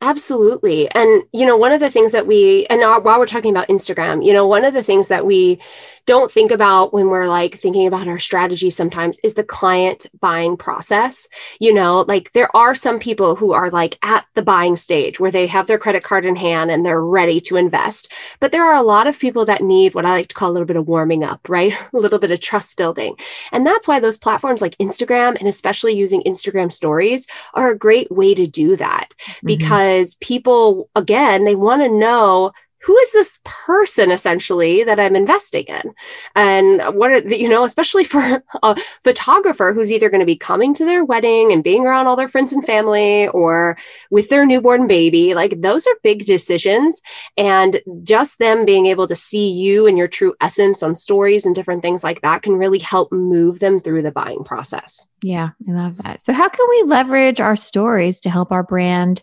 Absolutely. 0.00 0.90
And, 0.90 1.24
you 1.32 1.44
know, 1.44 1.58
one 1.58 1.72
of 1.72 1.80
the 1.80 1.90
things 1.90 2.12
that 2.12 2.26
we, 2.26 2.66
and 2.66 2.80
while 2.80 3.18
we're 3.18 3.26
talking 3.26 3.50
about 3.50 3.68
Instagram, 3.68 4.24
you 4.24 4.32
know, 4.32 4.46
one 4.46 4.64
of 4.64 4.74
the 4.74 4.82
things 4.82 5.08
that 5.08 5.26
we 5.26 5.60
don't 6.06 6.30
think 6.30 6.50
about 6.50 6.92
when 6.92 7.08
we're 7.08 7.26
like 7.26 7.54
thinking 7.54 7.86
about 7.86 8.08
our 8.08 8.18
strategy 8.18 8.70
sometimes 8.70 9.18
is 9.22 9.34
the 9.34 9.44
client 9.44 10.06
buying 10.20 10.56
process. 10.56 11.28
You 11.60 11.72
know, 11.72 12.00
like 12.02 12.32
there 12.32 12.54
are 12.54 12.74
some 12.74 12.98
people 12.98 13.36
who 13.36 13.52
are 13.52 13.70
like 13.70 13.98
at 14.02 14.26
the 14.34 14.42
buying 14.42 14.76
stage 14.76 15.18
where 15.18 15.30
they 15.30 15.46
have 15.46 15.66
their 15.66 15.78
credit 15.78 16.04
card 16.04 16.24
in 16.24 16.36
hand 16.36 16.70
and 16.70 16.84
they're 16.84 17.02
ready 17.02 17.40
to 17.40 17.56
invest. 17.56 18.12
But 18.40 18.52
there 18.52 18.64
are 18.64 18.76
a 18.76 18.82
lot 18.82 19.06
of 19.06 19.18
people 19.18 19.46
that 19.46 19.62
need 19.62 19.94
what 19.94 20.04
I 20.04 20.10
like 20.10 20.28
to 20.28 20.34
call 20.34 20.50
a 20.50 20.52
little 20.52 20.66
bit 20.66 20.76
of 20.76 20.88
warming 20.88 21.24
up, 21.24 21.48
right? 21.48 21.72
a 21.92 21.96
little 21.96 22.18
bit 22.18 22.30
of 22.30 22.40
trust 22.40 22.76
building. 22.76 23.16
And 23.52 23.66
that's 23.66 23.88
why 23.88 24.00
those 24.00 24.18
platforms 24.18 24.60
like 24.60 24.76
Instagram 24.78 25.38
and 25.38 25.48
especially 25.48 25.94
using 25.94 26.22
Instagram 26.22 26.72
stories 26.72 27.26
are 27.54 27.70
a 27.70 27.78
great 27.78 28.10
way 28.10 28.34
to 28.34 28.46
do 28.46 28.76
that 28.76 29.14
mm-hmm. 29.18 29.46
because 29.46 30.16
people, 30.16 30.90
again, 30.94 31.44
they 31.44 31.54
want 31.54 31.82
to 31.82 31.88
know 31.88 32.52
who 32.84 32.96
is 32.98 33.12
this 33.12 33.40
person 33.44 34.10
essentially 34.10 34.84
that 34.84 35.00
I'm 35.00 35.16
investing 35.16 35.64
in? 35.64 35.94
And 36.34 36.82
what 36.94 37.10
are 37.12 37.20
the, 37.20 37.40
you 37.40 37.48
know, 37.48 37.64
especially 37.64 38.04
for 38.04 38.42
a 38.62 38.76
photographer 39.02 39.72
who's 39.72 39.90
either 39.90 40.10
going 40.10 40.20
to 40.20 40.26
be 40.26 40.36
coming 40.36 40.74
to 40.74 40.84
their 40.84 41.04
wedding 41.04 41.50
and 41.50 41.64
being 41.64 41.86
around 41.86 42.06
all 42.06 42.16
their 42.16 42.28
friends 42.28 42.52
and 42.52 42.64
family 42.64 43.28
or 43.28 43.78
with 44.10 44.28
their 44.28 44.44
newborn 44.44 44.86
baby, 44.86 45.34
like 45.34 45.62
those 45.62 45.86
are 45.86 45.94
big 46.02 46.26
decisions. 46.26 47.00
And 47.38 47.80
just 48.02 48.38
them 48.38 48.66
being 48.66 48.84
able 48.86 49.08
to 49.08 49.14
see 49.14 49.50
you 49.50 49.86
and 49.86 49.96
your 49.96 50.08
true 50.08 50.34
essence 50.42 50.82
on 50.82 50.94
stories 50.94 51.46
and 51.46 51.54
different 51.54 51.80
things 51.80 52.04
like 52.04 52.20
that 52.20 52.42
can 52.42 52.56
really 52.56 52.78
help 52.78 53.10
move 53.12 53.60
them 53.60 53.80
through 53.80 54.02
the 54.02 54.12
buying 54.12 54.44
process. 54.44 55.06
Yeah, 55.22 55.50
I 55.66 55.72
love 55.72 55.96
that. 56.02 56.20
So, 56.20 56.34
how 56.34 56.50
can 56.50 56.66
we 56.68 56.82
leverage 56.82 57.40
our 57.40 57.56
stories 57.56 58.20
to 58.22 58.30
help 58.30 58.52
our 58.52 58.62
brand 58.62 59.22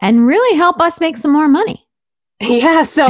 and 0.00 0.24
really 0.26 0.56
help 0.56 0.80
us 0.80 1.00
make 1.00 1.16
some 1.16 1.32
more 1.32 1.48
money? 1.48 1.86
Yeah. 2.52 2.84
So, 2.84 3.06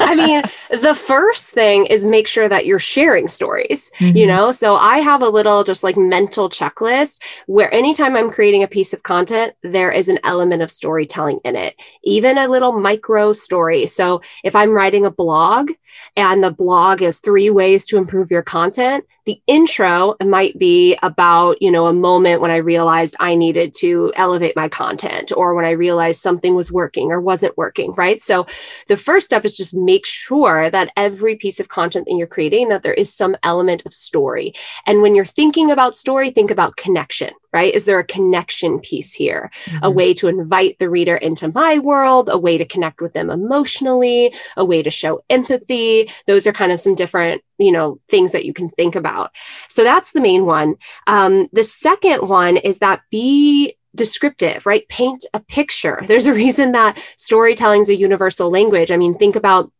I 0.00 0.14
mean, 0.14 0.42
the 0.70 0.94
first 0.94 1.54
thing 1.54 1.86
is 1.86 2.04
make 2.04 2.26
sure 2.26 2.48
that 2.48 2.66
you're 2.66 2.78
sharing 2.78 3.26
stories, 3.28 3.90
mm-hmm. 3.98 4.16
you 4.16 4.26
know? 4.26 4.52
So, 4.52 4.76
I 4.76 4.98
have 4.98 5.22
a 5.22 5.28
little 5.28 5.64
just 5.64 5.82
like 5.82 5.96
mental 5.96 6.50
checklist 6.50 7.22
where 7.46 7.72
anytime 7.72 8.16
I'm 8.16 8.28
creating 8.28 8.64
a 8.64 8.68
piece 8.68 8.92
of 8.92 9.02
content, 9.02 9.54
there 9.62 9.90
is 9.90 10.08
an 10.08 10.18
element 10.24 10.62
of 10.62 10.70
storytelling 10.70 11.40
in 11.44 11.56
it, 11.56 11.76
even 12.02 12.38
a 12.38 12.48
little 12.48 12.72
micro 12.72 13.32
story. 13.32 13.86
So, 13.86 14.20
if 14.44 14.54
I'm 14.56 14.72
writing 14.72 15.06
a 15.06 15.10
blog 15.10 15.70
and 16.16 16.42
the 16.42 16.50
blog 16.50 17.02
is 17.02 17.20
three 17.20 17.50
ways 17.50 17.86
to 17.86 17.98
improve 17.98 18.30
your 18.30 18.42
content, 18.42 19.04
the 19.24 19.40
intro 19.46 20.16
might 20.24 20.58
be 20.58 20.98
about 21.02 21.60
you 21.62 21.70
know 21.70 21.86
a 21.86 21.92
moment 21.92 22.40
when 22.40 22.50
i 22.50 22.56
realized 22.56 23.14
i 23.20 23.34
needed 23.34 23.72
to 23.74 24.12
elevate 24.16 24.56
my 24.56 24.68
content 24.68 25.32
or 25.36 25.54
when 25.54 25.64
i 25.64 25.70
realized 25.70 26.20
something 26.20 26.54
was 26.54 26.72
working 26.72 27.12
or 27.12 27.20
wasn't 27.20 27.56
working 27.56 27.92
right 27.94 28.20
so 28.20 28.46
the 28.88 28.96
first 28.96 29.26
step 29.26 29.44
is 29.44 29.56
just 29.56 29.74
make 29.74 30.06
sure 30.06 30.70
that 30.70 30.92
every 30.96 31.36
piece 31.36 31.60
of 31.60 31.68
content 31.68 32.06
that 32.06 32.14
you're 32.16 32.26
creating 32.26 32.68
that 32.68 32.82
there 32.82 32.94
is 32.94 33.12
some 33.12 33.36
element 33.42 33.84
of 33.86 33.94
story 33.94 34.52
and 34.86 35.02
when 35.02 35.14
you're 35.14 35.24
thinking 35.24 35.70
about 35.70 35.96
story 35.96 36.30
think 36.30 36.50
about 36.50 36.76
connection 36.76 37.30
right? 37.52 37.74
Is 37.74 37.84
there 37.84 37.98
a 37.98 38.04
connection 38.04 38.80
piece 38.80 39.12
here? 39.12 39.50
Mm-hmm. 39.64 39.84
A 39.84 39.90
way 39.90 40.14
to 40.14 40.28
invite 40.28 40.78
the 40.78 40.88
reader 40.88 41.16
into 41.16 41.52
my 41.52 41.78
world, 41.78 42.30
a 42.32 42.38
way 42.38 42.58
to 42.58 42.64
connect 42.64 43.00
with 43.00 43.12
them 43.12 43.30
emotionally, 43.30 44.34
a 44.56 44.64
way 44.64 44.82
to 44.82 44.90
show 44.90 45.22
empathy. 45.28 46.10
Those 46.26 46.46
are 46.46 46.52
kind 46.52 46.72
of 46.72 46.80
some 46.80 46.94
different, 46.94 47.42
you 47.58 47.72
know, 47.72 48.00
things 48.08 48.32
that 48.32 48.44
you 48.44 48.54
can 48.54 48.70
think 48.70 48.96
about. 48.96 49.32
So 49.68 49.84
that's 49.84 50.12
the 50.12 50.20
main 50.20 50.46
one. 50.46 50.76
Um, 51.06 51.48
the 51.52 51.64
second 51.64 52.28
one 52.28 52.56
is 52.56 52.78
that 52.78 53.02
be 53.10 53.76
descriptive, 53.94 54.66
right? 54.66 54.88
Paint 54.88 55.26
a 55.34 55.40
picture. 55.40 56.02
There's 56.06 56.26
a 56.26 56.34
reason 56.34 56.72
that 56.72 57.02
storytelling 57.16 57.82
is 57.82 57.90
a 57.90 57.96
universal 57.96 58.50
language. 58.50 58.90
I 58.90 58.96
mean, 58.96 59.16
think 59.16 59.36
about 59.36 59.72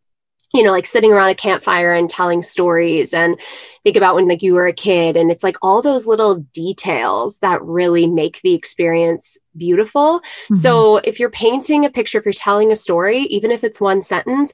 you 0.53 0.61
know, 0.61 0.71
like 0.71 0.85
sitting 0.85 1.11
around 1.11 1.29
a 1.29 1.35
campfire 1.35 1.93
and 1.93 2.07
telling 2.07 2.43
stories 2.43 3.11
and 3.13 3.39
think 3.83 3.97
about 3.97 4.13
when 4.13 4.27
like 4.27 4.43
you 4.43 4.53
were 4.53 4.67
a 4.67 4.73
kid 4.73 5.17
and 5.17 5.31
it's 5.31 5.43
like 5.43 5.57
all 5.63 5.81
those 5.81 6.05
little 6.05 6.35
details 6.53 7.39
that 7.39 7.61
really 7.63 8.05
make 8.05 8.39
the 8.41 8.53
experience 8.53 9.39
beautiful. 9.57 10.19
Mm-hmm. 10.19 10.55
So 10.55 10.97
if 10.97 11.19
you're 11.19 11.31
painting 11.31 11.85
a 11.85 11.89
picture, 11.89 12.19
if 12.19 12.25
you're 12.25 12.33
telling 12.33 12.71
a 12.71 12.75
story, 12.75 13.21
even 13.21 13.49
if 13.49 13.63
it's 13.63 13.81
one 13.81 14.03
sentence, 14.03 14.53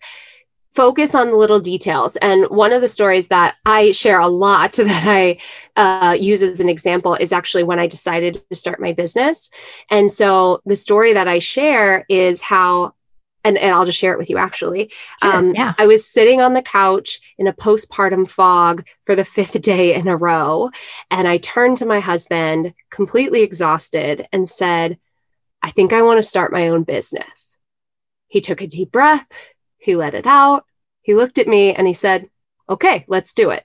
focus 0.73 1.15
on 1.15 1.27
the 1.27 1.35
little 1.35 1.59
details. 1.59 2.15
And 2.17 2.45
one 2.45 2.73
of 2.73 2.81
the 2.81 2.87
stories 2.87 3.29
that 3.29 3.55
I 3.65 3.91
share 3.91 4.19
a 4.19 4.27
lot 4.27 4.73
that 4.77 5.03
I 5.05 5.37
uh, 5.75 6.13
use 6.13 6.41
as 6.41 6.59
an 6.59 6.69
example 6.69 7.15
is 7.15 7.31
actually 7.31 7.63
when 7.63 7.79
I 7.79 7.87
decided 7.87 8.41
to 8.49 8.55
start 8.55 8.79
my 8.79 8.93
business. 8.93 9.49
And 9.89 10.11
so 10.11 10.61
the 10.65 10.75
story 10.75 11.13
that 11.13 11.27
I 11.27 11.39
share 11.39 12.05
is 12.09 12.41
how 12.41 12.93
and, 13.45 13.57
and 13.57 13.73
I'll 13.73 13.85
just 13.85 13.97
share 13.97 14.13
it 14.13 14.19
with 14.19 14.29
you 14.29 14.37
actually. 14.37 14.91
Sure, 15.23 15.35
um, 15.35 15.55
yeah. 15.55 15.73
I 15.77 15.87
was 15.87 16.05
sitting 16.05 16.41
on 16.41 16.53
the 16.53 16.61
couch 16.61 17.19
in 17.37 17.47
a 17.47 17.53
postpartum 17.53 18.29
fog 18.29 18.85
for 19.05 19.15
the 19.15 19.25
fifth 19.25 19.61
day 19.61 19.95
in 19.95 20.07
a 20.07 20.17
row. 20.17 20.69
And 21.09 21.27
I 21.27 21.37
turned 21.37 21.77
to 21.77 21.85
my 21.85 21.99
husband, 21.99 22.73
completely 22.89 23.41
exhausted, 23.41 24.27
and 24.33 24.47
said, 24.47 24.97
I 25.61 25.71
think 25.71 25.93
I 25.93 26.01
want 26.01 26.17
to 26.17 26.29
start 26.29 26.51
my 26.51 26.67
own 26.67 26.83
business. 26.83 27.57
He 28.27 28.41
took 28.41 28.61
a 28.61 28.67
deep 28.67 28.91
breath, 28.91 29.27
he 29.79 29.95
let 29.95 30.13
it 30.13 30.27
out, 30.27 30.65
he 31.01 31.15
looked 31.15 31.37
at 31.37 31.47
me, 31.47 31.73
and 31.73 31.87
he 31.87 31.93
said, 31.93 32.29
Okay, 32.69 33.05
let's 33.07 33.33
do 33.33 33.49
it. 33.49 33.63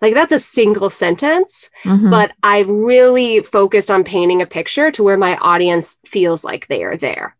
Like 0.00 0.14
that's 0.14 0.32
a 0.32 0.38
single 0.38 0.90
sentence, 0.90 1.70
mm-hmm. 1.84 2.10
but 2.10 2.32
I've 2.42 2.68
really 2.68 3.40
focused 3.40 3.90
on 3.90 4.04
painting 4.04 4.42
a 4.42 4.46
picture 4.46 4.90
to 4.92 5.02
where 5.02 5.18
my 5.18 5.36
audience 5.36 5.98
feels 6.06 6.44
like 6.44 6.66
they 6.66 6.84
are 6.84 6.96
there. 6.96 7.36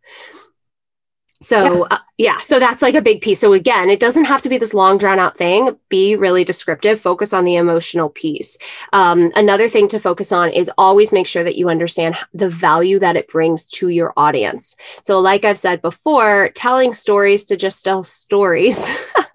So, 1.39 1.77
yeah. 1.77 1.87
Uh, 1.91 1.97
yeah. 2.17 2.37
so 2.39 2.59
that's 2.59 2.81
like 2.81 2.95
a 2.95 3.01
big 3.01 3.21
piece. 3.21 3.39
So, 3.39 3.53
again, 3.53 3.89
it 3.89 3.99
doesn't 3.99 4.25
have 4.25 4.41
to 4.41 4.49
be 4.49 4.57
this 4.57 4.73
long, 4.73 4.97
drawn 4.97 5.19
out 5.19 5.37
thing. 5.37 5.77
Be 5.89 6.15
really 6.15 6.43
descriptive, 6.43 6.99
focus 6.99 7.31
on 7.31 7.45
the 7.45 7.57
emotional 7.57 8.09
piece. 8.09 8.57
Um, 8.91 9.31
another 9.35 9.69
thing 9.69 9.87
to 9.89 9.99
focus 9.99 10.31
on 10.31 10.49
is 10.49 10.71
always 10.77 11.11
make 11.11 11.27
sure 11.27 11.43
that 11.43 11.55
you 11.55 11.69
understand 11.69 12.15
the 12.33 12.49
value 12.49 12.97
that 12.99 13.15
it 13.15 13.27
brings 13.27 13.69
to 13.71 13.89
your 13.89 14.13
audience. 14.17 14.75
So, 15.03 15.19
like 15.19 15.45
I've 15.45 15.59
said 15.59 15.81
before, 15.81 16.49
telling 16.55 16.93
stories 16.93 17.45
to 17.45 17.57
just 17.57 17.83
tell 17.83 18.03
stories 18.03 18.89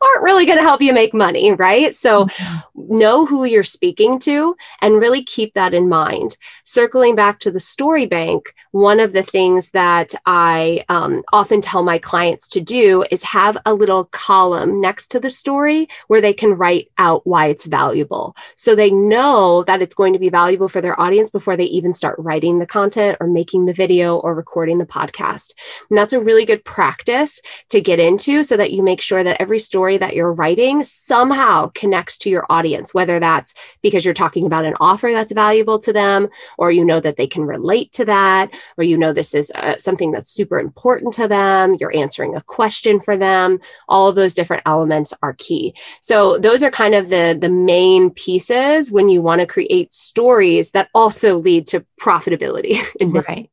aren't 0.00 0.22
really 0.22 0.46
going 0.46 0.58
to 0.58 0.64
help 0.64 0.80
you 0.80 0.92
make 0.92 1.14
money, 1.14 1.52
right? 1.52 1.94
So, 1.94 2.26
mm-hmm. 2.26 2.98
know 2.98 3.26
who 3.26 3.44
you're 3.44 3.64
speaking 3.64 4.18
to 4.20 4.56
and 4.80 5.00
really 5.00 5.22
keep 5.22 5.54
that 5.54 5.74
in 5.74 5.88
mind. 5.88 6.36
Circling 6.64 7.14
back 7.14 7.40
to 7.40 7.50
the 7.50 7.60
story 7.60 8.06
bank, 8.06 8.54
one 8.72 9.00
of 9.00 9.12
the 9.12 9.22
things 9.22 9.70
that 9.70 10.14
I 10.26 10.84
um, 10.88 11.22
often 11.32 11.60
tell 11.60 11.82
my 11.82 11.98
clients 11.98 12.48
to 12.50 12.60
do 12.60 13.04
is 13.10 13.22
have 13.22 13.56
a 13.66 13.74
little 13.74 14.04
column 14.06 14.80
next 14.80 15.08
to 15.08 15.20
the 15.20 15.30
story 15.30 15.88
where 16.08 16.20
they 16.20 16.32
can 16.32 16.54
write 16.54 16.90
out 16.98 17.26
why 17.26 17.46
it's 17.46 17.66
valuable. 17.66 18.36
So 18.56 18.74
they 18.74 18.90
know 18.90 19.62
that 19.64 19.82
it's 19.82 19.94
going 19.94 20.12
to 20.12 20.18
be 20.18 20.28
valuable 20.28 20.68
for 20.68 20.80
their 20.80 20.98
audience 21.00 21.30
before 21.30 21.56
they 21.56 21.64
even 21.64 21.92
start 21.92 22.16
writing 22.18 22.58
the 22.58 22.66
content 22.66 23.18
or 23.20 23.26
making 23.26 23.66
the 23.66 23.72
video 23.72 24.16
or 24.16 24.34
recording 24.34 24.78
the 24.78 24.86
podcast. 24.86 25.52
And 25.88 25.98
that's 25.98 26.12
a 26.12 26.20
really 26.20 26.44
good 26.44 26.64
practice 26.64 27.40
to 27.70 27.80
get 27.80 28.00
into 28.00 28.42
so 28.44 28.56
that 28.56 28.72
you 28.72 28.82
make 28.82 29.00
sure 29.00 29.22
that 29.22 29.40
every 29.40 29.58
story 29.58 29.73
that 29.74 30.14
you're 30.14 30.32
writing 30.32 30.84
somehow 30.84 31.70
connects 31.74 32.16
to 32.18 32.30
your 32.30 32.46
audience, 32.48 32.94
whether 32.94 33.18
that's 33.18 33.54
because 33.82 34.04
you're 34.04 34.14
talking 34.14 34.46
about 34.46 34.64
an 34.64 34.74
offer 34.80 35.10
that's 35.12 35.32
valuable 35.32 35.78
to 35.80 35.92
them, 35.92 36.28
or 36.58 36.70
you 36.70 36.84
know 36.84 37.00
that 37.00 37.16
they 37.16 37.26
can 37.26 37.44
relate 37.44 37.92
to 37.92 38.04
that, 38.04 38.50
or 38.78 38.84
you 38.84 38.96
know 38.96 39.12
this 39.12 39.34
is 39.34 39.50
uh, 39.54 39.76
something 39.76 40.12
that's 40.12 40.30
super 40.30 40.58
important 40.58 41.12
to 41.14 41.28
them, 41.28 41.76
you're 41.80 41.96
answering 41.96 42.36
a 42.36 42.42
question 42.42 43.00
for 43.00 43.16
them. 43.16 43.58
All 43.88 44.08
of 44.08 44.14
those 44.14 44.34
different 44.34 44.62
elements 44.66 45.12
are 45.22 45.34
key. 45.34 45.74
So 46.00 46.38
those 46.38 46.62
are 46.62 46.70
kind 46.70 46.94
of 46.94 47.10
the 47.10 47.36
the 47.38 47.48
main 47.48 48.10
pieces 48.10 48.92
when 48.92 49.08
you 49.08 49.22
want 49.22 49.40
to 49.40 49.46
create 49.46 49.92
stories 49.92 50.70
that 50.70 50.88
also 50.94 51.38
lead 51.38 51.66
to 51.68 51.84
profitability 52.00 52.78
in 53.00 53.12
business. 53.12 53.28
Right. 53.28 53.50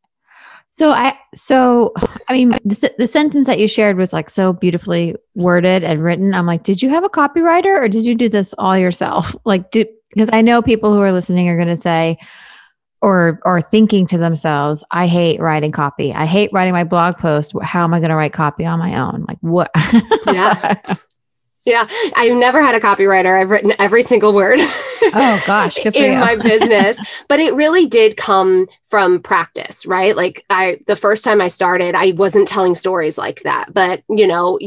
So 0.74 0.92
I 0.92 1.18
so 1.36 1.94
I 2.30 2.34
mean 2.34 2.50
the, 2.64 2.94
the 2.98 3.08
sentence 3.08 3.48
that 3.48 3.60
you 3.60 3.68
shared 3.68 3.98
was 3.98 4.14
like 4.14 4.30
so 4.30 4.54
beautifully 4.54 5.16
worded 5.36 5.84
and 5.84 6.04
written. 6.04 6.34
I'm 6.34 6.46
like, 6.46 6.64
did 6.64 6.82
you 6.82 6.90
have 6.90 7.04
a 7.04 7.10
copywriter 7.10 7.78
or 7.78 7.88
did 7.88 8.06
you 8.06 8.16
do 8.16 8.30
this 8.30 8.54
all 8.58 8.78
yourself? 8.78 9.36
Like, 9.46 9.72
do 9.72 9.86
because 10.14 10.30
I 10.32 10.42
know 10.42 10.62
people 10.62 10.94
who 10.94 11.02
are 11.02 11.12
listening 11.12 11.50
are 11.50 11.56
going 11.56 11.76
to 11.76 11.82
say, 11.82 12.18
or 13.02 13.40
or 13.44 13.62
thinking 13.62 14.06
to 14.08 14.18
themselves, 14.18 14.84
I 14.92 15.08
hate 15.08 15.42
writing 15.42 15.72
copy. 15.72 16.14
I 16.14 16.26
hate 16.26 16.52
writing 16.54 16.74
my 16.74 16.84
blog 16.84 17.18
post. 17.18 17.54
How 17.62 17.84
am 17.84 17.94
I 17.94 18.00
going 18.00 18.12
to 18.12 18.16
write 18.16 18.34
copy 18.34 18.66
on 18.66 18.80
my 18.80 19.00
own? 19.00 19.26
Like 19.28 19.40
what? 19.42 19.72
yeah. 20.28 20.80
Yeah, 21.65 21.88
I've 22.15 22.36
never 22.36 22.62
had 22.62 22.74
a 22.74 22.80
copywriter. 22.80 23.39
I've 23.39 23.52
written 23.52 23.74
every 23.78 24.02
single 24.02 24.34
word. 24.34 24.60
Oh 24.60 25.43
gosh, 25.45 25.78
in 25.86 26.19
my 26.19 26.36
business, 26.36 27.00
but 27.30 27.39
it 27.39 27.54
really 27.54 27.86
did 27.86 28.17
come 28.17 28.67
from 28.89 29.21
practice, 29.21 29.86
right? 29.86 30.15
Like 30.15 30.43
I 30.50 30.80
the 30.88 30.95
first 30.95 31.24
time 31.24 31.39
I 31.39 31.50
started, 31.50 31.93
I 31.93 32.12
wasn't 32.12 32.47
telling 32.47 32.76
stories 32.76 33.17
like 33.17 33.41
that, 33.41 33.74
but 33.74 34.04
you 34.10 34.26
know, 34.26 34.58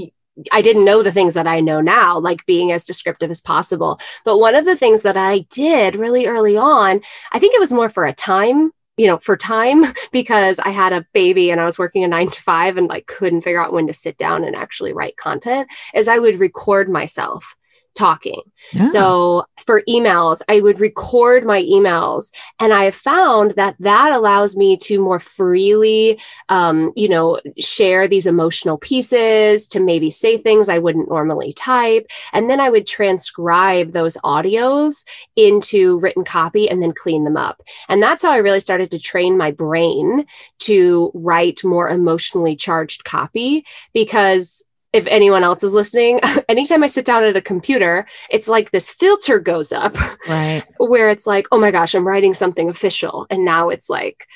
I 0.52 0.62
didn't 0.62 0.85
know 0.85 1.02
the 1.02 1.12
things 1.12 1.35
that 1.35 1.48
I 1.48 1.61
know 1.61 1.80
now, 1.80 2.18
like 2.18 2.46
being 2.46 2.70
as 2.70 2.85
descriptive 2.85 3.30
as 3.30 3.40
possible. 3.40 3.98
But 4.24 4.38
one 4.38 4.54
of 4.54 4.64
the 4.64 4.76
things 4.76 5.02
that 5.02 5.16
I 5.16 5.40
did 5.50 5.96
really 5.96 6.26
early 6.26 6.57
on, 6.57 7.00
I 7.33 7.40
think 7.40 7.54
it 7.54 7.61
was 7.61 7.72
more 7.72 7.88
for 7.88 8.07
a 8.07 8.12
time 8.12 8.72
you 8.96 9.07
know, 9.07 9.18
for 9.18 9.37
time 9.37 9.85
because 10.12 10.59
I 10.59 10.70
had 10.70 10.92
a 10.92 11.07
baby 11.12 11.50
and 11.50 11.61
I 11.61 11.64
was 11.64 11.78
working 11.78 12.04
a 12.04 12.09
nine 12.09 12.30
to 12.30 12.42
five 12.42 12.76
and 12.76 12.88
like 12.88 13.07
couldn't 13.07 13.42
figure 13.42 13.62
out 13.62 13.72
when 13.72 13.87
to 13.87 13.92
sit 13.92 14.18
down 14.18 14.44
and 14.44 14.57
actually 14.57 14.92
write 14.92 15.16
content, 15.16 15.68
is 15.94 16.09
I 16.09 16.18
would 16.18 16.38
record 16.38 16.88
myself 16.88 17.57
talking. 17.94 18.42
Yeah. 18.72 18.88
So 18.88 19.46
for 19.64 19.83
emails, 19.88 20.42
I 20.48 20.61
would 20.61 20.80
record 20.80 21.44
my 21.44 21.62
emails. 21.62 22.33
And 22.59 22.72
I 22.72 22.85
have 22.85 22.94
found 22.94 23.52
that 23.52 23.76
that 23.80 24.12
allows 24.12 24.57
me 24.57 24.76
to 24.78 25.00
more 25.00 25.18
freely, 25.18 26.20
um, 26.48 26.92
you 26.96 27.09
know, 27.09 27.40
share 27.59 28.09
these 28.09 28.26
emotional 28.26 28.78
pieces, 28.78 29.68
to 29.68 29.80
maybe 29.80 30.11
say 30.11 30.37
things 30.37 30.68
I 30.68 30.78
wouldn't 30.78 31.09
normally 31.09 31.52
type. 31.52 32.07
And 32.33 32.50
then 32.50 32.61
I 32.61 32.70
would 32.70 32.87
transcribe 32.87 33.92
those 33.92 34.16
audios 34.18 35.04
into 35.37 35.98
written 36.00 36.24
copy 36.24 36.68
and 36.68 36.83
then 36.83 36.92
clean 36.92 37.24
them 37.24 37.37
up. 37.37 37.62
And 37.88 38.02
that's 38.02 38.22
how 38.22 38.30
I 38.30 38.38
really 38.38 38.61
started 38.61 38.90
to 38.90 38.98
train 38.98 39.37
my 39.37 39.50
brain 39.50 40.26
to 40.61 41.11
write 41.14 41.64
more 41.64 41.88
emotionally 41.88 42.57
charged 42.57 43.04
copy 43.04 43.64
because 43.92 44.64
if 44.94 45.09
anyone 45.09 45.42
else 45.42 45.64
is 45.64 45.74
listening, 45.74 46.20
anytime 46.48 46.85
I 46.85 46.87
sit 46.87 47.04
down 47.04 47.24
at 47.24 47.37
a 47.37 47.42
computer, 47.42 48.07
it's 48.30 48.46
like 48.46 48.70
this 48.70 48.92
filter 48.92 49.40
goes 49.40 49.72
up. 49.72 49.98
Right. 50.28 50.62
Where 50.78 51.11
it's 51.11 51.26
like, 51.26 51.48
oh 51.50 51.59
my 51.59 51.72
gosh, 51.72 51.94
I'm 51.94 52.07
writing 52.07 52.33
something 52.33 52.70
official. 52.70 53.26
And 53.28 53.44
now 53.44 53.70
it's 53.70 53.90
like, 53.90 54.26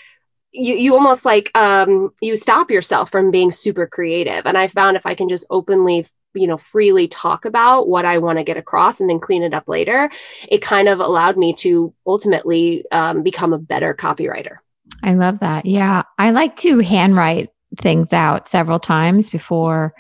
you, 0.51 0.75
you 0.75 0.94
almost 0.94 1.25
like 1.25 1.57
um, 1.57 2.12
you 2.21 2.35
stop 2.35 2.73
yourself 2.73 3.09
from 3.11 3.31
being 3.31 3.53
super 3.53 3.87
creative. 3.87 4.47
And 4.47 4.59
I 4.59 4.66
found 4.66 4.97
if 4.97 5.07
I 5.07 5.14
can 5.14 5.29
just 5.29 5.47
openly 5.49 6.07
you 6.35 6.47
know 6.47 6.59
freely 6.59 7.09
talk 7.09 7.47
about 7.47 7.88
what 7.88 8.05
i 8.05 8.18
want 8.18 8.37
to 8.37 8.44
get 8.44 8.59
across 8.59 9.01
and 9.01 9.09
then 9.09 9.18
clean 9.18 9.42
it 9.42 9.55
up 9.55 9.66
later 9.66 10.11
it 10.47 10.59
kind 10.59 10.87
of 10.87 11.01
allowed 11.01 11.38
me 11.38 11.55
to 11.55 11.94
ultimately 12.07 12.85
um, 12.92 13.23
become 13.23 13.55
a 13.55 13.59
better 13.59 13.94
copywriter 13.94 14.57
i 15.03 15.14
love 15.14 15.40
that 15.40 15.64
yeah 15.64 16.03
i 16.18 16.31
like 16.31 16.55
to 16.55 16.81
handwrite 16.81 17.49
things 17.79 18.12
out 18.12 18.47
several 18.47 18.79
times 18.79 19.31
before 19.31 19.94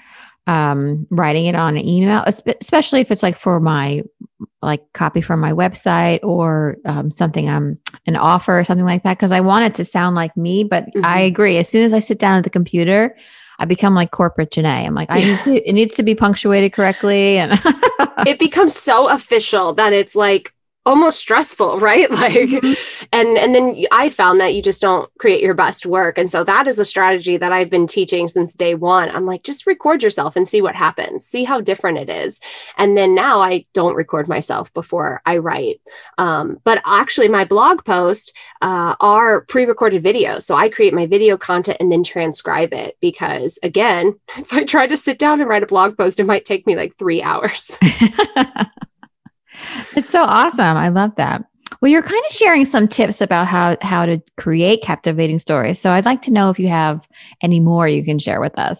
um, 0.48 1.06
writing 1.10 1.44
it 1.44 1.54
on 1.54 1.76
an 1.76 1.86
email, 1.86 2.24
especially 2.26 3.00
if 3.00 3.10
it's 3.10 3.22
like 3.22 3.38
for 3.38 3.60
my 3.60 4.02
like 4.62 4.92
copy 4.94 5.20
for 5.20 5.36
my 5.36 5.52
website 5.52 6.20
or 6.22 6.78
um, 6.86 7.10
something 7.10 7.48
I'm 7.48 7.78
an 8.06 8.16
offer 8.16 8.58
or 8.58 8.64
something 8.64 8.86
like 8.86 9.02
that 9.02 9.18
because 9.18 9.30
I 9.30 9.40
want 9.40 9.66
it 9.66 9.74
to 9.76 9.84
sound 9.84 10.16
like 10.16 10.34
me. 10.38 10.64
But 10.64 10.86
mm-hmm. 10.86 11.04
I 11.04 11.20
agree. 11.20 11.58
As 11.58 11.68
soon 11.68 11.84
as 11.84 11.92
I 11.92 12.00
sit 12.00 12.18
down 12.18 12.38
at 12.38 12.44
the 12.44 12.50
computer, 12.50 13.14
I 13.58 13.66
become 13.66 13.94
like 13.94 14.10
corporate 14.10 14.50
Janae. 14.50 14.86
I'm 14.86 14.94
like, 14.94 15.10
I 15.10 15.20
need 15.20 15.38
to. 15.40 15.68
It 15.68 15.72
needs 15.74 15.94
to 15.96 16.02
be 16.02 16.14
punctuated 16.14 16.72
correctly, 16.72 17.36
and 17.36 17.52
it 18.26 18.38
becomes 18.38 18.74
so 18.74 19.10
official 19.10 19.74
that 19.74 19.92
it's 19.92 20.16
like 20.16 20.54
almost 20.88 21.18
stressful 21.20 21.78
right? 21.88 22.10
Like 22.10 22.32
mm-hmm. 22.32 23.06
and 23.12 23.36
and 23.36 23.54
then 23.54 23.84
i 23.92 24.08
found 24.08 24.40
that 24.40 24.54
you 24.54 24.62
just 24.62 24.80
don't 24.80 25.10
create 25.18 25.42
your 25.42 25.54
best 25.54 25.86
work. 25.86 26.18
And 26.18 26.30
so 26.30 26.42
that 26.44 26.66
is 26.66 26.78
a 26.78 26.84
strategy 26.84 27.36
that 27.36 27.52
i've 27.52 27.70
been 27.70 27.86
teaching 27.86 28.26
since 28.26 28.54
day 28.54 28.74
one. 28.74 29.10
I'm 29.10 29.26
like 29.26 29.42
just 29.42 29.66
record 29.66 30.02
yourself 30.02 30.34
and 30.34 30.48
see 30.48 30.62
what 30.62 30.74
happens 30.74 31.26
see 31.26 31.44
how 31.44 31.60
different 31.60 31.98
it 31.98 32.08
is. 32.08 32.40
And 32.78 32.96
then 32.96 33.14
now 33.14 33.40
i 33.40 33.66
don't 33.74 33.94
record 33.94 34.28
myself 34.28 34.72
before 34.72 35.20
i 35.26 35.36
write. 35.36 35.80
Um, 36.16 36.58
but 36.64 36.82
actually 36.86 37.28
my 37.28 37.44
blog 37.44 37.84
posts 37.84 38.32
uh, 38.62 38.94
are 39.00 39.42
pre-recorded 39.42 40.02
videos. 40.02 40.42
So 40.42 40.56
i 40.56 40.68
create 40.70 40.94
my 40.94 41.06
video 41.06 41.36
content 41.36 41.78
and 41.80 41.92
then 41.92 42.02
transcribe 42.02 42.72
it 42.72 42.96
because 43.00 43.58
again 43.62 44.18
if 44.38 44.52
i 44.54 44.64
try 44.64 44.86
to 44.86 44.96
sit 44.96 45.18
down 45.18 45.40
and 45.40 45.50
write 45.50 45.62
a 45.62 45.66
blog 45.66 45.98
post 45.98 46.18
it 46.18 46.24
might 46.24 46.46
take 46.46 46.66
me 46.66 46.76
like 46.76 46.96
three 46.96 47.22
hours 47.22 47.76
it's 49.96 50.10
so 50.10 50.22
awesome. 50.22 50.76
I 50.76 50.88
love 50.88 51.14
that. 51.16 51.44
Well, 51.80 51.90
you're 51.90 52.02
kind 52.02 52.22
of 52.28 52.32
sharing 52.32 52.64
some 52.64 52.88
tips 52.88 53.20
about 53.20 53.46
how 53.46 53.76
how 53.82 54.06
to 54.06 54.20
create 54.36 54.82
captivating 54.82 55.38
stories. 55.38 55.78
So 55.78 55.90
I'd 55.90 56.04
like 56.04 56.22
to 56.22 56.30
know 56.30 56.50
if 56.50 56.58
you 56.58 56.68
have 56.68 57.06
any 57.42 57.60
more 57.60 57.86
you 57.86 58.04
can 58.04 58.18
share 58.18 58.40
with 58.40 58.58
us. 58.58 58.78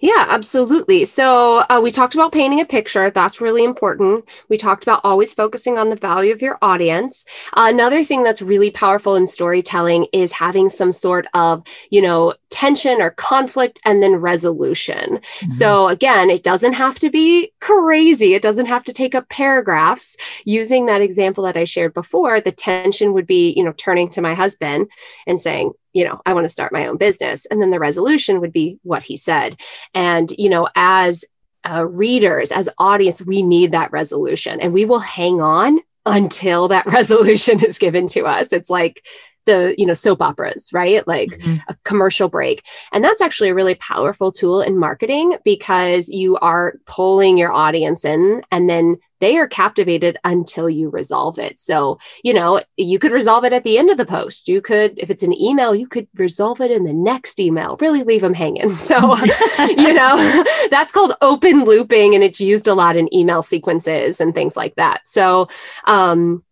Yeah, 0.00 0.26
absolutely. 0.28 1.04
So 1.04 1.62
uh, 1.70 1.80
we 1.82 1.90
talked 1.90 2.14
about 2.14 2.32
painting 2.32 2.60
a 2.60 2.64
picture. 2.64 3.10
That's 3.10 3.40
really 3.40 3.64
important. 3.64 4.24
We 4.48 4.56
talked 4.56 4.82
about 4.82 5.00
always 5.04 5.34
focusing 5.34 5.78
on 5.78 5.90
the 5.90 5.96
value 5.96 6.32
of 6.32 6.42
your 6.42 6.58
audience. 6.62 7.24
Uh, 7.54 7.66
another 7.68 8.04
thing 8.04 8.22
that's 8.22 8.42
really 8.42 8.70
powerful 8.70 9.16
in 9.16 9.26
storytelling 9.26 10.06
is 10.12 10.32
having 10.32 10.68
some 10.68 10.92
sort 10.92 11.26
of, 11.34 11.62
you 11.90 12.02
know, 12.02 12.34
tension 12.50 13.02
or 13.02 13.10
conflict 13.10 13.80
and 13.84 14.02
then 14.02 14.16
resolution. 14.16 15.18
Mm-hmm. 15.18 15.50
So 15.50 15.88
again, 15.88 16.30
it 16.30 16.42
doesn't 16.42 16.74
have 16.74 16.98
to 17.00 17.10
be 17.10 17.52
crazy. 17.60 18.34
It 18.34 18.42
doesn't 18.42 18.66
have 18.66 18.84
to 18.84 18.92
take 18.92 19.14
up 19.14 19.28
paragraphs. 19.28 20.16
Using 20.44 20.86
that 20.86 21.00
example 21.00 21.44
that 21.44 21.56
I 21.56 21.64
shared 21.64 21.94
before, 21.94 22.40
the 22.40 22.52
tension 22.52 23.12
would 23.12 23.26
be, 23.26 23.52
you 23.56 23.64
know, 23.64 23.72
turning 23.72 24.08
to 24.10 24.22
my 24.22 24.34
husband 24.34 24.88
and 25.26 25.40
saying, 25.40 25.72
you 25.94 26.04
know, 26.04 26.20
I 26.26 26.34
want 26.34 26.44
to 26.44 26.50
start 26.50 26.72
my 26.72 26.86
own 26.86 26.98
business. 26.98 27.46
And 27.46 27.62
then 27.62 27.70
the 27.70 27.78
resolution 27.78 28.40
would 28.40 28.52
be 28.52 28.78
what 28.82 29.04
he 29.04 29.16
said. 29.16 29.58
And, 29.94 30.30
you 30.36 30.50
know, 30.50 30.68
as 30.74 31.24
uh, 31.68 31.86
readers, 31.86 32.52
as 32.52 32.68
audience, 32.78 33.22
we 33.22 33.42
need 33.42 33.72
that 33.72 33.92
resolution 33.92 34.60
and 34.60 34.72
we 34.72 34.84
will 34.84 34.98
hang 34.98 35.40
on 35.40 35.78
until 36.04 36.68
that 36.68 36.86
resolution 36.92 37.64
is 37.64 37.78
given 37.78 38.08
to 38.08 38.24
us. 38.24 38.52
It's 38.52 38.68
like, 38.68 39.02
the 39.46 39.74
you 39.76 39.84
know 39.84 39.92
soap 39.92 40.22
operas 40.22 40.70
right 40.72 41.06
like 41.06 41.28
mm-hmm. 41.28 41.56
a 41.68 41.76
commercial 41.84 42.28
break 42.30 42.64
and 42.92 43.04
that's 43.04 43.20
actually 43.20 43.50
a 43.50 43.54
really 43.54 43.74
powerful 43.74 44.32
tool 44.32 44.62
in 44.62 44.78
marketing 44.78 45.36
because 45.44 46.08
you 46.08 46.36
are 46.38 46.76
pulling 46.86 47.36
your 47.36 47.52
audience 47.52 48.06
in 48.06 48.42
and 48.50 48.70
then 48.70 48.96
they 49.24 49.38
are 49.38 49.48
captivated 49.48 50.18
until 50.22 50.68
you 50.68 50.90
resolve 50.90 51.38
it. 51.38 51.58
So, 51.58 51.98
you 52.22 52.34
know, 52.34 52.60
you 52.76 52.98
could 52.98 53.10
resolve 53.10 53.44
it 53.44 53.54
at 53.54 53.64
the 53.64 53.78
end 53.78 53.88
of 53.88 53.96
the 53.96 54.04
post. 54.04 54.48
You 54.48 54.60
could, 54.60 54.98
if 54.98 55.08
it's 55.08 55.22
an 55.22 55.32
email, 55.32 55.74
you 55.74 55.88
could 55.88 56.08
resolve 56.14 56.60
it 56.60 56.70
in 56.70 56.84
the 56.84 56.92
next 56.92 57.40
email, 57.40 57.78
really 57.80 58.02
leave 58.02 58.20
them 58.20 58.34
hanging. 58.34 58.70
So, 58.84 59.16
you 59.58 59.94
know, 59.94 60.44
that's 60.68 60.92
called 60.92 61.14
open 61.22 61.64
looping 61.64 62.14
and 62.14 62.22
it's 62.22 62.40
used 62.40 62.68
a 62.68 62.74
lot 62.74 62.96
in 62.96 63.12
email 63.14 63.40
sequences 63.40 64.20
and 64.20 64.34
things 64.34 64.58
like 64.58 64.74
that. 64.74 65.06
So, 65.06 65.48
um, 65.86 66.44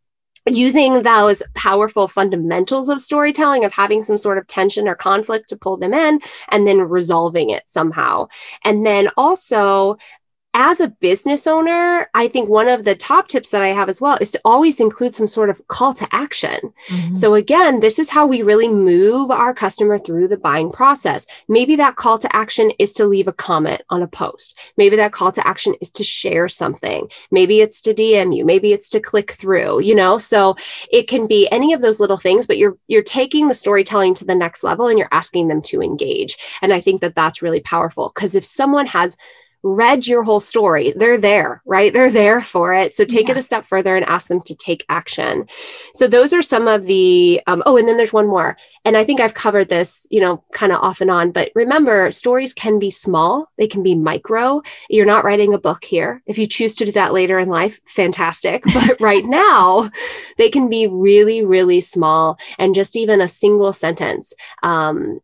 using 0.46 1.02
those 1.02 1.42
powerful 1.54 2.08
fundamentals 2.08 2.88
of 2.88 3.00
storytelling 3.00 3.64
of 3.64 3.72
having 3.72 4.00
some 4.00 4.16
sort 4.16 4.38
of 4.38 4.46
tension 4.46 4.88
or 4.88 4.94
conflict 4.94 5.48
to 5.50 5.56
pull 5.56 5.76
them 5.76 5.94
in 5.94 6.20
and 6.48 6.66
then 6.66 6.80
resolving 6.80 7.50
it 7.50 7.62
somehow 7.66 8.26
and 8.64 8.84
then 8.84 9.08
also 9.16 9.96
as 10.54 10.80
a 10.80 10.88
business 10.88 11.46
owner, 11.46 12.10
I 12.12 12.28
think 12.28 12.48
one 12.48 12.68
of 12.68 12.84
the 12.84 12.94
top 12.94 13.28
tips 13.28 13.50
that 13.50 13.62
I 13.62 13.68
have 13.68 13.88
as 13.88 14.02
well 14.02 14.18
is 14.20 14.30
to 14.32 14.40
always 14.44 14.80
include 14.80 15.14
some 15.14 15.26
sort 15.26 15.48
of 15.48 15.66
call 15.68 15.94
to 15.94 16.06
action. 16.12 16.74
Mm-hmm. 16.88 17.14
So, 17.14 17.34
again, 17.34 17.80
this 17.80 17.98
is 17.98 18.10
how 18.10 18.26
we 18.26 18.42
really 18.42 18.68
move 18.68 19.30
our 19.30 19.54
customer 19.54 19.98
through 19.98 20.28
the 20.28 20.36
buying 20.36 20.70
process. 20.70 21.26
Maybe 21.48 21.76
that 21.76 21.96
call 21.96 22.18
to 22.18 22.36
action 22.36 22.70
is 22.78 22.92
to 22.94 23.06
leave 23.06 23.28
a 23.28 23.32
comment 23.32 23.80
on 23.88 24.02
a 24.02 24.06
post. 24.06 24.58
Maybe 24.76 24.96
that 24.96 25.12
call 25.12 25.32
to 25.32 25.46
action 25.46 25.74
is 25.80 25.90
to 25.92 26.04
share 26.04 26.48
something. 26.48 27.10
Maybe 27.30 27.62
it's 27.62 27.80
to 27.82 27.94
DM 27.94 28.36
you. 28.36 28.44
Maybe 28.44 28.74
it's 28.74 28.90
to 28.90 29.00
click 29.00 29.32
through, 29.32 29.80
you 29.80 29.94
know? 29.94 30.18
So, 30.18 30.56
it 30.90 31.08
can 31.08 31.26
be 31.26 31.48
any 31.50 31.72
of 31.72 31.80
those 31.80 31.98
little 31.98 32.18
things, 32.18 32.46
but 32.46 32.58
you're, 32.58 32.76
you're 32.88 33.02
taking 33.02 33.48
the 33.48 33.54
storytelling 33.54 34.14
to 34.14 34.26
the 34.26 34.34
next 34.34 34.62
level 34.62 34.86
and 34.88 34.98
you're 34.98 35.08
asking 35.12 35.48
them 35.48 35.62
to 35.62 35.80
engage. 35.80 36.36
And 36.60 36.74
I 36.74 36.80
think 36.80 37.00
that 37.00 37.14
that's 37.14 37.40
really 37.40 37.60
powerful 37.60 38.12
because 38.14 38.34
if 38.34 38.44
someone 38.44 38.86
has 38.88 39.16
read 39.62 40.06
your 40.06 40.22
whole 40.22 40.40
story. 40.40 40.92
They're 40.96 41.18
there, 41.18 41.62
right? 41.64 41.92
They're 41.92 42.10
there 42.10 42.40
for 42.40 42.74
it. 42.74 42.94
So 42.94 43.04
take 43.04 43.28
yeah. 43.28 43.32
it 43.32 43.38
a 43.38 43.42
step 43.42 43.64
further 43.64 43.96
and 43.96 44.04
ask 44.04 44.28
them 44.28 44.40
to 44.42 44.54
take 44.54 44.84
action. 44.88 45.46
So 45.94 46.08
those 46.08 46.32
are 46.32 46.42
some 46.42 46.66
of 46.66 46.84
the, 46.84 47.40
um, 47.46 47.62
oh, 47.64 47.76
and 47.76 47.88
then 47.88 47.96
there's 47.96 48.12
one 48.12 48.26
more. 48.26 48.56
And 48.84 48.96
I 48.96 49.04
think 49.04 49.20
I've 49.20 49.34
covered 49.34 49.68
this, 49.68 50.06
you 50.10 50.20
know, 50.20 50.42
kind 50.52 50.72
of 50.72 50.80
off 50.80 51.00
and 51.00 51.10
on, 51.10 51.30
but 51.30 51.52
remember 51.54 52.10
stories 52.10 52.52
can 52.54 52.78
be 52.78 52.90
small. 52.90 53.48
They 53.56 53.68
can 53.68 53.82
be 53.82 53.94
micro. 53.94 54.62
You're 54.90 55.06
not 55.06 55.24
writing 55.24 55.54
a 55.54 55.58
book 55.58 55.84
here. 55.84 56.22
If 56.26 56.38
you 56.38 56.46
choose 56.46 56.74
to 56.76 56.84
do 56.84 56.92
that 56.92 57.12
later 57.12 57.38
in 57.38 57.48
life, 57.48 57.80
fantastic. 57.86 58.64
But 58.72 59.00
right 59.00 59.24
now 59.24 59.90
they 60.38 60.48
can 60.48 60.68
be 60.68 60.88
really, 60.88 61.44
really 61.44 61.80
small 61.80 62.38
and 62.58 62.74
just 62.74 62.96
even 62.96 63.20
a 63.20 63.28
single 63.28 63.72
sentence, 63.72 64.32
um, 64.62 65.20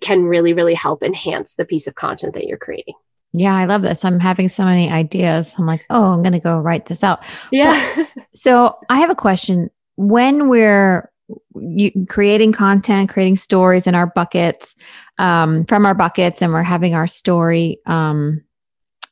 can 0.00 0.24
really, 0.24 0.54
really 0.54 0.74
help 0.74 1.02
enhance 1.02 1.56
the 1.56 1.64
piece 1.64 1.86
of 1.86 1.94
content 1.94 2.34
that 2.34 2.46
you're 2.46 2.56
creating. 2.56 2.94
Yeah, 3.32 3.54
I 3.54 3.64
love 3.64 3.82
this. 3.82 4.04
I'm 4.04 4.20
having 4.20 4.48
so 4.48 4.64
many 4.64 4.90
ideas. 4.90 5.54
I'm 5.56 5.66
like, 5.66 5.84
oh, 5.88 6.12
I'm 6.12 6.22
going 6.22 6.34
to 6.34 6.40
go 6.40 6.58
write 6.58 6.86
this 6.86 7.02
out. 7.02 7.24
Yeah. 7.50 8.04
so 8.34 8.78
I 8.90 8.98
have 8.98 9.10
a 9.10 9.14
question. 9.14 9.70
When 9.96 10.48
we're 10.48 11.10
you, 11.54 12.06
creating 12.08 12.52
content, 12.52 13.10
creating 13.10 13.38
stories 13.38 13.86
in 13.86 13.94
our 13.94 14.06
buckets, 14.06 14.74
um, 15.18 15.64
from 15.64 15.86
our 15.86 15.94
buckets, 15.94 16.42
and 16.42 16.52
we're 16.52 16.62
having 16.62 16.94
our 16.94 17.06
story, 17.06 17.78
um, 17.86 18.42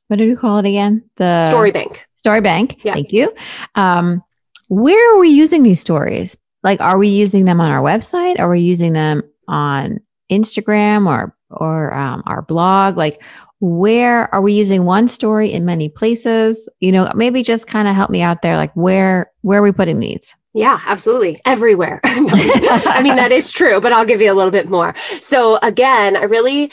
what 0.09 0.17
did 0.17 0.29
we 0.29 0.37
call 0.37 0.59
it 0.59 0.67
again? 0.67 1.09
The 1.17 1.47
story 1.49 1.71
bank. 1.71 2.07
Story 2.17 2.41
bank. 2.41 2.81
Yeah. 2.83 2.95
Thank 2.95 3.13
you. 3.13 3.33
Um, 3.75 4.23
where 4.69 5.15
are 5.15 5.19
we 5.19 5.31
using 5.31 5.63
these 5.63 5.81
stories? 5.81 6.37
Like, 6.63 6.81
are 6.81 6.99
we 6.99 7.09
using 7.09 7.45
them 7.45 7.61
on 7.61 7.71
our 7.71 7.83
website? 7.83 8.39
Are 8.39 8.51
we 8.51 8.61
using 8.61 8.93
them 8.93 9.23
on 9.49 10.01
Instagram 10.31 11.07
or 11.07 11.35
or 11.49 11.95
um, 11.95 12.23
our 12.27 12.43
blog? 12.43 12.97
Like, 12.97 13.23
where 13.61 14.33
are 14.35 14.41
we 14.41 14.55
using 14.55 14.85
one 14.85 15.07
story 15.07 15.53
in 15.53 15.65
many 15.65 15.89
places? 15.89 16.69
You 16.81 16.93
know, 16.93 17.13
maybe 17.15 17.43
just 17.43 17.67
kind 17.67 17.87
of 17.87 17.95
help 17.95 18.11
me 18.11 18.23
out 18.23 18.43
there. 18.43 18.57
Like 18.57 18.73
where, 18.75 19.31
where 19.43 19.61
are 19.61 19.63
we 19.63 19.73
putting 19.73 20.01
these? 20.01 20.35
Yeah, 20.53 20.81
absolutely. 20.85 21.41
Everywhere. 21.45 22.01
I 22.05 23.01
mean, 23.03 23.15
that 23.17 23.31
is 23.31 23.53
true, 23.53 23.81
but 23.81 23.93
I'll 23.93 24.05
give 24.05 24.21
you 24.21 24.33
a 24.33 24.35
little 24.35 24.51
bit 24.51 24.69
more. 24.69 24.97
So 25.21 25.59
again, 25.63 26.17
I 26.17 26.25
really, 26.25 26.73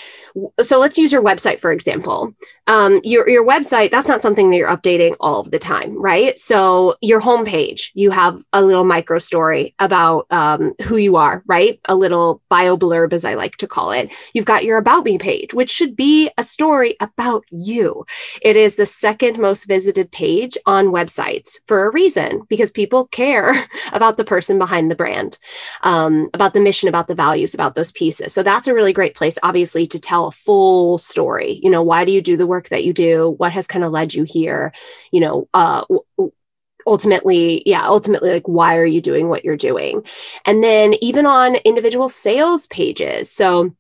so 0.62 0.80
let's 0.80 0.98
use 0.98 1.12
your 1.12 1.22
website, 1.22 1.60
for 1.60 1.72
example. 1.72 2.34
Um, 2.66 3.00
your, 3.04 3.30
your 3.30 3.46
website, 3.48 3.92
that's 3.92 4.08
not 4.08 4.22
something 4.22 4.50
that 4.50 4.58
you're 4.58 4.68
updating 4.68 5.16
all 5.20 5.40
of 5.40 5.52
the 5.52 5.60
time, 5.60 5.96
right? 5.96 6.38
So 6.40 6.96
your 7.02 7.22
homepage, 7.22 7.92
you 7.94 8.10
have 8.12 8.44
a 8.52 8.64
little 8.64 8.84
micro 8.84 9.20
story 9.20 9.76
about 9.78 10.26
um, 10.32 10.74
who 10.84 10.98
you 10.98 11.16
are, 11.16 11.44
right? 11.46 11.80
A 11.86 11.96
little 11.96 12.42
bio 12.50 12.78
blurb, 12.78 13.14
as 13.14 13.26
I 13.26 13.36
like 13.36 13.58
to 13.58 13.68
call 13.68 13.92
it. 13.92 14.14
You've 14.34 14.46
got 14.46 14.66
your 14.66 14.80
about 14.80 15.06
me 15.06 15.18
page, 15.20 15.54
which 15.54 15.70
should 15.70 15.96
be 15.96 16.30
a 16.38 16.44
story 16.44 16.98
about 17.00 17.46
you. 17.52 18.06
It 18.42 18.56
is 18.56 18.76
the 18.76 18.88
second 18.88 19.38
most 19.38 19.66
visited 19.66 20.12
page 20.12 20.58
on 20.66 20.88
websites 20.88 21.60
for 21.68 21.86
a 21.86 21.92
reason, 21.92 22.42
because 22.58 22.72
people 22.72 23.06
care 23.08 23.54
about 23.94 24.18
the 24.18 24.26
person 24.26 24.58
behind 24.58 24.90
the 24.90 24.96
brand, 24.96 25.38
um, 25.84 26.30
about 26.34 26.54
the 26.54 26.60
mission, 26.60 26.90
about 26.90 27.08
the 27.08 27.16
values, 27.16 27.54
about 27.54 27.76
those 27.76 27.92
pieces. 27.92 28.34
So 28.34 28.42
that's 28.42 28.68
a 28.68 28.74
really 28.74 28.94
great 28.94 29.16
place, 29.16 29.38
obviously, 29.44 29.86
to 29.88 30.00
tell 30.00 30.28
a 30.28 30.32
full 30.32 30.98
story. 30.98 31.60
You 31.62 31.70
know, 31.70 31.84
why 31.84 32.04
do 32.04 32.12
you 32.12 32.22
do 32.22 32.36
the 32.36 32.48
work 32.48 32.70
that 32.70 32.84
you 32.84 32.94
do? 32.94 33.30
What 33.38 33.52
has 33.52 33.68
kind 33.68 33.86
of 33.86 33.92
led 33.92 34.14
you 34.14 34.24
here? 34.24 34.74
You 35.12 35.22
know, 35.22 35.50
uh, 35.54 35.86
ultimately 36.88 37.62
yeah 37.66 37.86
ultimately 37.86 38.30
like 38.30 38.48
why 38.48 38.78
are 38.78 38.86
you 38.86 39.02
doing 39.02 39.28
what 39.28 39.44
you're 39.44 39.58
doing 39.58 40.02
and 40.46 40.64
then 40.64 40.94
even 41.02 41.26
on 41.26 41.56
individual 41.66 42.08
sales 42.08 42.66
pages 42.68 43.30
so 43.30 43.76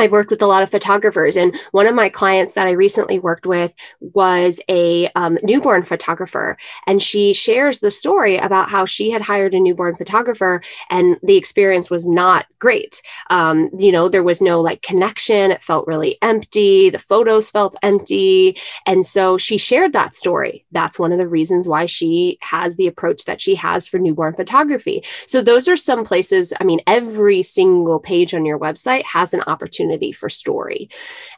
I've 0.00 0.12
worked 0.12 0.30
with 0.30 0.42
a 0.42 0.46
lot 0.46 0.62
of 0.62 0.70
photographers, 0.70 1.36
and 1.36 1.58
one 1.72 1.88
of 1.88 1.94
my 1.94 2.08
clients 2.08 2.54
that 2.54 2.68
I 2.68 2.72
recently 2.72 3.18
worked 3.18 3.46
with 3.46 3.74
was 4.00 4.60
a 4.68 5.08
um, 5.16 5.38
newborn 5.42 5.82
photographer. 5.82 6.56
And 6.86 7.02
she 7.02 7.32
shares 7.32 7.80
the 7.80 7.90
story 7.90 8.36
about 8.36 8.68
how 8.68 8.84
she 8.84 9.10
had 9.10 9.22
hired 9.22 9.54
a 9.54 9.60
newborn 9.60 9.96
photographer, 9.96 10.62
and 10.88 11.18
the 11.24 11.36
experience 11.36 11.90
was 11.90 12.06
not 12.06 12.46
great. 12.60 13.02
Um, 13.30 13.70
you 13.76 13.90
know, 13.90 14.08
there 14.08 14.22
was 14.22 14.40
no 14.40 14.60
like 14.60 14.82
connection, 14.82 15.50
it 15.50 15.64
felt 15.64 15.88
really 15.88 16.16
empty, 16.22 16.90
the 16.90 16.98
photos 17.00 17.50
felt 17.50 17.76
empty. 17.82 18.56
And 18.86 19.04
so 19.04 19.36
she 19.36 19.58
shared 19.58 19.92
that 19.94 20.14
story. 20.14 20.64
That's 20.70 20.98
one 20.98 21.10
of 21.10 21.18
the 21.18 21.28
reasons 21.28 21.66
why 21.66 21.86
she 21.86 22.38
has 22.42 22.76
the 22.76 22.86
approach 22.86 23.24
that 23.24 23.40
she 23.40 23.56
has 23.56 23.88
for 23.88 23.98
newborn 23.98 24.34
photography. 24.34 25.02
So, 25.26 25.42
those 25.42 25.66
are 25.66 25.76
some 25.76 26.04
places, 26.04 26.52
I 26.60 26.64
mean, 26.64 26.80
every 26.86 27.42
single 27.42 27.98
page 27.98 28.32
on 28.32 28.44
your 28.44 28.58
website 28.58 29.04
has 29.04 29.34
an 29.34 29.42
opportunity 29.46 29.87
opportunity 29.88 30.12
for 30.12 30.28
story. 30.28 30.88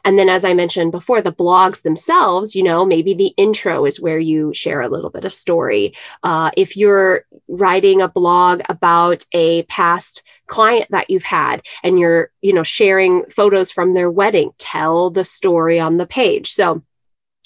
And 0.03 0.17
then, 0.17 0.29
as 0.29 0.43
I 0.43 0.53
mentioned 0.53 0.91
before, 0.91 1.21
the 1.21 1.31
blogs 1.31 1.83
themselves, 1.83 2.55
you 2.55 2.63
know, 2.63 2.85
maybe 2.85 3.13
the 3.13 3.33
intro 3.37 3.85
is 3.85 4.01
where 4.01 4.19
you 4.19 4.53
share 4.53 4.81
a 4.81 4.89
little 4.89 5.09
bit 5.09 5.25
of 5.25 5.33
story. 5.33 5.93
Uh, 6.23 6.51
if 6.57 6.75
you're 6.77 7.25
writing 7.47 8.01
a 8.01 8.07
blog 8.07 8.61
about 8.69 9.25
a 9.33 9.63
past 9.63 10.23
client 10.47 10.87
that 10.89 11.09
you've 11.09 11.23
had 11.23 11.61
and 11.83 11.99
you're, 11.99 12.31
you 12.41 12.53
know, 12.53 12.63
sharing 12.63 13.25
photos 13.25 13.71
from 13.71 13.93
their 13.93 14.09
wedding, 14.09 14.51
tell 14.57 15.09
the 15.09 15.23
story 15.23 15.79
on 15.79 15.97
the 15.97 16.07
page. 16.07 16.51
So, 16.51 16.83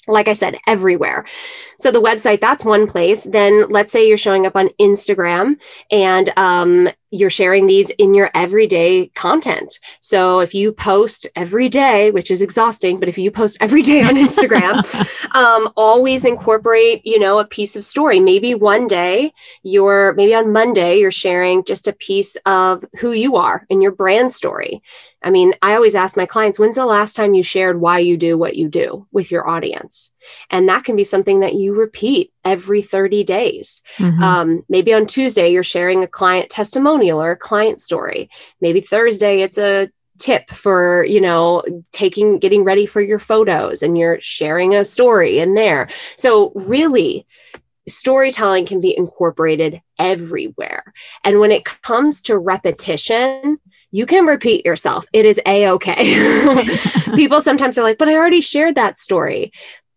like 0.08 0.28
I 0.28 0.34
said, 0.34 0.58
everywhere. 0.68 1.26
So 1.80 1.92
the 1.92 2.02
website, 2.02 2.40
that's 2.40 2.64
one 2.64 2.86
place. 2.86 3.24
Then 3.24 3.70
let's 3.70 3.92
say 3.92 4.08
you're 4.08 4.20
showing 4.20 4.46
up 4.46 4.56
on 4.56 4.70
Instagram 4.80 5.56
and 5.90 6.32
um, 6.38 6.90
you're 7.12 7.30
sharing 7.30 7.68
these 7.68 7.90
in 7.92 8.14
your 8.14 8.30
everyday 8.34 9.08
content. 9.10 9.80
So 10.00 10.40
if 10.40 10.54
you 10.54 10.72
post 10.72 11.28
every 11.36 11.70
day, 11.70 12.12
which 12.12 12.32
is 12.32 12.42
exhausting, 12.42 13.00
but 13.00 13.10
if 13.10 13.18
you 13.18 13.32
post 13.32 13.58
every 13.62 13.82
day 13.82 14.02
on 14.02 14.16
Instagram, 14.16 14.84
um, 15.36 15.72
always 15.78 16.26
incorporate, 16.26 17.02
you 17.06 17.20
know, 17.20 17.40
a 17.40 17.46
piece 17.46 17.76
of 17.76 17.84
story. 17.84 18.20
Maybe 18.20 18.56
one 18.56 18.88
day 18.88 19.34
you're, 19.64 20.14
maybe 20.14 20.36
on 20.36 20.52
Monday, 20.52 21.00
you're 21.00 21.12
sharing 21.12 21.64
just 21.64 21.88
a 21.88 21.94
piece 21.94 22.36
of 22.46 22.84
who 23.00 23.12
you 23.12 23.36
are 23.36 23.66
and 23.70 23.82
your 23.82 23.92
brand 23.92 24.32
story. 24.32 24.82
I 25.22 25.32
mean, 25.32 25.54
I 25.62 25.74
always 25.74 25.96
ask 25.96 26.18
my 26.18 26.26
clients, 26.26 26.60
when's 26.60 26.76
the 26.76 26.86
last 26.86 27.16
time 27.16 27.34
you 27.34 27.44
shared 27.44 27.82
why 27.82 28.00
you 28.00 28.18
do 28.18 28.38
what 28.38 28.56
you 28.56 28.68
do 28.68 29.08
with 29.12 29.32
your 29.32 29.48
audience? 29.48 30.12
And 30.50 30.70
that 30.70 30.84
can 30.84 30.96
be 30.96 31.04
something 31.04 31.40
that 31.40 31.54
you 31.54 31.74
repeat 31.74 32.32
every 32.44 32.82
30 32.82 33.24
days. 33.24 33.82
Mm-hmm. 33.98 34.24
Um, 34.24 34.66
maybe 34.70 34.94
on 34.94 35.06
Tuesday, 35.06 35.50
you're 35.52 35.64
sharing 35.64 36.04
a 36.04 36.08
client 36.08 36.50
testimonial 36.50 37.22
or 37.22 37.32
a 37.32 37.38
client 37.38 37.80
story. 37.80 38.30
Maybe 38.62 38.82
Thursday, 38.82 39.42
it's 39.42 39.58
a 39.58 39.90
tip 40.18 40.50
for 40.50 41.04
you 41.04 41.20
know 41.20 41.62
taking 41.92 42.40
getting 42.40 42.64
ready 42.64 42.86
for 42.86 43.02
your 43.02 43.20
photos 43.20 43.84
and 43.84 43.98
you're 43.98 44.18
sharing 44.22 44.74
a 44.74 44.86
story 44.86 45.40
in 45.40 45.56
there 45.56 45.90
so 46.16 46.54
really 46.56 47.28
storytelling 47.86 48.66
can 48.66 48.80
be 48.80 48.98
incorporated 48.98 49.82
everywhere 50.00 50.94
and 51.26 51.42
when 51.42 51.52
it 51.52 51.66
comes 51.66 52.22
to 52.22 52.38
repetition 52.38 53.60
you 53.96 54.06
can 54.06 54.26
repeat 54.26 54.66
yourself. 54.66 55.06
It 55.14 55.26
is 55.26 55.40
a 55.46 55.70
okay. 55.70 56.68
People 57.16 57.40
sometimes 57.40 57.78
are 57.78 57.82
like, 57.82 57.98
but 57.98 58.10
I 58.10 58.16
already 58.16 58.42
shared 58.42 58.76
that 58.76 58.98
story. 58.98 59.54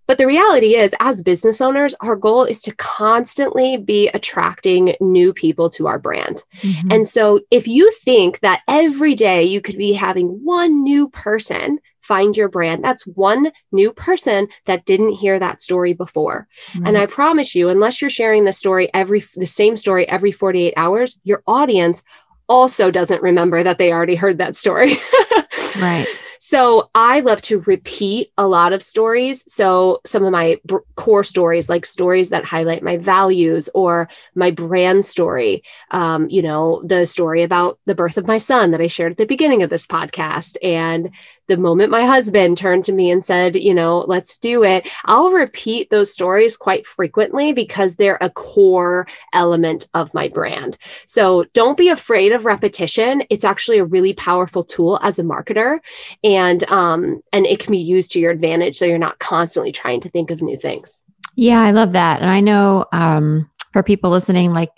But 0.09 0.17
the 0.17 0.27
reality 0.27 0.75
is, 0.75 0.95
as 1.01 1.23
business 1.23 1.61
owners, 1.61 1.95
our 2.01 2.17
goal 2.17 2.45
is 2.45 2.63
to 2.63 2.75
constantly 2.77 3.77
be 3.77 4.09
attracting 4.09 4.97
new 5.01 5.35
people 5.35 5.69
to 5.71 5.87
our 5.87 5.99
brand. 5.99 6.43
Mm-hmm. 6.63 6.91
And 6.91 7.07
so, 7.07 7.41
if 7.51 7.69
you 7.69 7.93
think 7.93 8.41
that 8.41 8.63
every 8.67 9.15
day 9.15 9.45
you 9.45 9.61
could 9.61 9.77
be 9.77 9.93
having 9.93 10.43
one 10.43 10.83
new 10.83 11.11
person 11.11 11.79
find 12.01 12.39
your 12.39 12.49
brand, 12.49 12.83
that's 12.83 13.07
one 13.07 13.53
new 13.71 13.93
person 13.93 14.49
that 14.65 14.87
didn't 14.87 15.13
hear 15.13 15.39
that 15.39 15.61
story 15.61 15.93
before. 15.93 16.49
And 16.87 16.97
I 16.97 17.05
promise 17.05 17.55
you, 17.55 17.69
unless 17.69 18.01
you're 18.01 18.09
sharing 18.09 18.47
the 18.47 18.53
story 18.55 18.89
every 18.95 19.23
the 19.37 19.47
same 19.47 19.77
story 19.77 20.09
every 20.09 20.33
48 20.33 20.73
hours, 20.75 21.21
your 21.23 21.43
audience 21.47 22.03
also 22.49 22.91
doesn't 22.91 23.23
remember 23.23 23.63
that 23.63 23.77
they 23.77 23.93
already 23.93 24.15
heard 24.15 24.39
that 24.39 24.57
story. 24.57 24.97
right. 25.81 26.07
So 26.49 26.89
I 26.95 27.21
love 27.21 27.43
to 27.43 27.61
repeat 27.67 28.33
a 28.39 28.49
lot 28.49 28.73
of 28.73 28.83
stories. 28.83 29.45
So 29.53 30.01
some 30.07 30.25
of 30.25 30.33
my 30.33 30.59
b- 30.65 30.77
core 30.97 31.23
stories, 31.23 31.69
like 31.69 31.85
stories 31.85 32.31
that 32.31 32.47
highlight 32.47 32.83
my 32.83 32.97
values 32.97 33.69
or 33.75 34.09
my 34.35 34.51
brand 34.51 35.05
story, 35.05 35.63
um, 35.91 36.31
you 36.31 36.41
know, 36.41 36.81
the 36.87 37.07
story 37.07 37.43
about 37.43 37.79
the 37.85 37.95
birth 37.95 38.17
of 38.17 38.27
my 38.27 38.39
son 38.39 38.71
that 38.71 38.81
I 38.81 38.87
shared 38.87 39.13
at 39.13 39.19
the 39.19 39.27
beginning 39.27 39.63
of 39.63 39.69
this 39.69 39.87
podcast 39.87 40.57
and 40.63 41.11
the 41.49 41.57
moment 41.57 41.91
my 41.91 42.05
husband 42.05 42.57
turned 42.57 42.85
to 42.85 42.93
me 42.93 43.11
and 43.11 43.25
said, 43.25 43.57
you 43.57 43.75
know, 43.75 44.05
let's 44.07 44.39
do 44.39 44.63
it, 44.63 44.89
I'll 45.07 45.33
repeat 45.33 45.91
those 45.91 46.13
stories 46.13 46.57
quite 46.57 46.87
frequently 46.87 47.53
because 47.53 47.97
they're 47.97 48.19
a 48.21 48.31
core 48.31 49.07
element 49.33 49.89
of 49.95 50.13
my 50.15 50.29
brand. 50.29 50.79
So 51.07 51.45
don't 51.55 51.77
be 51.77 51.89
afraid 51.89 52.33
of 52.33 52.45
repetition. 52.45 53.23
It's 53.31 53.45
actually 53.45 53.79
a 53.79 53.85
really 53.85 54.13
powerful 54.13 54.65
tool 54.65 55.01
as 55.03 55.19
a 55.19 55.25
marketer 55.25 55.81
and 56.23 56.65
um 56.65 57.21
and 57.33 57.47
it 57.47 57.61
can 57.61 57.73
be 57.73 57.79
used 57.79 58.13
to 58.13 58.21
your 58.21 58.31
advantage 58.31 58.77
so 58.77 58.85
you're 58.85 58.99
not 58.99 59.19
constantly 59.19 59.73
trying 59.73 60.01
to 60.01 60.11
think 60.11 60.31
of 60.31 60.43
new 60.43 60.57
things. 60.57 61.03
Yeah, 61.35 61.61
I 61.61 61.71
love 61.71 61.93
that. 61.93 62.21
And 62.21 62.31
I 62.31 62.41
know 62.41 62.87
um 62.93 63.51
for 63.73 63.83
people 63.83 64.11
listening 64.11 64.53
like 64.53 64.71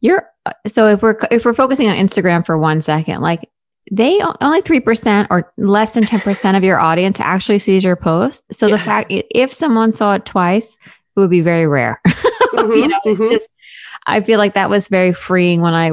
you're 0.00 0.28
so 0.66 0.88
if 0.88 1.02
we're 1.02 1.16
if 1.30 1.44
we're 1.44 1.54
focusing 1.54 1.88
on 1.88 1.96
Instagram 1.96 2.44
for 2.44 2.58
one 2.58 2.82
second, 2.82 3.20
like 3.20 3.48
they 3.90 4.20
only 4.40 4.62
3% 4.62 5.26
or 5.30 5.52
less 5.56 5.94
than 5.94 6.04
10% 6.04 6.56
of 6.56 6.64
your 6.64 6.78
audience 6.78 7.20
actually 7.20 7.58
sees 7.58 7.84
your 7.84 7.96
post. 7.96 8.44
So 8.52 8.66
yeah. 8.66 8.76
the 8.76 8.82
fact 8.82 9.06
if 9.10 9.52
someone 9.52 9.92
saw 9.92 10.14
it 10.14 10.24
twice, 10.24 10.76
it 11.16 11.20
would 11.20 11.30
be 11.30 11.40
very 11.40 11.66
rare. 11.66 12.00
Mm-hmm, 12.52 12.72
you 12.72 12.88
know, 12.88 13.00
mm-hmm. 13.06 13.30
just, 13.32 13.48
I 14.06 14.20
feel 14.20 14.38
like 14.38 14.52
that 14.52 14.68
was 14.68 14.88
very 14.88 15.14
freeing 15.14 15.62
when 15.62 15.72
I, 15.72 15.92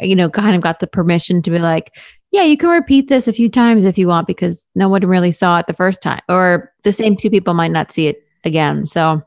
you 0.00 0.16
know, 0.16 0.28
kind 0.28 0.56
of 0.56 0.60
got 0.60 0.80
the 0.80 0.88
permission 0.88 1.40
to 1.42 1.52
be 1.52 1.60
like, 1.60 1.92
yeah, 2.32 2.42
you 2.42 2.56
can 2.56 2.70
repeat 2.70 3.08
this 3.08 3.28
a 3.28 3.32
few 3.32 3.48
times 3.48 3.84
if 3.84 3.96
you 3.96 4.08
want 4.08 4.26
because 4.26 4.64
no 4.74 4.88
one 4.88 5.06
really 5.06 5.30
saw 5.30 5.60
it 5.60 5.68
the 5.68 5.72
first 5.72 6.02
time, 6.02 6.20
or 6.28 6.72
the 6.82 6.92
same 6.92 7.16
two 7.16 7.30
people 7.30 7.54
might 7.54 7.70
not 7.70 7.92
see 7.92 8.08
it 8.08 8.26
again. 8.42 8.88
So 8.88 9.22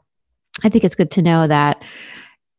I 0.64 0.68
think 0.68 0.84
it's 0.84 0.94
good 0.94 1.10
to 1.12 1.22
know 1.22 1.48
that 1.48 1.82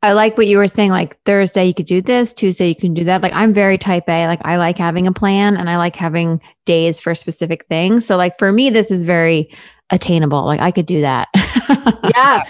I 0.03 0.13
like 0.13 0.37
what 0.37 0.47
you 0.47 0.59
were 0.59 0.69
saying. 0.69 0.91
Like 0.91 1.21
Thursday, 1.25 1.65
you 1.65 1.75
could 1.75 1.87
do 1.87 2.01
this. 2.01 2.33
Tuesday, 2.33 2.69
you 2.69 2.77
can 2.77 2.95
do 2.95 3.05
that. 3.05 3.23
Like 3.23 3.33
I'm 3.33 3.53
very 3.53 3.79
type 3.79 4.09
A. 4.09 4.27
Like 4.27 4.41
I 4.45 4.57
like 4.57 4.79
having 4.79 5.07
a 5.07 5.13
plan 5.13 5.57
and 5.57 5.69
I 5.69 5.77
like 5.77 5.97
having 5.97 6.41
days 6.67 7.01
for 7.01 7.15
specific 7.15 7.67
things. 7.67 8.07
So 8.07 8.17
like 8.17 8.39
for 8.39 8.53
me, 8.53 8.71
this 8.71 8.91
is 8.91 9.05
very 9.05 9.51
attainable. 9.91 10.45
Like 10.45 10.61
I 10.61 10.71
could 10.71 10.87
do 10.87 11.01
that. 11.01 11.29
yeah. 12.15 12.45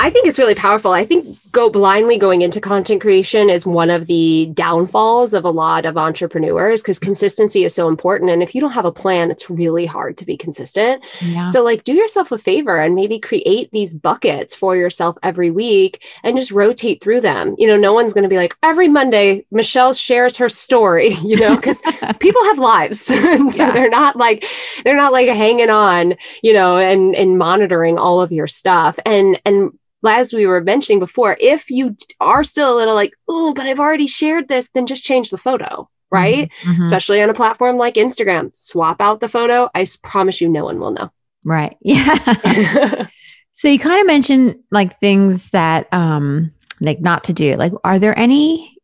I 0.00 0.08
think 0.08 0.26
it's 0.26 0.38
really 0.38 0.54
powerful. 0.54 0.92
I 0.92 1.04
think 1.04 1.36
go 1.52 1.68
blindly 1.68 2.16
going 2.16 2.40
into 2.40 2.58
content 2.58 3.02
creation 3.02 3.50
is 3.50 3.66
one 3.66 3.90
of 3.90 4.06
the 4.06 4.50
downfalls 4.54 5.34
of 5.34 5.44
a 5.44 5.50
lot 5.50 5.84
of 5.84 5.98
entrepreneurs 5.98 6.80
because 6.80 6.98
consistency 6.98 7.64
is 7.64 7.74
so 7.74 7.86
important. 7.86 8.30
And 8.30 8.42
if 8.42 8.54
you 8.54 8.62
don't 8.62 8.72
have 8.72 8.86
a 8.86 8.92
plan, 8.92 9.30
it's 9.30 9.50
really 9.50 9.84
hard 9.84 10.16
to 10.16 10.24
be 10.24 10.38
consistent. 10.38 11.04
Yeah. 11.20 11.44
So, 11.46 11.62
like, 11.62 11.84
do 11.84 11.92
yourself 11.92 12.32
a 12.32 12.38
favor 12.38 12.80
and 12.80 12.94
maybe 12.94 13.18
create 13.18 13.70
these 13.72 13.94
buckets 13.94 14.54
for 14.54 14.74
yourself 14.74 15.18
every 15.22 15.50
week 15.50 16.02
and 16.22 16.34
just 16.34 16.50
rotate 16.50 17.04
through 17.04 17.20
them. 17.20 17.54
You 17.58 17.66
know, 17.66 17.76
no 17.76 17.92
one's 17.92 18.14
going 18.14 18.22
to 18.22 18.30
be 18.30 18.38
like, 18.38 18.56
every 18.62 18.88
Monday, 18.88 19.44
Michelle 19.50 19.92
shares 19.92 20.38
her 20.38 20.48
story, 20.48 21.10
you 21.22 21.36
know, 21.36 21.56
because 21.56 21.82
people 22.20 22.42
have 22.44 22.58
lives. 22.58 23.00
so 23.02 23.14
yeah. 23.14 23.70
they're 23.72 23.90
not 23.90 24.16
like, 24.16 24.46
they're 24.82 24.96
not 24.96 25.12
like 25.12 25.28
hanging 25.28 25.68
on, 25.68 26.14
you 26.42 26.54
know, 26.54 26.78
and, 26.78 27.14
and 27.14 27.36
monitoring 27.36 27.98
all 27.98 28.22
of 28.22 28.32
your 28.32 28.46
stuff. 28.46 28.98
And, 29.04 29.38
and, 29.44 29.72
as 30.06 30.32
we 30.32 30.46
were 30.46 30.60
mentioning 30.62 31.00
before, 31.00 31.36
if 31.40 31.70
you 31.70 31.96
are 32.20 32.44
still 32.44 32.74
a 32.74 32.76
little 32.76 32.94
like, 32.94 33.14
oh, 33.28 33.52
but 33.54 33.66
I've 33.66 33.80
already 33.80 34.06
shared 34.06 34.48
this, 34.48 34.70
then 34.70 34.86
just 34.86 35.04
change 35.04 35.30
the 35.30 35.38
photo, 35.38 35.88
right? 36.10 36.50
Mm-hmm. 36.62 36.70
mm-hmm. 36.70 36.82
Especially 36.82 37.22
on 37.22 37.30
a 37.30 37.34
platform 37.34 37.76
like 37.76 37.94
Instagram. 37.94 38.54
Swap 38.56 39.00
out 39.00 39.20
the 39.20 39.28
photo. 39.28 39.68
I 39.74 39.86
promise 40.02 40.40
you, 40.40 40.48
no 40.48 40.64
one 40.64 40.80
will 40.80 40.92
know. 40.92 41.10
Right. 41.44 41.76
Yeah. 41.82 43.06
so 43.54 43.68
you 43.68 43.78
kind 43.78 44.00
of 44.00 44.06
mentioned 44.06 44.56
like 44.70 44.98
things 45.00 45.50
that, 45.50 45.88
um, 45.92 46.52
like 46.80 47.00
not 47.00 47.24
to 47.24 47.32
do. 47.32 47.56
Like, 47.56 47.72
are 47.84 47.98
there 47.98 48.18
any 48.18 48.76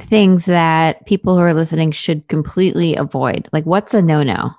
things 0.00 0.46
that 0.46 1.04
people 1.06 1.36
who 1.36 1.42
are 1.42 1.54
listening 1.54 1.92
should 1.92 2.26
completely 2.28 2.96
avoid? 2.96 3.48
Like, 3.52 3.64
what's 3.64 3.94
a 3.94 4.02
no 4.02 4.22
no? 4.22 4.52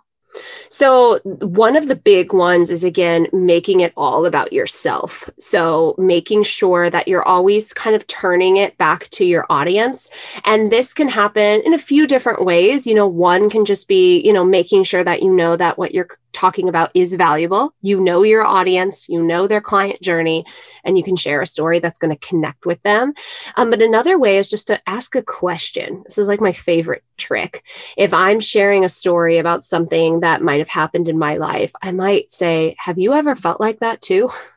So, 0.69 1.19
one 1.23 1.75
of 1.75 1.87
the 1.87 1.95
big 1.95 2.33
ones 2.33 2.71
is 2.71 2.83
again, 2.83 3.27
making 3.31 3.81
it 3.81 3.93
all 3.95 4.25
about 4.25 4.53
yourself. 4.53 5.29
So, 5.39 5.95
making 5.97 6.43
sure 6.43 6.89
that 6.89 7.07
you're 7.07 7.23
always 7.23 7.73
kind 7.73 7.95
of 7.95 8.07
turning 8.07 8.57
it 8.57 8.77
back 8.77 9.09
to 9.11 9.25
your 9.25 9.45
audience. 9.49 10.09
And 10.43 10.71
this 10.71 10.93
can 10.93 11.09
happen 11.09 11.61
in 11.61 11.73
a 11.73 11.79
few 11.79 12.07
different 12.07 12.45
ways. 12.45 12.87
You 12.87 12.95
know, 12.95 13.07
one 13.07 13.49
can 13.49 13.65
just 13.65 13.87
be, 13.87 14.19
you 14.21 14.33
know, 14.33 14.43
making 14.43 14.83
sure 14.83 15.03
that 15.03 15.21
you 15.21 15.31
know 15.31 15.55
that 15.57 15.77
what 15.77 15.93
you're 15.93 16.09
talking 16.35 16.69
about 16.69 16.91
is 16.93 17.15
valuable. 17.15 17.73
You 17.81 18.01
know 18.01 18.23
your 18.23 18.43
audience, 18.43 19.09
you 19.09 19.23
know 19.23 19.47
their 19.47 19.61
client 19.61 20.01
journey, 20.01 20.45
and 20.83 20.97
you 20.97 21.03
can 21.03 21.15
share 21.15 21.41
a 21.41 21.47
story 21.47 21.79
that's 21.79 21.97
going 21.99 22.15
to 22.15 22.27
connect 22.27 22.65
with 22.65 22.81
them. 22.83 23.13
Um, 23.55 23.69
but 23.69 23.81
another 23.81 24.19
way 24.19 24.37
is 24.37 24.49
just 24.49 24.67
to 24.67 24.81
ask 24.87 25.15
a 25.15 25.23
question. 25.23 26.03
This 26.05 26.17
is 26.17 26.27
like 26.27 26.41
my 26.41 26.51
favorite 26.51 27.03
trick. 27.17 27.63
If 27.97 28.13
I'm 28.13 28.39
sharing 28.39 28.83
a 28.83 28.89
story 28.89 29.37
about 29.37 29.63
something 29.63 30.19
that 30.19 30.41
might 30.41 30.59
have 30.59 30.69
happened 30.69 31.09
in 31.09 31.17
my 31.17 31.37
life, 31.37 31.71
I 31.81 31.91
might 31.91 32.31
say, 32.31 32.75
Have 32.79 32.99
you 32.99 33.13
ever 33.13 33.35
felt 33.35 33.59
like 33.59 33.79
that 33.79 34.01
too? 34.01 34.29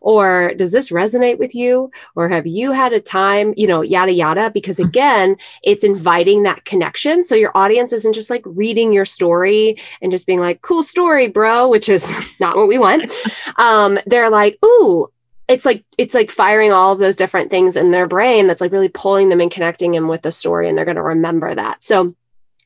or 0.00 0.54
does 0.54 0.72
this 0.72 0.90
resonate 0.90 1.38
with 1.38 1.54
you? 1.54 1.90
Or 2.14 2.28
have 2.28 2.46
you 2.46 2.72
had 2.72 2.92
a 2.92 3.00
time 3.00 3.54
you 3.56 3.66
know 3.66 3.82
yada 3.82 4.12
yada? 4.12 4.50
Because 4.50 4.78
mm. 4.78 4.86
again 4.86 5.36
it's 5.62 5.84
inviting 5.84 6.42
that 6.42 6.64
connection. 6.64 7.24
So 7.24 7.34
your 7.34 7.52
audience 7.56 7.92
isn't 7.92 8.14
just 8.14 8.30
like 8.30 8.42
reading 8.44 8.92
your 8.92 9.04
story 9.04 9.76
and 10.00 10.12
just 10.12 10.26
being 10.26 10.40
like 10.40 10.62
cool 10.62 10.82
story 10.82 11.28
bro 11.28 11.68
which 11.68 11.88
is 11.88 12.18
not 12.40 12.56
what 12.56 12.68
we 12.68 12.78
want. 12.78 13.12
Um 13.56 13.98
they're 14.06 14.30
like 14.30 14.58
ooh 14.64 15.08
it's 15.48 15.66
like 15.66 15.84
it's 15.98 16.14
like 16.14 16.30
firing 16.30 16.72
all 16.72 16.92
of 16.92 16.98
those 16.98 17.16
different 17.16 17.50
things 17.50 17.76
in 17.76 17.90
their 17.90 18.06
brain 18.06 18.46
that's 18.46 18.60
like 18.60 18.72
really 18.72 18.88
pulling 18.88 19.28
them 19.28 19.40
and 19.40 19.50
connecting 19.50 19.92
them 19.92 20.08
with 20.08 20.22
the 20.22 20.32
story 20.32 20.68
and 20.68 20.78
they're 20.78 20.84
going 20.84 20.96
to 20.96 21.02
remember 21.02 21.54
that. 21.54 21.82
So 21.82 22.14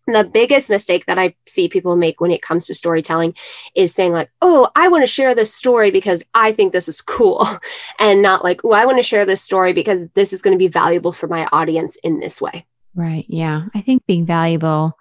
the 0.06 0.24
biggest 0.24 0.70
mistake 0.70 1.06
that 1.06 1.18
I 1.18 1.34
see 1.46 1.68
people 1.68 1.96
make 1.96 2.20
when 2.20 2.30
it 2.30 2.42
comes 2.42 2.66
to 2.66 2.74
storytelling 2.74 3.34
is 3.74 3.94
saying, 3.94 4.12
like, 4.12 4.30
oh, 4.40 4.68
I 4.76 4.88
want 4.88 5.02
to 5.02 5.08
share 5.08 5.34
this 5.34 5.52
story 5.52 5.90
because 5.90 6.24
I 6.34 6.52
think 6.52 6.72
this 6.72 6.88
is 6.88 7.00
cool. 7.00 7.46
And 7.98 8.20
not 8.20 8.44
like, 8.44 8.60
oh, 8.62 8.72
I 8.72 8.84
want 8.84 8.98
to 8.98 9.02
share 9.02 9.24
this 9.24 9.42
story 9.42 9.72
because 9.72 10.06
this 10.14 10.32
is 10.32 10.42
going 10.42 10.52
to 10.52 10.58
be 10.58 10.68
valuable 10.68 11.12
for 11.12 11.28
my 11.28 11.48
audience 11.50 11.96
in 11.96 12.20
this 12.20 12.40
way. 12.40 12.66
Right. 12.94 13.24
Yeah. 13.28 13.64
I 13.74 13.80
think 13.80 14.04
being 14.06 14.26
valuable 14.26 14.96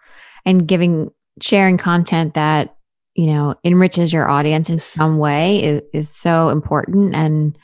and 0.46 0.68
giving, 0.68 1.12
sharing 1.42 1.78
content 1.78 2.36
that, 2.36 2.76
you 3.16 3.28
know, 3.28 3.56
enriches 3.64 4.14
your 4.14 4.30
audience 4.30 4.70
in 4.70 4.80
some 4.80 5.18
way 5.18 5.64
is, 5.64 5.82
is 5.94 6.10
so 6.10 6.50
important. 6.50 7.16
And 7.16 7.58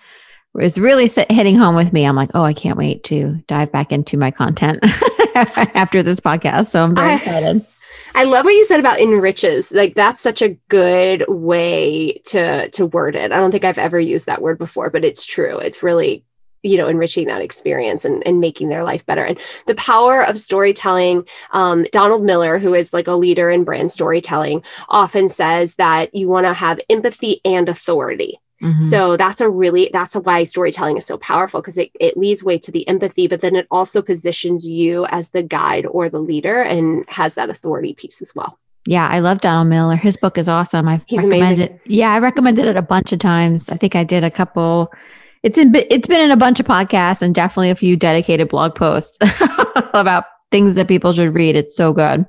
is 0.59 0.77
really 0.77 1.07
hitting 1.07 1.57
home 1.57 1.75
with 1.75 1.93
me. 1.93 2.05
I'm 2.05 2.15
like, 2.15 2.31
oh, 2.33 2.43
I 2.43 2.53
can't 2.53 2.77
wait 2.77 3.03
to 3.05 3.41
dive 3.47 3.71
back 3.71 3.91
into 3.91 4.17
my 4.17 4.31
content 4.31 4.79
after 5.35 6.03
this 6.03 6.19
podcast. 6.19 6.67
So 6.67 6.83
I'm 6.83 6.95
very 6.95 7.11
I, 7.11 7.15
excited. 7.15 7.65
I 8.15 8.25
love 8.25 8.45
what 8.45 8.53
you 8.53 8.65
said 8.65 8.79
about 8.79 8.99
enriches. 8.99 9.71
Like 9.71 9.95
that's 9.95 10.21
such 10.21 10.41
a 10.41 10.57
good 10.67 11.25
way 11.27 12.21
to 12.25 12.69
to 12.71 12.85
word 12.85 13.15
it. 13.15 13.31
I 13.31 13.37
don't 13.37 13.51
think 13.51 13.63
I've 13.63 13.77
ever 13.77 13.99
used 13.99 14.25
that 14.25 14.41
word 14.41 14.57
before, 14.57 14.89
but 14.89 15.05
it's 15.05 15.25
true. 15.25 15.57
It's 15.59 15.83
really 15.83 16.25
you 16.63 16.77
know 16.77 16.87
enriching 16.87 17.27
that 17.27 17.41
experience 17.41 18.05
and, 18.05 18.25
and 18.25 18.39
making 18.39 18.69
their 18.69 18.83
life 18.83 19.05
better 19.05 19.23
and 19.23 19.39
the 19.65 19.75
power 19.75 20.23
of 20.23 20.39
storytelling 20.39 21.27
um, 21.53 21.85
donald 21.91 22.23
miller 22.23 22.59
who 22.59 22.75
is 22.75 22.93
like 22.93 23.07
a 23.07 23.13
leader 23.13 23.49
in 23.49 23.63
brand 23.63 23.91
storytelling 23.91 24.61
often 24.87 25.27
says 25.27 25.73
that 25.75 26.13
you 26.13 26.29
want 26.29 26.45
to 26.45 26.53
have 26.53 26.79
empathy 26.87 27.41
and 27.43 27.67
authority 27.67 28.39
Mm-hmm. 28.61 28.81
So 28.81 29.17
that's 29.17 29.41
a 29.41 29.49
really 29.49 29.89
that's 29.91 30.15
why 30.15 30.43
storytelling 30.43 30.97
is 30.97 31.05
so 31.05 31.17
powerful 31.17 31.61
because 31.61 31.77
it, 31.77 31.91
it 31.99 32.17
leads 32.17 32.43
way 32.43 32.59
to 32.59 32.71
the 32.71 32.87
empathy, 32.87 33.27
but 33.27 33.41
then 33.41 33.55
it 33.55 33.67
also 33.71 34.01
positions 34.01 34.69
you 34.69 35.05
as 35.07 35.29
the 35.29 35.43
guide 35.43 35.85
or 35.85 36.09
the 36.09 36.19
leader 36.19 36.61
and 36.61 37.05
has 37.07 37.35
that 37.35 37.49
authority 37.49 37.93
piece 37.93 38.21
as 38.21 38.35
well. 38.35 38.59
Yeah, 38.85 39.07
I 39.07 39.19
love 39.19 39.41
Donald 39.41 39.67
Miller. 39.67 39.95
His 39.95 40.17
book 40.17 40.37
is 40.37 40.49
awesome. 40.49 40.87
I've 40.87 41.03
He's 41.07 41.19
recommended 41.19 41.69
amazing. 41.69 41.79
Yeah, 41.85 42.13
I 42.13 42.19
recommended 42.19 42.65
it 42.65 42.77
a 42.77 42.81
bunch 42.81 43.11
of 43.11 43.19
times. 43.19 43.69
I 43.69 43.77
think 43.77 43.95
I 43.95 44.03
did 44.03 44.23
a 44.23 44.31
couple. 44.31 44.91
It's 45.43 45.57
in 45.57 45.73
it's 45.75 46.07
been 46.07 46.21
in 46.21 46.31
a 46.31 46.37
bunch 46.37 46.59
of 46.59 46.65
podcasts 46.65 47.21
and 47.21 47.33
definitely 47.33 47.69
a 47.69 47.75
few 47.75 47.95
dedicated 47.95 48.49
blog 48.49 48.75
posts 48.75 49.17
about 49.93 50.25
things 50.51 50.75
that 50.75 50.87
people 50.87 51.13
should 51.13 51.33
read. 51.33 51.55
It's 51.55 51.75
so 51.75 51.93
good. 51.93 52.25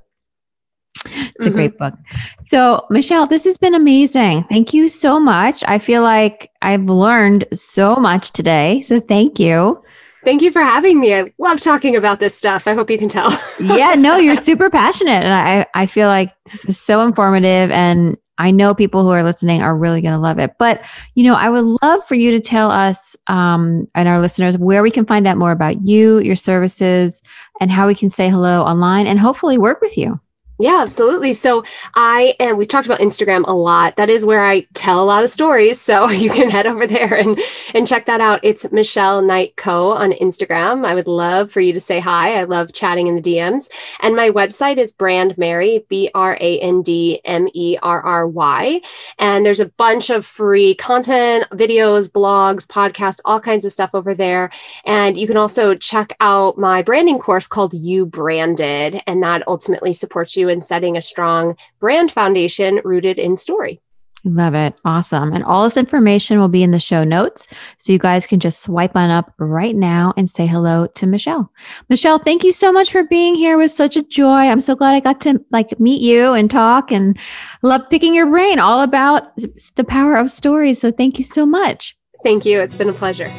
It's 1.36 1.46
mm-hmm. 1.46 1.48
a 1.48 1.50
great 1.50 1.78
book. 1.78 1.94
So, 2.42 2.86
Michelle, 2.90 3.26
this 3.26 3.44
has 3.44 3.56
been 3.56 3.74
amazing. 3.74 4.44
Thank 4.44 4.74
you 4.74 4.88
so 4.88 5.18
much. 5.18 5.62
I 5.66 5.78
feel 5.78 6.02
like 6.02 6.50
I've 6.62 6.84
learned 6.84 7.46
so 7.52 7.96
much 7.96 8.32
today. 8.32 8.82
So, 8.82 9.00
thank 9.00 9.38
you. 9.38 9.82
Thank 10.24 10.42
you 10.42 10.52
for 10.52 10.62
having 10.62 11.00
me. 11.00 11.14
I 11.14 11.32
love 11.38 11.60
talking 11.60 11.96
about 11.96 12.20
this 12.20 12.36
stuff. 12.36 12.68
I 12.68 12.74
hope 12.74 12.90
you 12.90 12.98
can 12.98 13.08
tell. 13.08 13.30
yeah, 13.60 13.94
no, 13.94 14.16
you're 14.16 14.36
super 14.36 14.70
passionate. 14.70 15.24
And 15.24 15.34
I, 15.34 15.66
I 15.74 15.86
feel 15.86 16.06
like 16.06 16.32
this 16.44 16.64
is 16.64 16.78
so 16.78 17.04
informative. 17.04 17.72
And 17.72 18.16
I 18.38 18.50
know 18.50 18.74
people 18.74 19.02
who 19.02 19.10
are 19.10 19.24
listening 19.24 19.62
are 19.62 19.76
really 19.76 20.00
going 20.00 20.14
to 20.14 20.20
love 20.20 20.38
it. 20.38 20.52
But, 20.58 20.84
you 21.14 21.24
know, 21.24 21.34
I 21.34 21.48
would 21.48 21.78
love 21.82 22.06
for 22.06 22.14
you 22.14 22.30
to 22.30 22.40
tell 22.40 22.70
us 22.70 23.16
um, 23.26 23.88
and 23.94 24.08
our 24.08 24.20
listeners 24.20 24.56
where 24.56 24.82
we 24.82 24.90
can 24.90 25.06
find 25.06 25.26
out 25.26 25.38
more 25.38 25.52
about 25.52 25.82
you, 25.86 26.20
your 26.20 26.36
services, 26.36 27.20
and 27.60 27.70
how 27.70 27.86
we 27.86 27.94
can 27.94 28.10
say 28.10 28.28
hello 28.28 28.62
online 28.62 29.06
and 29.06 29.18
hopefully 29.18 29.58
work 29.58 29.80
with 29.80 29.96
you. 29.96 30.20
Yeah, 30.62 30.80
absolutely. 30.80 31.34
So 31.34 31.64
I 31.96 32.36
am, 32.38 32.56
we've 32.56 32.68
talked 32.68 32.86
about 32.86 33.00
Instagram 33.00 33.42
a 33.48 33.52
lot. 33.52 33.96
That 33.96 34.08
is 34.08 34.24
where 34.24 34.44
I 34.44 34.60
tell 34.74 35.02
a 35.02 35.04
lot 35.04 35.24
of 35.24 35.30
stories. 35.30 35.80
So 35.80 36.08
you 36.10 36.30
can 36.30 36.50
head 36.50 36.68
over 36.68 36.86
there 36.86 37.14
and, 37.14 37.36
and 37.74 37.88
check 37.88 38.06
that 38.06 38.20
out. 38.20 38.38
It's 38.44 38.70
Michelle 38.70 39.22
Knight 39.22 39.56
Co 39.56 39.90
on 39.90 40.12
Instagram. 40.12 40.86
I 40.86 40.94
would 40.94 41.08
love 41.08 41.50
for 41.50 41.60
you 41.60 41.72
to 41.72 41.80
say 41.80 41.98
hi. 41.98 42.38
I 42.38 42.44
love 42.44 42.72
chatting 42.72 43.08
in 43.08 43.16
the 43.16 43.20
DMs. 43.20 43.70
And 43.98 44.14
my 44.14 44.30
website 44.30 44.76
is 44.76 44.92
Brand 44.92 45.36
Merry, 45.36 45.84
B 45.88 46.12
R 46.14 46.38
A 46.40 46.60
N 46.60 46.82
D 46.82 47.20
M 47.24 47.48
E 47.54 47.76
R 47.82 48.00
R 48.00 48.28
Y. 48.28 48.82
And 49.18 49.44
there's 49.44 49.58
a 49.58 49.66
bunch 49.66 50.10
of 50.10 50.24
free 50.24 50.76
content, 50.76 51.44
videos, 51.50 52.08
blogs, 52.08 52.68
podcasts, 52.68 53.18
all 53.24 53.40
kinds 53.40 53.64
of 53.64 53.72
stuff 53.72 53.90
over 53.94 54.14
there. 54.14 54.52
And 54.84 55.18
you 55.18 55.26
can 55.26 55.36
also 55.36 55.74
check 55.74 56.14
out 56.20 56.56
my 56.56 56.82
branding 56.82 57.18
course 57.18 57.48
called 57.48 57.74
You 57.74 58.06
Branded. 58.06 59.02
And 59.08 59.20
that 59.24 59.42
ultimately 59.48 59.92
supports 59.92 60.36
you 60.36 60.51
in 60.52 60.60
setting 60.60 60.96
a 60.96 61.02
strong 61.02 61.56
brand 61.80 62.12
foundation 62.12 62.80
rooted 62.84 63.18
in 63.18 63.34
story. 63.34 63.80
Love 64.24 64.54
it. 64.54 64.74
Awesome. 64.84 65.32
And 65.32 65.42
all 65.42 65.64
this 65.64 65.76
information 65.76 66.38
will 66.38 66.48
be 66.48 66.62
in 66.62 66.70
the 66.70 66.78
show 66.78 67.02
notes. 67.02 67.48
So 67.78 67.92
you 67.92 67.98
guys 67.98 68.24
can 68.24 68.38
just 68.38 68.60
swipe 68.60 68.94
on 68.94 69.10
up 69.10 69.32
right 69.38 69.74
now 69.74 70.14
and 70.16 70.30
say 70.30 70.46
hello 70.46 70.86
to 70.86 71.06
Michelle. 71.06 71.50
Michelle, 71.88 72.20
thank 72.20 72.44
you 72.44 72.52
so 72.52 72.70
much 72.70 72.92
for 72.92 73.02
being 73.02 73.34
here. 73.34 73.54
It 73.54 73.56
was 73.56 73.74
such 73.74 73.96
a 73.96 74.02
joy. 74.02 74.28
I'm 74.28 74.60
so 74.60 74.76
glad 74.76 74.94
I 74.94 75.00
got 75.00 75.20
to 75.22 75.44
like 75.50 75.78
meet 75.80 76.00
you 76.00 76.34
and 76.34 76.48
talk 76.48 76.92
and 76.92 77.18
love 77.62 77.90
picking 77.90 78.14
your 78.14 78.26
brain 78.26 78.60
all 78.60 78.82
about 78.82 79.36
the 79.74 79.84
power 79.84 80.14
of 80.14 80.30
stories. 80.30 80.80
So 80.80 80.92
thank 80.92 81.18
you 81.18 81.24
so 81.24 81.44
much. 81.44 81.96
Thank 82.22 82.44
you. 82.44 82.60
It's 82.60 82.76
been 82.76 82.90
a 82.90 82.92
pleasure. 82.92 83.32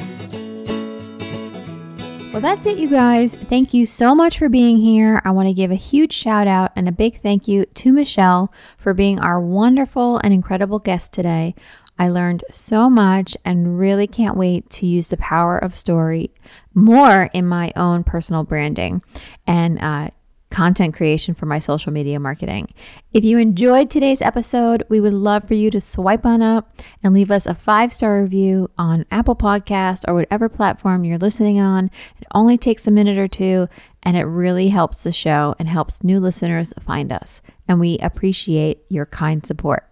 Well, 2.34 2.42
that's 2.42 2.66
it, 2.66 2.80
you 2.80 2.90
guys. 2.90 3.36
Thank 3.36 3.76
you 3.76 3.86
so 3.86 4.16
much 4.16 4.40
for 4.40 4.50
being 4.50 4.78
here. 4.78 5.22
I 5.24 5.30
want 5.30 5.50
to 5.50 5.54
give 5.54 5.70
a 5.70 5.76
huge 5.76 6.12
shout 6.14 6.48
out 6.48 6.72
and 6.76 6.90
a 6.90 6.92
big 6.92 7.22
thank 7.22 7.48
you 7.48 7.68
to 7.68 7.94
Michelle 7.94 8.52
for 8.76 8.96
being 8.96 9.20
our 9.20 9.40
wonderful 9.40 10.18
and 10.24 10.34
incredible 10.34 10.80
guest 10.80 11.14
today. 11.14 11.54
I 12.00 12.10
learned 12.10 12.44
so 12.50 12.90
much 12.90 13.38
and 13.46 13.78
really 13.78 14.08
can't 14.08 14.36
wait 14.36 14.68
to 14.72 14.88
use 14.88 15.10
the 15.10 15.18
power 15.18 15.60
of 15.60 15.76
story 15.76 16.32
more 16.74 17.30
in 17.36 17.46
my 17.46 17.72
own 17.76 18.04
personal 18.04 18.44
branding. 18.44 19.04
And 19.46 19.78
uh, 19.80 20.10
content 20.54 20.94
creation 20.94 21.34
for 21.34 21.48
my 21.48 21.60
social 21.60 21.92
media 21.92 22.20
marketing. 22.20 22.72
If 23.12 23.26
you 23.26 23.40
enjoyed 23.40 23.90
today's 23.90 24.22
episode, 24.22 24.84
we 24.88 25.02
would 25.02 25.14
love 25.14 25.48
for 25.48 25.56
you 25.56 25.72
to 25.72 25.82
swipe 25.82 26.26
on 26.26 26.42
up 26.42 26.72
and 27.02 27.14
leave 27.14 27.32
us 27.32 27.48
a 27.48 27.56
five 27.56 27.92
star 27.92 28.22
review 28.22 28.70
on 28.78 29.06
Apple 29.12 29.36
Podcast 29.36 30.04
or 30.08 30.14
whatever 30.14 30.48
platform 30.48 31.04
you're 31.04 31.18
listening 31.18 31.60
on. 31.60 31.90
It 32.20 32.28
only 32.34 32.58
takes 32.58 32.86
a 32.86 32.92
minute 32.92 33.18
or 33.18 33.28
two 33.28 33.68
and 34.04 34.16
it 34.16 34.26
really 34.26 34.70
helps 34.70 35.04
the 35.04 35.12
show 35.12 35.56
and 35.58 35.68
helps 35.68 36.04
new 36.04 36.20
listeners 36.20 36.72
find 36.86 37.12
us. 37.12 37.42
And 37.68 37.80
we 37.80 37.98
appreciate 37.98 38.84
your 38.90 39.08
kind 39.08 39.46
support. 39.46 39.90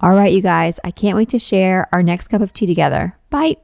All 0.00 0.10
right, 0.10 0.32
you 0.32 0.40
guys, 0.40 0.80
I 0.82 0.90
can't 0.90 1.16
wait 1.16 1.28
to 1.30 1.38
share 1.38 1.86
our 1.92 2.02
next 2.02 2.28
cup 2.28 2.40
of 2.40 2.54
tea 2.54 2.66
together. 2.66 3.18
Bye. 3.28 3.58